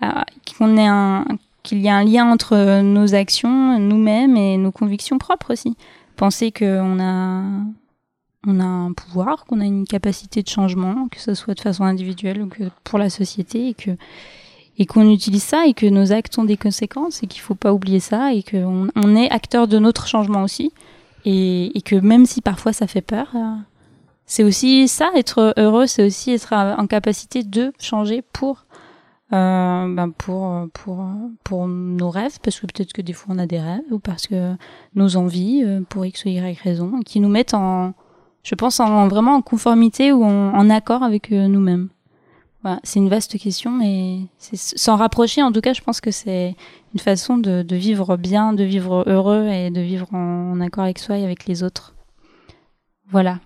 ah, 0.00 0.24
qu'on 0.58 0.76
ait 0.76 0.86
un 0.86 1.24
qu'il 1.62 1.80
y 1.80 1.88
a 1.88 1.96
un 1.96 2.04
lien 2.04 2.30
entre 2.30 2.80
nos 2.82 3.14
actions 3.14 3.78
nous-mêmes 3.78 4.36
et 4.36 4.56
nos 4.56 4.70
convictions 4.72 5.18
propres 5.18 5.52
aussi 5.52 5.76
penser 6.16 6.50
qu'on 6.52 7.00
a 7.00 7.42
on 8.48 8.60
a 8.60 8.64
un 8.64 8.92
pouvoir 8.92 9.44
qu'on 9.46 9.60
a 9.60 9.64
une 9.64 9.86
capacité 9.86 10.42
de 10.42 10.48
changement 10.48 11.08
que 11.10 11.20
ce 11.20 11.34
soit 11.34 11.54
de 11.54 11.60
façon 11.60 11.84
individuelle 11.84 12.42
ou 12.42 12.48
que 12.48 12.64
pour 12.84 12.98
la 12.98 13.10
société 13.10 13.68
et 13.68 13.74
que 13.74 13.92
et 14.78 14.86
qu'on 14.86 15.10
utilise 15.10 15.42
ça 15.42 15.66
et 15.66 15.74
que 15.74 15.86
nos 15.86 16.12
actes 16.12 16.38
ont 16.38 16.44
des 16.44 16.56
conséquences 16.56 17.22
et 17.22 17.26
qu'il 17.26 17.40
faut 17.40 17.54
pas 17.54 17.72
oublier 17.72 18.00
ça 18.00 18.32
et 18.32 18.42
qu'on 18.42 18.88
on 18.94 19.16
est 19.16 19.30
acteur 19.30 19.68
de 19.68 19.78
notre 19.78 20.06
changement 20.06 20.42
aussi 20.42 20.72
et, 21.24 21.72
que 21.84 21.96
même 21.96 22.24
si 22.24 22.40
parfois 22.40 22.72
ça 22.72 22.86
fait 22.86 23.00
peur 23.00 23.28
euh, 23.34 23.56
c'est 24.26 24.42
aussi 24.42 24.88
ça, 24.88 25.10
être 25.14 25.54
heureux, 25.56 25.86
c'est 25.86 26.04
aussi 26.04 26.32
être 26.32 26.52
en 26.52 26.86
capacité 26.88 27.44
de 27.44 27.72
changer 27.78 28.22
pour, 28.22 28.66
euh, 29.32 29.94
ben 29.94 30.10
pour, 30.10 30.66
pour, 30.72 31.06
pour 31.44 31.68
nos 31.68 32.10
rêves, 32.10 32.38
parce 32.42 32.58
que 32.58 32.66
peut-être 32.66 32.92
que 32.92 33.02
des 33.02 33.12
fois 33.12 33.34
on 33.36 33.38
a 33.38 33.46
des 33.46 33.60
rêves, 33.60 33.84
ou 33.92 34.00
parce 34.00 34.26
que 34.26 34.56
nos 34.96 35.16
envies, 35.16 35.62
euh, 35.64 35.80
pour 35.88 36.04
X 36.04 36.24
ou 36.24 36.28
Y 36.28 36.60
raison, 36.60 37.00
qui 37.06 37.20
nous 37.20 37.28
mettent 37.28 37.54
en, 37.54 37.94
je 38.42 38.54
pense, 38.56 38.80
en, 38.80 39.06
vraiment 39.06 39.36
en 39.36 39.42
conformité 39.42 40.12
ou 40.12 40.24
en, 40.24 40.52
en 40.52 40.70
accord 40.70 41.04
avec 41.04 41.30
euh, 41.30 41.46
nous-mêmes. 41.46 41.88
C'est 42.82 42.98
une 42.98 43.08
vaste 43.08 43.38
question 43.38 43.80
et 43.82 44.26
s'en 44.38 44.96
rapprocher. 44.96 45.42
En 45.42 45.52
tout 45.52 45.60
cas, 45.60 45.72
je 45.72 45.82
pense 45.82 46.00
que 46.00 46.10
c'est 46.10 46.54
une 46.94 47.00
façon 47.00 47.38
de, 47.38 47.62
de, 47.62 47.76
vivre 47.76 48.16
bien, 48.16 48.52
de 48.52 48.64
vivre 48.64 49.04
heureux 49.06 49.46
et 49.48 49.70
de 49.70 49.80
vivre 49.80 50.12
en, 50.12 50.60
accord 50.60 50.84
avec 50.84 50.98
soi 50.98 51.18
et 51.18 51.24
avec 51.24 51.46
les 51.46 51.62
autres. 51.62 51.94
Voilà. 53.10 53.40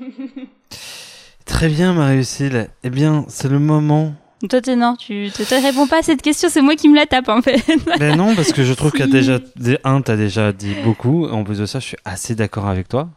Très 1.44 1.68
bien, 1.68 1.92
Marie-Lucille. 1.92 2.68
Eh 2.82 2.90
bien, 2.90 3.24
c'est 3.28 3.48
le 3.48 3.58
moment 3.58 4.14
toi, 4.48 4.60
non, 4.76 4.96
tu 4.96 5.30
te 5.30 5.54
réponds 5.54 5.86
pas 5.86 5.98
à 5.98 6.02
cette 6.02 6.22
question, 6.22 6.48
c'est 6.50 6.62
moi 6.62 6.76
qui 6.76 6.88
me 6.88 6.96
la 6.96 7.06
tape 7.06 7.28
en 7.28 7.42
fait. 7.42 7.62
ben 7.98 8.16
non, 8.16 8.34
parce 8.34 8.52
que 8.52 8.64
je 8.64 8.72
trouve 8.72 8.92
qu'un, 8.92 9.06
déjà, 9.06 9.38
un, 9.84 10.00
t'as 10.00 10.16
déjà 10.16 10.52
dit 10.52 10.74
beaucoup. 10.84 11.26
En 11.26 11.44
plus 11.44 11.58
de 11.58 11.66
ça, 11.66 11.78
je 11.80 11.86
suis 11.86 11.96
assez 12.04 12.34
d'accord 12.34 12.66
avec 12.66 12.88
toi. 12.88 13.10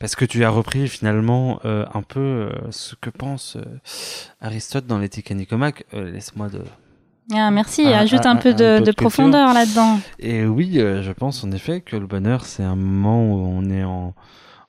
Parce 0.00 0.16
que 0.16 0.24
tu 0.24 0.44
as 0.44 0.50
repris 0.50 0.88
finalement 0.88 1.60
euh, 1.64 1.84
un 1.94 2.02
peu 2.02 2.20
euh, 2.20 2.50
ce 2.70 2.94
que 2.94 3.10
pense 3.10 3.56
euh, 3.56 3.62
Aristote 4.40 4.86
dans 4.86 4.98
l'éthique 4.98 5.30
à 5.30 5.34
Nicomaque. 5.34 5.84
Laisse-moi 5.92 6.48
de. 6.48 6.62
Ah, 7.32 7.50
merci, 7.50 7.86
ajoute 7.86 8.26
un, 8.26 8.36
peu 8.36 8.52
de, 8.52 8.80
de 8.80 8.92
profondeur 8.92 9.54
là-dedans. 9.54 10.00
Et 10.18 10.44
oui, 10.44 10.74
je 10.74 11.12
pense 11.12 11.44
en 11.44 11.52
effet 11.52 11.80
que 11.80 11.96
le 11.96 12.06
bonheur, 12.06 12.44
c'est 12.44 12.64
un 12.64 12.74
moment 12.74 13.24
où 13.24 13.36
on 13.36 13.70
est 13.70 13.84
en 13.84 14.12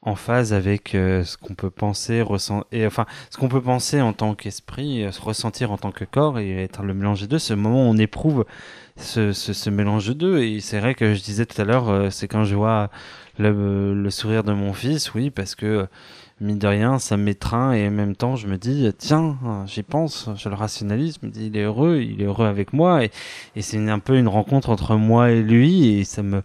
en 0.06 0.16
phase 0.16 0.54
avec 0.54 0.96
euh, 0.96 1.24
ce 1.24 1.38
qu'on 1.38 1.56
peut 1.56 1.70
penser, 1.70 2.22
ressentir, 2.22 2.66
et 2.72 2.86
enfin 2.86 3.06
ce 3.30 3.38
qu'on 3.38 3.48
peut 3.48 3.62
penser 3.62 4.02
en 4.02 4.14
tant 4.14 4.36
qu'esprit, 4.36 5.04
euh, 5.04 5.12
se 5.12 5.22
ressentir 5.22 5.72
en 5.72 5.78
tant 5.78 5.92
que 5.92 6.04
corps 6.04 6.40
et 6.40 6.64
être 6.64 6.84
le 6.84 6.94
mélange 6.94 7.22
des 7.22 7.28
deux. 7.28 7.40
Ce 7.40 7.54
moment 7.54 7.88
où 7.88 7.92
on 7.92 7.98
éprouve 7.98 8.46
ce, 8.98 9.32
ce, 9.32 9.54
ce 9.54 9.70
mélange 9.70 10.08
de 10.08 10.14
deux. 10.14 10.40
Et 10.40 10.60
c'est 10.60 10.80
vrai 10.80 10.94
que 10.94 11.14
je 11.14 11.24
disais 11.24 11.46
tout 11.46 11.60
à 11.62 11.66
l'heure, 11.66 11.90
euh, 11.90 12.10
c'est 12.10 12.28
quand 12.28 12.44
je 12.44 12.56
vois 12.56 12.90
le, 13.40 13.94
le, 13.94 14.10
sourire 14.10 14.44
de 14.44 14.54
mon 14.54 14.74
fils, 14.74 15.14
oui, 15.14 15.30
parce 15.30 15.56
que 15.56 15.88
mine 16.42 16.60
de 16.60 16.68
rien, 16.68 17.00
ça 17.00 17.16
m'étreint 17.16 17.72
et 17.72 17.88
en 17.88 17.92
même 17.92 18.16
temps, 18.16 18.36
je 18.36 18.48
me 18.48 18.58
dis, 18.58 18.92
tiens, 18.98 19.38
j'y 19.66 19.84
pense, 19.84 20.30
je 20.36 20.50
le 20.50 20.56
rationalise, 20.56 21.18
il 21.36 21.56
est 21.56 21.64
heureux, 21.64 22.02
il 22.02 22.22
est 22.22 22.26
heureux 22.26 22.46
avec 22.46 22.74
moi 22.74 23.06
et, 23.06 23.12
et 23.56 23.62
c'est 23.62 23.78
un 23.90 24.00
peu 24.00 24.18
une 24.18 24.28
rencontre 24.28 24.70
entre 24.70 24.96
moi 24.98 25.32
et 25.32 25.42
lui 25.42 26.00
et 26.00 26.04
ça 26.04 26.22
me 26.22 26.44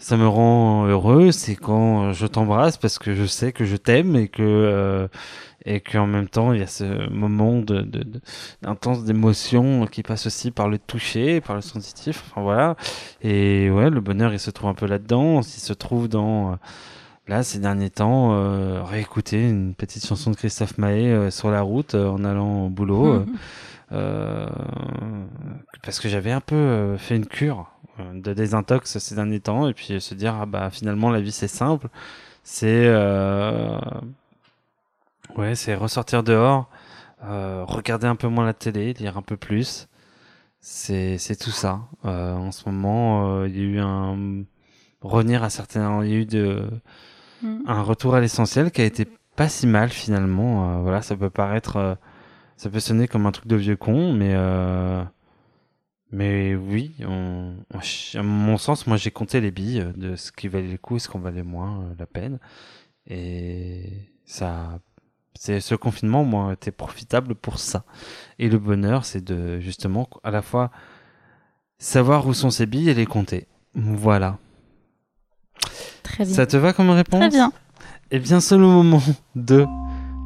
ça 0.00 0.16
me 0.16 0.26
rend 0.26 0.86
heureux, 0.86 1.30
c'est 1.30 1.54
quand 1.54 2.12
je 2.12 2.26
t'embrasse 2.26 2.78
parce 2.78 2.98
que 2.98 3.14
je 3.14 3.26
sais 3.26 3.52
que 3.52 3.66
je 3.66 3.76
t'aime 3.76 4.16
et 4.16 4.28
que 4.28 4.42
euh, 4.42 5.08
et 5.66 5.80
qu'en 5.80 6.06
même 6.06 6.26
temps 6.26 6.54
il 6.54 6.60
y 6.60 6.62
a 6.62 6.66
ce 6.66 7.10
moment 7.10 7.58
de, 7.58 7.86
d'intense 8.62 9.04
d'émotion 9.04 9.86
qui 9.86 10.02
passe 10.02 10.26
aussi 10.26 10.50
par 10.50 10.70
le 10.70 10.78
toucher, 10.78 11.42
par 11.42 11.54
le 11.54 11.60
sensitif, 11.60 12.24
enfin 12.30 12.40
voilà. 12.40 12.76
Et 13.22 13.70
ouais, 13.70 13.90
le 13.90 14.00
bonheur 14.00 14.32
il 14.32 14.40
se 14.40 14.50
trouve 14.50 14.70
un 14.70 14.74
peu 14.74 14.86
là-dedans, 14.86 15.40
il 15.42 15.44
se 15.44 15.74
trouve 15.74 16.08
dans 16.08 16.56
là 17.28 17.42
ces 17.42 17.58
derniers 17.58 17.90
temps 17.90 18.32
euh, 18.32 18.82
réécouter 18.82 19.50
une 19.50 19.74
petite 19.74 20.06
chanson 20.06 20.30
de 20.30 20.36
Christophe 20.36 20.78
Maé 20.78 21.12
euh, 21.12 21.30
sur 21.30 21.50
la 21.50 21.60
route 21.60 21.94
euh, 21.94 22.08
en 22.08 22.24
allant 22.24 22.66
au 22.66 22.68
boulot 22.70 23.26
parce 25.82 26.00
que 26.00 26.08
j'avais 26.08 26.32
un 26.32 26.40
peu 26.40 26.96
fait 26.96 27.16
une 27.16 27.26
cure 27.26 27.70
euh, 27.79 27.79
de 28.14 28.32
désintox 28.32 28.98
ces 28.98 29.14
derniers 29.14 29.40
temps 29.40 29.68
et 29.68 29.74
puis 29.74 30.00
se 30.00 30.14
dire 30.14 30.34
ah 30.40 30.46
bah 30.46 30.70
finalement 30.70 31.10
la 31.10 31.20
vie 31.20 31.32
c'est 31.32 31.48
simple. 31.48 31.88
C'est 32.42 32.86
euh, 32.86 33.78
ouais 35.36 35.54
c'est 35.54 35.74
ressortir 35.74 36.22
dehors 36.22 36.68
euh, 37.24 37.64
regarder 37.66 38.06
un 38.06 38.16
peu 38.16 38.28
moins 38.28 38.46
la 38.46 38.54
télé 38.54 38.94
lire 38.94 39.18
un 39.18 39.22
peu 39.22 39.36
plus. 39.36 39.88
C'est 40.60 41.18
c'est 41.18 41.36
tout 41.36 41.50
ça. 41.50 41.80
En 42.04 42.52
ce 42.52 42.68
moment 42.68 43.44
il 43.44 43.56
y 43.56 43.60
a 43.60 43.64
eu 43.64 43.80
un 43.80 44.44
revenir 45.02 45.42
à 45.42 45.50
certains 45.50 46.04
il 46.04 46.10
y 46.10 46.14
a 46.14 46.16
eu 46.16 46.26
de 46.26 46.68
mm. 47.42 47.62
un 47.66 47.82
retour 47.82 48.14
à 48.14 48.20
l'essentiel 48.20 48.70
qui 48.70 48.82
a 48.82 48.84
été 48.84 49.06
pas 49.36 49.48
si 49.48 49.66
mal 49.66 49.90
finalement. 49.90 50.82
Voilà 50.82 51.02
ça 51.02 51.16
peut 51.16 51.30
paraître 51.30 51.96
ça 52.56 52.70
peut 52.70 52.80
sonner 52.80 53.08
comme 53.08 53.26
un 53.26 53.32
truc 53.32 53.46
de 53.46 53.56
vieux 53.56 53.76
con 53.76 54.12
mais 54.12 54.34
mais 56.12 56.54
oui, 56.54 56.94
on, 57.06 57.54
à 58.14 58.22
mon 58.22 58.58
sens, 58.58 58.86
moi 58.86 58.96
j'ai 58.96 59.10
compté 59.10 59.40
les 59.40 59.50
billes 59.50 59.86
de 59.96 60.16
ce 60.16 60.32
qui 60.32 60.48
valait 60.48 60.72
le 60.72 60.78
coup 60.78 60.96
et 60.96 60.98
ce 60.98 61.08
qu'on 61.08 61.20
valait 61.20 61.42
moins 61.42 61.80
euh, 61.80 61.94
la 61.98 62.06
peine. 62.06 62.38
Et 63.06 64.08
ça, 64.24 64.80
c'est 65.34 65.60
ce 65.60 65.74
confinement, 65.74 66.24
moi, 66.24 66.52
était 66.52 66.70
profitable 66.70 67.34
pour 67.34 67.58
ça. 67.58 67.84
Et 68.38 68.48
le 68.48 68.58
bonheur, 68.58 69.04
c'est 69.04 69.24
de 69.24 69.60
justement 69.60 70.08
à 70.22 70.30
la 70.30 70.42
fois 70.42 70.70
savoir 71.78 72.26
où 72.26 72.34
sont 72.34 72.50
ces 72.50 72.66
billes 72.66 72.90
et 72.90 72.94
les 72.94 73.06
compter. 73.06 73.46
Voilà. 73.74 74.38
Très 76.02 76.24
bien. 76.24 76.34
Ça 76.34 76.46
te 76.46 76.56
va 76.56 76.72
comme 76.72 76.90
réponse? 76.90 77.20
Très 77.20 77.30
bien. 77.30 77.52
Eh 78.10 78.18
bien, 78.18 78.40
c'est 78.40 78.56
le 78.56 78.66
moment 78.66 79.02
de 79.36 79.64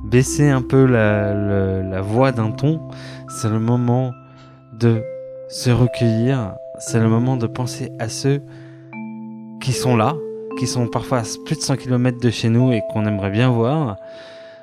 baisser 0.07 0.49
un 0.49 0.63
peu 0.63 0.87
la, 0.87 1.83
la 1.83 2.01
voix 2.01 2.33
d'un 2.33 2.51
ton. 2.51 2.89
C'est 3.29 3.51
le 3.51 3.61
moment 3.61 4.13
de 4.73 5.03
se 5.55 5.71
recueillir, 5.71 6.57
c'est 6.81 6.99
le 6.99 7.09
moment 7.09 7.37
de 7.37 7.47
penser 7.47 7.93
à 8.01 8.09
ceux 8.09 8.43
qui 9.63 9.73
sont 9.73 9.97
là, 9.97 10.17
qui 10.59 10.67
sont 10.67 10.89
parfois 10.89 11.19
à 11.19 11.23
plus 11.47 11.55
de 11.55 11.61
100 11.61 11.77
km 11.77 12.19
de 12.21 12.31
chez 12.31 12.49
nous 12.49 12.73
et 12.73 12.83
qu'on 12.91 13.07
aimerait 13.07 13.31
bien 13.31 13.51
voir. 13.51 13.97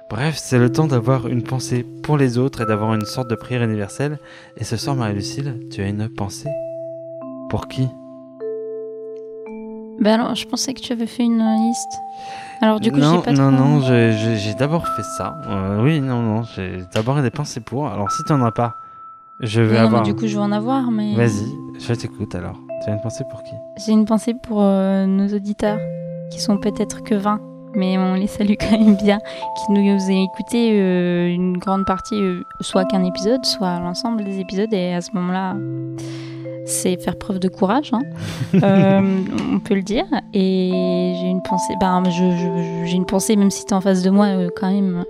Bref, 0.09 0.35
c'est 0.37 0.59
le 0.59 0.69
temps 0.69 0.87
d'avoir 0.87 1.29
une 1.29 1.43
pensée 1.43 1.85
pour 2.03 2.17
les 2.17 2.37
autres 2.37 2.63
et 2.63 2.65
d'avoir 2.65 2.93
une 2.93 3.05
sorte 3.05 3.29
de 3.29 3.35
prière 3.35 3.63
universelle. 3.63 4.19
Et 4.57 4.65
ce 4.65 4.75
soir, 4.75 4.97
Marie-Lucille, 4.97 5.61
tu 5.71 5.81
as 5.81 5.87
une 5.87 6.09
pensée 6.09 6.49
Pour 7.49 7.69
qui? 7.69 7.87
Ben 10.01 10.19
alors, 10.19 10.35
je 10.35 10.45
pensais 10.45 10.73
que 10.73 10.81
tu 10.81 10.91
avais 10.91 11.07
fait 11.07 11.23
une 11.23 11.37
liste. 11.37 11.93
Alors 12.61 12.81
du 12.81 12.91
coup, 12.91 12.97
non, 12.97 13.21
pas 13.21 13.31
non, 13.31 13.49
non, 13.49 13.79
j'ai 13.79 14.53
d'abord 14.55 14.85
fait 14.85 15.03
ça. 15.17 15.35
Euh, 15.47 15.81
oui, 15.81 16.01
non, 16.01 16.21
non, 16.21 16.43
j'ai 16.43 16.79
d'abord 16.93 17.21
des 17.21 17.31
pensées 17.31 17.61
pour. 17.61 17.87
Alors 17.87 18.11
si 18.11 18.23
tu 18.25 18.33
n'en 18.33 18.43
as 18.43 18.51
pas, 18.51 18.80
je 19.41 19.61
vais 19.61 19.77
avoir. 19.77 20.03
du 20.03 20.13
coup, 20.13 20.27
je 20.27 20.35
vais 20.35 20.43
en 20.43 20.51
avoir, 20.51 20.91
mais. 20.91 21.15
Vas-y, 21.15 21.51
je 21.79 21.93
t'écoute 21.93 22.35
alors. 22.35 22.59
Tu 22.83 22.89
as 22.89 22.93
une 22.93 23.01
pensée 23.01 23.23
pour 23.29 23.43
qui? 23.43 23.53
J'ai 23.77 23.91
une 23.91 24.05
pensée 24.05 24.33
pour 24.33 24.61
euh, 24.61 25.05
nos 25.05 25.27
auditeurs, 25.27 25.79
qui 26.31 26.39
sont 26.39 26.57
peut-être 26.57 27.03
que 27.03 27.15
20, 27.15 27.39
mais 27.75 27.97
on 27.97 28.15
les 28.15 28.27
salue 28.27 28.53
quand 28.59 28.71
même 28.71 28.95
bien, 28.95 29.19
qui 29.55 29.71
nous 29.71 29.81
ont 29.81 30.23
écouté 30.23 30.79
euh, 30.79 31.27
une 31.27 31.57
grande 31.57 31.85
partie, 31.85 32.15
euh, 32.15 32.41
soit 32.61 32.85
qu'un 32.85 33.03
épisode, 33.03 33.45
soit 33.45 33.79
l'ensemble 33.79 34.23
des 34.23 34.39
épisodes, 34.39 34.73
et 34.73 34.93
à 34.93 35.01
ce 35.01 35.11
moment-là, 35.13 35.55
c'est 36.65 37.01
faire 37.01 37.17
preuve 37.17 37.39
de 37.39 37.49
courage, 37.49 37.91
hein. 37.93 38.01
on 38.53 39.59
peut 39.59 39.75
le 39.75 39.81
dire. 39.81 40.05
Et 40.33 41.13
j'ai 41.19 41.27
une 41.27 41.41
pensée, 41.41 41.73
ben, 41.79 42.03
j'ai 42.09 42.95
une 42.95 43.05
pensée, 43.05 43.35
même 43.35 43.51
si 43.51 43.65
tu 43.65 43.71
es 43.71 43.73
en 43.73 43.81
face 43.81 44.03
de 44.03 44.09
moi, 44.09 44.27
quand 44.55 44.71
même, 44.71 45.03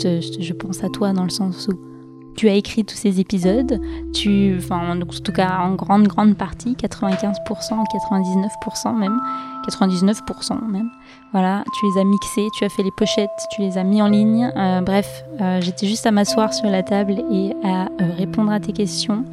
je, 0.00 0.20
je 0.40 0.52
pense 0.52 0.82
à 0.82 0.88
toi 0.88 1.12
dans 1.12 1.24
le 1.24 1.30
sens 1.30 1.68
où 1.68 1.95
tu 2.36 2.48
as 2.48 2.52
écrit 2.52 2.84
tous 2.84 2.96
ces 2.96 3.18
épisodes, 3.18 3.80
tu, 4.12 4.54
enfin, 4.58 5.00
en 5.00 5.00
tout 5.00 5.32
cas 5.32 5.58
en 5.60 5.74
grande, 5.74 6.06
grande 6.06 6.36
partie, 6.36 6.74
95%, 6.74 7.34
99% 7.44 8.96
même, 8.96 9.18
99% 9.66 10.70
même. 10.70 10.90
Voilà, 11.32 11.64
tu 11.78 11.86
les 11.86 12.00
as 12.00 12.04
mixés, 12.04 12.48
tu 12.56 12.64
as 12.64 12.68
fait 12.68 12.82
les 12.82 12.90
pochettes, 12.96 13.30
tu 13.50 13.62
les 13.62 13.78
as 13.78 13.84
mis 13.84 14.00
en 14.00 14.08
ligne. 14.08 14.50
Euh, 14.56 14.80
bref, 14.80 15.24
euh, 15.40 15.60
j'étais 15.60 15.86
juste 15.86 16.06
à 16.06 16.10
m'asseoir 16.10 16.52
sur 16.52 16.68
la 16.68 16.82
table 16.82 17.22
et 17.30 17.52
à 17.64 17.86
euh, 17.86 18.12
répondre 18.16 18.52
à 18.52 18.60
tes 18.60 18.72
questions. 18.72 19.24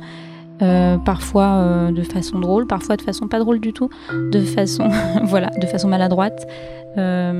Parfois 0.59 1.89
de 1.91 2.03
façon 2.03 2.39
drôle, 2.39 2.67
parfois 2.67 2.95
de 2.95 3.01
façon 3.01 3.27
pas 3.27 3.39
drôle 3.39 3.59
du 3.59 3.73
tout, 3.73 3.89
de 4.31 4.41
façon 4.41 4.87
voilà, 5.23 5.49
de 5.61 5.65
façon 5.67 5.87
maladroite. 5.87 6.47
Euh, 6.97 7.33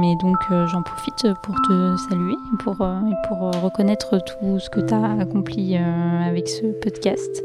mais 0.00 0.16
donc 0.16 0.36
euh, 0.50 0.66
j'en 0.66 0.82
profite 0.82 1.26
pour 1.44 1.54
te 1.68 1.96
saluer 2.08 2.34
pour, 2.58 2.80
euh, 2.80 2.98
et 3.08 3.28
pour 3.28 3.38
reconnaître 3.62 4.18
tout 4.18 4.58
ce 4.58 4.68
que 4.70 4.80
tu 4.80 4.92
as 4.92 5.20
accompli 5.20 5.76
avec 5.76 6.48
ce 6.48 6.66
podcast. 6.82 7.42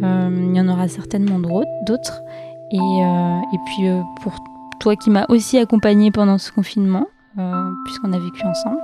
Il 0.00 0.56
y 0.56 0.60
en 0.60 0.68
aura 0.68 0.88
certainement 0.88 1.38
d'autres. 1.86 2.22
Et, 2.70 2.76
et 2.76 3.58
puis 3.66 3.88
pour 4.22 4.34
toi 4.80 4.94
qui 4.96 5.10
m'as 5.10 5.26
aussi 5.28 5.58
accompagné 5.58 6.10
pendant 6.10 6.38
ce 6.38 6.52
confinement, 6.52 7.06
puisqu'on 7.84 8.12
a 8.12 8.18
vécu 8.18 8.44
ensemble, 8.44 8.80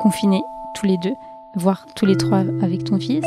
confinés 0.00 0.42
tous 0.74 0.86
les 0.86 0.98
deux, 0.98 1.14
voire 1.54 1.86
tous 1.94 2.06
les 2.06 2.16
trois 2.16 2.44
avec 2.62 2.84
ton 2.84 2.98
fils. 2.98 3.24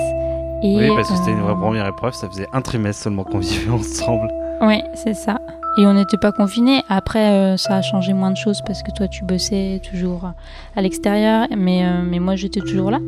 Et, 0.66 0.90
oui, 0.90 0.96
parce 0.96 1.10
que 1.10 1.16
c'était 1.16 1.32
une 1.32 1.42
vraie 1.42 1.56
première 1.56 1.86
épreuve, 1.86 2.14
ça 2.14 2.28
faisait 2.28 2.48
un 2.52 2.62
trimestre 2.62 3.04
seulement 3.04 3.24
qu'on 3.24 3.40
vivait 3.40 3.70
ensemble. 3.72 4.30
Oui, 4.62 4.82
c'est 4.96 5.14
ça. 5.14 5.38
Et 5.78 5.86
on 5.86 5.94
n'était 5.94 6.18
pas 6.18 6.32
confinés. 6.32 6.84
Après, 6.88 7.32
euh, 7.32 7.58
ça 7.58 7.76
a 7.76 7.82
changé 7.82 8.14
moins 8.14 8.32
de 8.32 8.38
choses 8.38 8.62
parce 8.66 8.82
que 8.82 8.92
toi, 8.92 9.08
tu 9.08 9.26
bossais 9.26 9.82
toujours 9.90 10.32
à 10.76 10.82
l'extérieur, 10.82 11.48
mais, 11.56 11.86
euh, 11.86 12.02
mais 12.04 12.20
moi, 12.20 12.36
j'étais 12.36 12.62
toujours 12.62 12.92
là. 12.92 13.00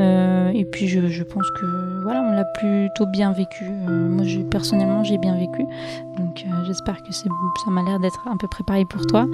Euh, 0.00 0.50
et 0.54 0.64
puis, 0.64 0.88
je, 0.88 1.06
je, 1.08 1.22
pense 1.22 1.50
que 1.50 2.02
voilà, 2.02 2.22
on 2.22 2.32
l'a 2.32 2.44
plutôt 2.44 3.04
bien 3.06 3.32
vécu. 3.32 3.64
moi, 3.86 4.24
je, 4.24 4.40
personnellement, 4.40 5.04
j'ai 5.04 5.18
bien 5.18 5.36
vécu. 5.36 5.66
Donc, 6.16 6.46
j'espère 6.66 6.96
que 7.02 7.12
ça 7.12 7.28
m'a 7.70 7.82
l'air 7.82 8.00
d'être 8.00 8.26
un 8.26 8.38
peu 8.38 8.48
préparé 8.48 8.84
pour 8.86 9.06
toi. 9.06 9.26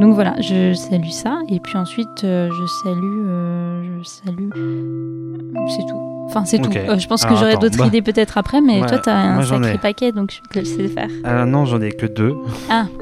Donc 0.00 0.14
voilà, 0.14 0.34
je 0.40 0.74
salue 0.74 1.10
ça. 1.10 1.38
Et 1.48 1.60
puis 1.60 1.76
ensuite, 1.76 2.22
je 2.22 2.66
salue, 2.82 4.00
je 4.00 4.02
salue. 4.02 4.50
C'est 5.68 5.86
tout. 5.86 6.17
Enfin, 6.28 6.44
c'est 6.44 6.58
tout. 6.58 6.70
Euh, 6.76 6.98
je 6.98 7.06
pense 7.08 7.24
que 7.24 7.34
j'aurai 7.34 7.56
d'autres 7.56 7.84
idées 7.86 8.02
peut-être 8.02 8.38
après, 8.38 8.60
mais 8.60 8.80
toi, 8.80 8.98
t'as 8.98 9.16
un 9.16 9.42
sacré 9.42 9.78
paquet, 9.78 10.12
donc 10.12 10.30
je 10.30 10.36
vais 10.36 10.48
te 10.48 10.58
laisser 10.58 10.82
le 10.82 10.88
faire. 10.88 11.08
Alors, 11.24 11.46
non, 11.46 11.64
j'en 11.64 11.80
ai 11.80 11.90
que 11.90 12.06
deux. 12.06 12.34
Ah. 12.70 12.86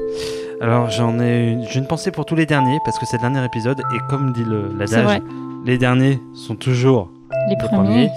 Alors, 0.59 0.89
j'en 0.89 1.19
ai 1.19 1.51
une... 1.51 1.63
J'ai 1.69 1.79
une 1.79 1.85
pensée 1.85 2.09
pour 2.09 2.25
tous 2.25 2.33
les 2.35 2.47
derniers, 2.47 2.79
parce 2.83 2.97
que 2.97 3.05
c'est 3.05 3.17
le 3.17 3.21
dernier 3.21 3.45
épisode, 3.45 3.79
et 3.79 3.97
comme 4.09 4.33
dit 4.33 4.43
l'adage, 4.79 5.21
les 5.65 5.77
derniers 5.77 6.19
sont 6.33 6.55
toujours 6.55 7.11
Les 7.49 7.57
premiers. 7.57 8.09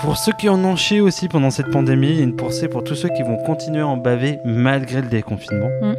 Pour 0.00 0.16
ceux 0.16 0.32
qui 0.32 0.48
en 0.48 0.62
ont 0.64 0.76
chié 0.76 1.00
aussi 1.00 1.26
pendant 1.28 1.50
cette 1.50 1.70
pandémie, 1.70 2.20
une 2.20 2.36
pensée 2.36 2.68
pour 2.68 2.84
tous 2.84 2.94
ceux 2.94 3.08
qui 3.08 3.22
vont 3.22 3.36
continuer 3.36 3.80
à 3.80 3.86
en 3.86 3.96
baver 3.96 4.38
malgré 4.44 5.00
le 5.00 5.08
déconfinement. 5.08 5.68
Mm. 5.82 5.94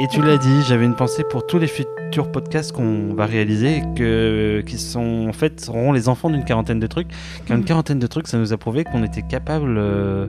Et 0.00 0.06
tu 0.06 0.22
l'as 0.22 0.38
dit, 0.38 0.62
j'avais 0.62 0.84
une 0.84 0.94
pensée 0.94 1.24
pour 1.24 1.44
tous 1.44 1.58
les 1.58 1.66
futurs 1.66 2.30
podcasts 2.30 2.70
qu'on 2.70 3.14
va 3.14 3.26
réaliser, 3.26 3.82
que, 3.96 4.62
qui 4.64 4.78
sont 4.78 5.26
en 5.28 5.32
fait 5.32 5.60
seront 5.60 5.90
les 5.92 6.08
enfants 6.08 6.30
d'une 6.30 6.44
quarantaine 6.44 6.78
de 6.78 6.86
trucs. 6.86 7.08
Car 7.46 7.56
une 7.56 7.64
Mm. 7.64 7.66
quarantaine 7.66 7.98
de 7.98 8.06
trucs, 8.06 8.28
ça 8.28 8.38
nous 8.38 8.52
a 8.52 8.56
prouvé 8.58 8.84
qu'on 8.84 9.02
était 9.02 9.22
capable 9.22 9.76
euh, 9.76 10.28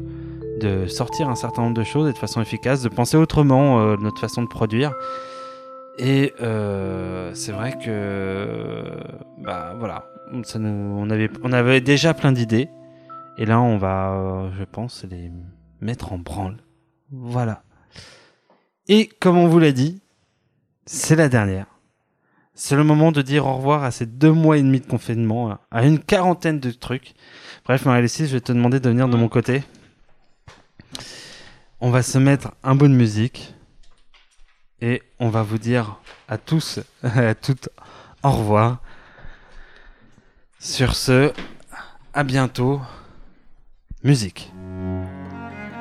de 0.59 0.87
sortir 0.87 1.29
un 1.29 1.35
certain 1.35 1.61
nombre 1.61 1.75
de 1.75 1.83
choses 1.83 2.09
et 2.09 2.13
de 2.13 2.17
façon 2.17 2.41
efficace, 2.41 2.81
de 2.81 2.89
penser 2.89 3.15
autrement 3.15 3.79
euh, 3.79 3.95
notre 4.01 4.19
façon 4.19 4.41
de 4.41 4.47
produire. 4.47 4.91
Et 5.99 6.33
euh, 6.41 7.29
c'est 7.35 7.51
vrai 7.51 7.77
que, 7.77 8.83
bah 9.37 9.75
voilà, 9.77 10.05
ça 10.43 10.57
nous, 10.57 10.97
on 10.97 11.09
avait, 11.11 11.29
on 11.43 11.51
avait 11.51 11.81
déjà 11.81 12.15
plein 12.15 12.31
d'idées. 12.31 12.69
Et 13.37 13.45
là, 13.45 13.61
on 13.61 13.77
va, 13.77 14.49
je 14.57 14.63
pense, 14.63 15.05
les 15.09 15.31
mettre 15.79 16.11
en 16.11 16.17
branle. 16.17 16.57
Voilà. 17.11 17.61
Et 18.89 19.07
comme 19.07 19.37
on 19.37 19.47
vous 19.47 19.59
l'a 19.59 19.71
dit, 19.71 20.01
c'est 20.87 21.15
la 21.15 21.29
dernière. 21.29 21.67
C'est 22.55 22.75
le 22.75 22.83
moment 22.83 23.11
de 23.11 23.21
dire 23.21 23.45
au 23.45 23.55
revoir 23.55 23.83
à 23.83 23.91
ces 23.91 24.07
deux 24.07 24.31
mois 24.33 24.57
et 24.57 24.63
demi 24.63 24.79
de 24.79 24.87
confinement, 24.87 25.59
à 25.69 25.85
une 25.85 25.99
quarantaine 25.99 26.59
de 26.59 26.71
trucs. 26.71 27.13
Bref, 27.65 27.85
Marie-Lucie, 27.85 28.25
je 28.25 28.33
vais 28.33 28.41
te 28.41 28.51
demander 28.51 28.79
de 28.79 28.89
venir 28.89 29.07
de 29.07 29.15
mon 29.15 29.29
côté. 29.29 29.63
On 31.79 31.91
va 31.91 32.01
se 32.01 32.17
mettre 32.17 32.51
un 32.63 32.73
bout 32.73 32.87
de 32.87 32.93
musique. 32.93 33.53
Et 34.81 35.03
on 35.19 35.29
va 35.29 35.43
vous 35.43 35.59
dire 35.59 35.99
à 36.27 36.39
tous, 36.39 36.79
à 37.03 37.35
toutes, 37.35 37.69
au 38.23 38.31
revoir. 38.31 38.79
Sur 40.57 40.95
ce, 40.95 41.31
à 42.13 42.23
bientôt. 42.23 42.81
Musique. 44.03 44.51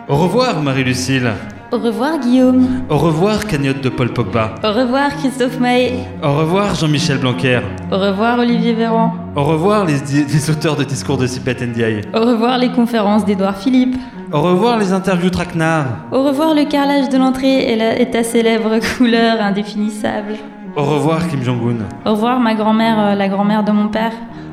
Au 0.08 0.16
revoir 0.16 0.60
Marie-Lucille. 0.60 1.32
Au 1.70 1.76
revoir 1.78 2.18
Guillaume. 2.18 2.66
Au 2.88 2.96
revoir 2.96 3.46
Cagnotte 3.46 3.82
de 3.82 3.90
Paul 3.90 4.10
Pogba. 4.12 4.54
Au 4.64 4.72
revoir 4.72 5.10
Christophe 5.16 5.60
Maé. 5.60 5.98
Au 6.22 6.32
revoir 6.32 6.74
Jean-Michel 6.74 7.18
Blanquer. 7.18 7.60
Au 7.92 7.98
revoir 7.98 8.38
Olivier 8.38 8.72
Véran. 8.72 9.12
Au 9.36 9.44
revoir 9.44 9.84
les, 9.84 9.96
les 10.10 10.50
auteurs 10.50 10.76
de 10.76 10.84
discours 10.84 11.18
de 11.18 11.26
Sipet 11.26 11.56
Ndiaye. 11.66 12.00
Au 12.14 12.20
revoir 12.20 12.56
les 12.56 12.70
conférences 12.72 13.24
d'Édouard 13.26 13.56
Philippe. 13.58 13.96
Au 14.32 14.40
revoir 14.40 14.78
les 14.78 14.92
interviews 14.94 15.28
Traquenard. 15.28 15.86
Au 16.10 16.22
revoir 16.22 16.54
le 16.54 16.64
carrelage 16.64 17.10
de 17.10 17.18
l'entrée 17.18 17.70
et, 17.72 17.76
la- 17.76 17.98
et 18.00 18.08
ta 18.10 18.22
célèbre 18.24 18.78
couleur 18.96 19.38
indéfinissable. 19.40 20.36
Au 20.74 20.84
revoir 20.84 21.28
Kim 21.28 21.42
Jong-un. 21.42 21.84
Au 22.10 22.14
revoir 22.14 22.40
ma 22.40 22.54
grand-mère, 22.54 22.96
euh, 22.98 23.14
la 23.14 23.28
grand-mère 23.28 23.62
de 23.62 23.72
mon 23.72 23.88
père. 23.88 24.12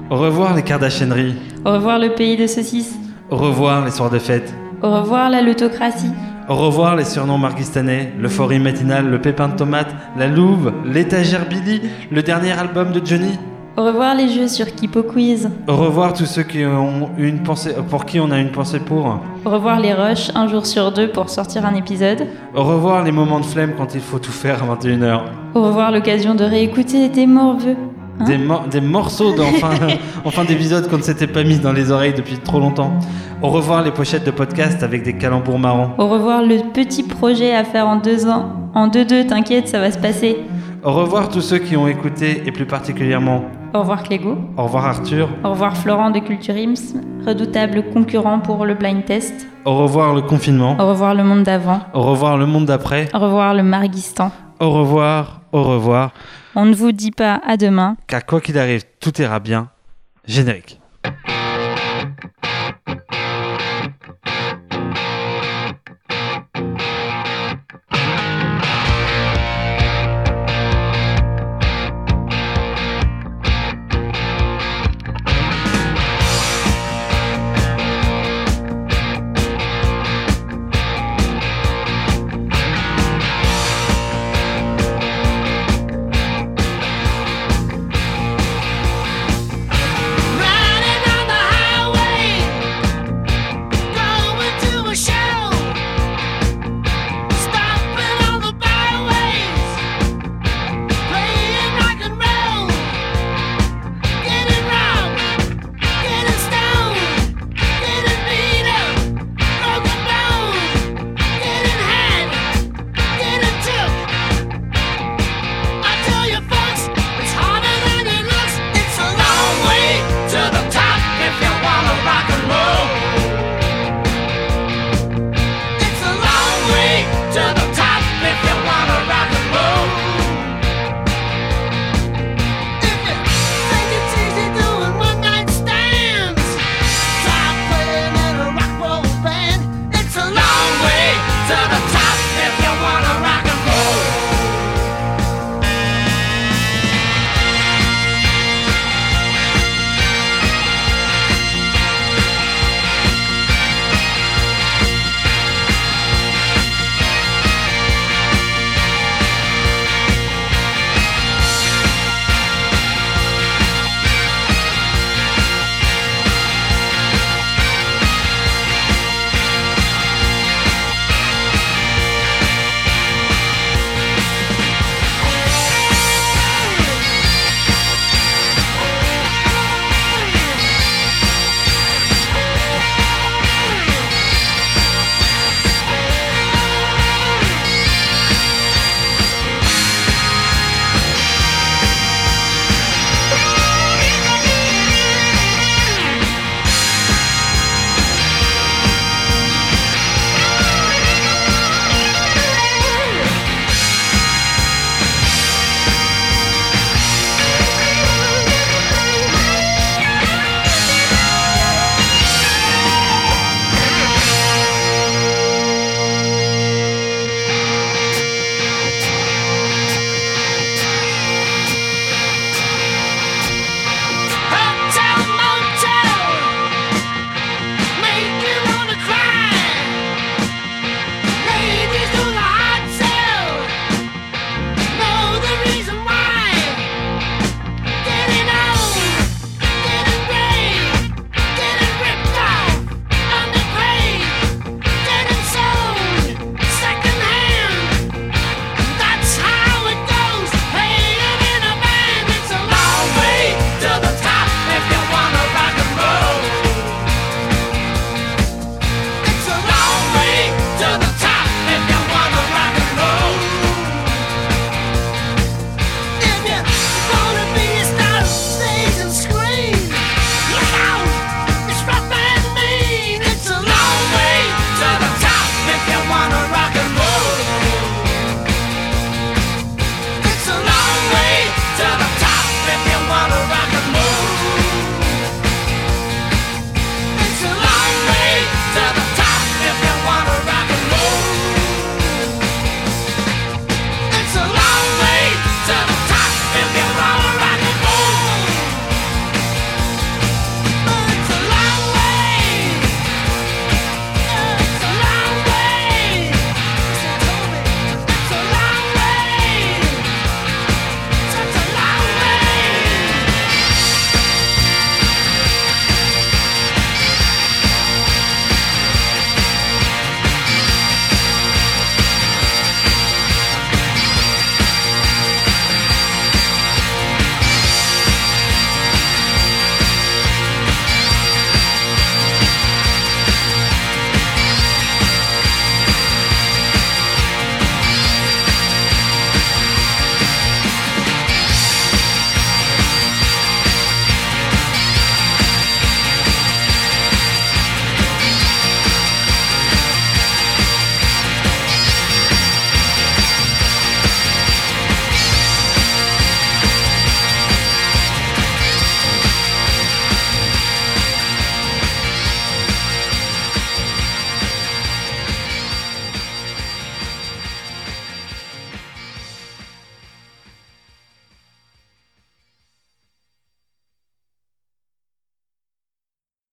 Au 0.10 0.18
revoir 0.18 0.54
les 0.54 0.64
Kardashianeries. 0.64 1.36
Au 1.66 1.72
revoir 1.72 1.98
le 1.98 2.10
pays 2.10 2.36
de 2.36 2.46
saucisses. 2.48 2.98
Au 3.32 3.38
revoir 3.38 3.86
les 3.86 3.92
soirs 3.92 4.10
de 4.10 4.20
fête. 4.20 4.54
Au 4.82 4.92
revoir 4.92 5.30
la 5.30 5.42
l'autocratie. 5.42 6.12
Au 6.48 6.54
revoir 6.54 6.96
les 6.96 7.06
surnoms 7.06 7.40
marguistanais, 7.40 8.14
l'euphorie 8.20 8.60
matinale, 8.60 9.10
le 9.10 9.20
pépin 9.20 9.48
de 9.48 9.56
tomate, 9.56 9.96
la 10.16 10.28
louve, 10.28 10.72
l'étagère 10.86 11.48
Billy, 11.50 11.82
le 12.12 12.22
dernier 12.22 12.52
album 12.52 12.92
de 12.92 13.04
Johnny. 13.04 13.40
Au 13.78 13.84
revoir 13.84 14.14
les 14.14 14.30
jeux 14.30 14.48
sur 14.48 14.68
Kipo 14.68 15.02
Quiz. 15.02 15.50
Au 15.68 15.76
revoir 15.76 16.14
tous 16.14 16.28
ceux 16.28 16.44
qui 16.44 16.64
ont 16.64 17.10
une 17.18 17.42
pensée, 17.42 17.74
pour 17.90 18.06
qui 18.06 18.20
on 18.20 18.30
a 18.30 18.38
une 18.38 18.52
pensée 18.52 18.80
pour. 18.80 19.20
Au 19.44 19.50
revoir 19.50 19.80
les 19.80 19.94
rushs, 19.94 20.30
un 20.36 20.48
jour 20.48 20.68
sur 20.68 20.92
deux 20.92 21.10
pour 21.10 21.32
sortir 21.32 21.66
un 21.66 21.74
épisode. 21.74 22.28
Au 22.54 22.64
revoir 22.64 23.04
les 23.04 23.12
moments 23.12 23.40
de 23.40 23.46
flemme 23.46 23.74
quand 23.76 23.96
il 23.96 24.02
faut 24.02 24.20
tout 24.20 24.32
faire 24.32 24.64
à 24.64 24.76
21h. 24.76 25.22
Au 25.56 25.64
revoir 25.64 25.92
l'occasion 25.92 26.36
de 26.36 26.44
réécouter 26.44 27.10
tes 27.10 27.26
morveux. 27.26 27.76
Hein 28.20 28.24
Des, 28.26 28.38
mor- 28.38 28.66
des 28.70 28.82
morceaux 28.82 29.34
d'en 29.36 29.52
fin, 29.60 29.72
en 30.24 30.30
fin 30.32 30.46
d'épisode 30.46 30.90
qu'on 30.90 30.98
ne 30.98 31.02
s'était 31.04 31.28
pas 31.28 31.44
mis 31.44 31.58
dans 31.60 31.74
les 31.74 31.92
oreilles 31.92 32.14
depuis 32.14 32.38
trop 32.38 32.60
longtemps. 32.60 32.94
Au 33.42 33.50
revoir 33.50 33.82
les 33.84 33.92
pochettes 33.92 34.26
de 34.26 34.32
podcast 34.32 34.82
avec 34.84 35.04
des 35.04 35.14
calembours 35.18 35.60
marrants. 35.60 35.92
Au 35.98 36.08
revoir 36.08 36.42
le 36.42 36.72
petit 36.74 37.04
projet 37.04 37.54
à 37.54 37.64
faire 37.64 37.88
en 37.88 37.98
deux 37.98 38.28
ans. 38.28 38.54
En 38.74 38.88
deux 38.88 39.06
deux, 39.06 39.26
t'inquiète, 39.26 39.68
ça 39.68 39.80
va 39.80 39.92
se 39.92 39.98
passer. 39.98 40.38
Au 40.84 40.94
revoir 40.94 41.30
tous 41.30 41.42
ceux 41.42 41.58
qui 41.58 41.76
ont 41.76 41.88
écouté 41.88 42.44
et 42.46 42.52
plus 42.52 42.66
particulièrement. 42.66 43.44
Au 43.74 43.80
revoir 43.80 44.04
Clégo. 44.04 44.38
Au 44.56 44.64
revoir 44.64 44.86
Arthur. 44.86 45.28
Au 45.44 45.50
revoir 45.50 45.76
Florent 45.76 46.12
de 46.12 46.20
Culturisme, 46.20 47.02
redoutable 47.26 47.84
concurrent 47.94 48.40
pour 48.40 48.66
le 48.66 48.74
blind 48.76 49.04
test. 49.04 49.48
Au 49.66 49.76
revoir 49.76 50.14
le 50.14 50.22
confinement. 50.22 50.78
Au 50.80 50.88
revoir 50.88 51.16
le 51.16 51.24
monde 51.24 51.44
d'avant. 51.44 51.80
Au 51.94 52.02
revoir 52.04 52.38
le 52.38 52.46
monde 52.46 52.66
d'après. 52.66 53.10
Au 53.14 53.20
revoir 53.20 53.54
le 53.54 53.64
Marguistan. 53.64 54.32
Au 54.60 54.72
revoir, 54.72 55.42
au 55.52 55.64
revoir. 55.64 56.14
On 56.56 56.66
ne 56.66 56.74
vous 56.74 56.92
dit 56.92 57.12
pas 57.12 57.42
à 57.46 57.58
demain. 57.58 57.98
Car 58.08 58.26
quoi 58.26 58.40
qu'il 58.40 58.58
arrive, 58.58 58.84
tout 59.00 59.22
ira 59.22 59.40
bien. 59.40 59.70
Générique. 60.26 60.80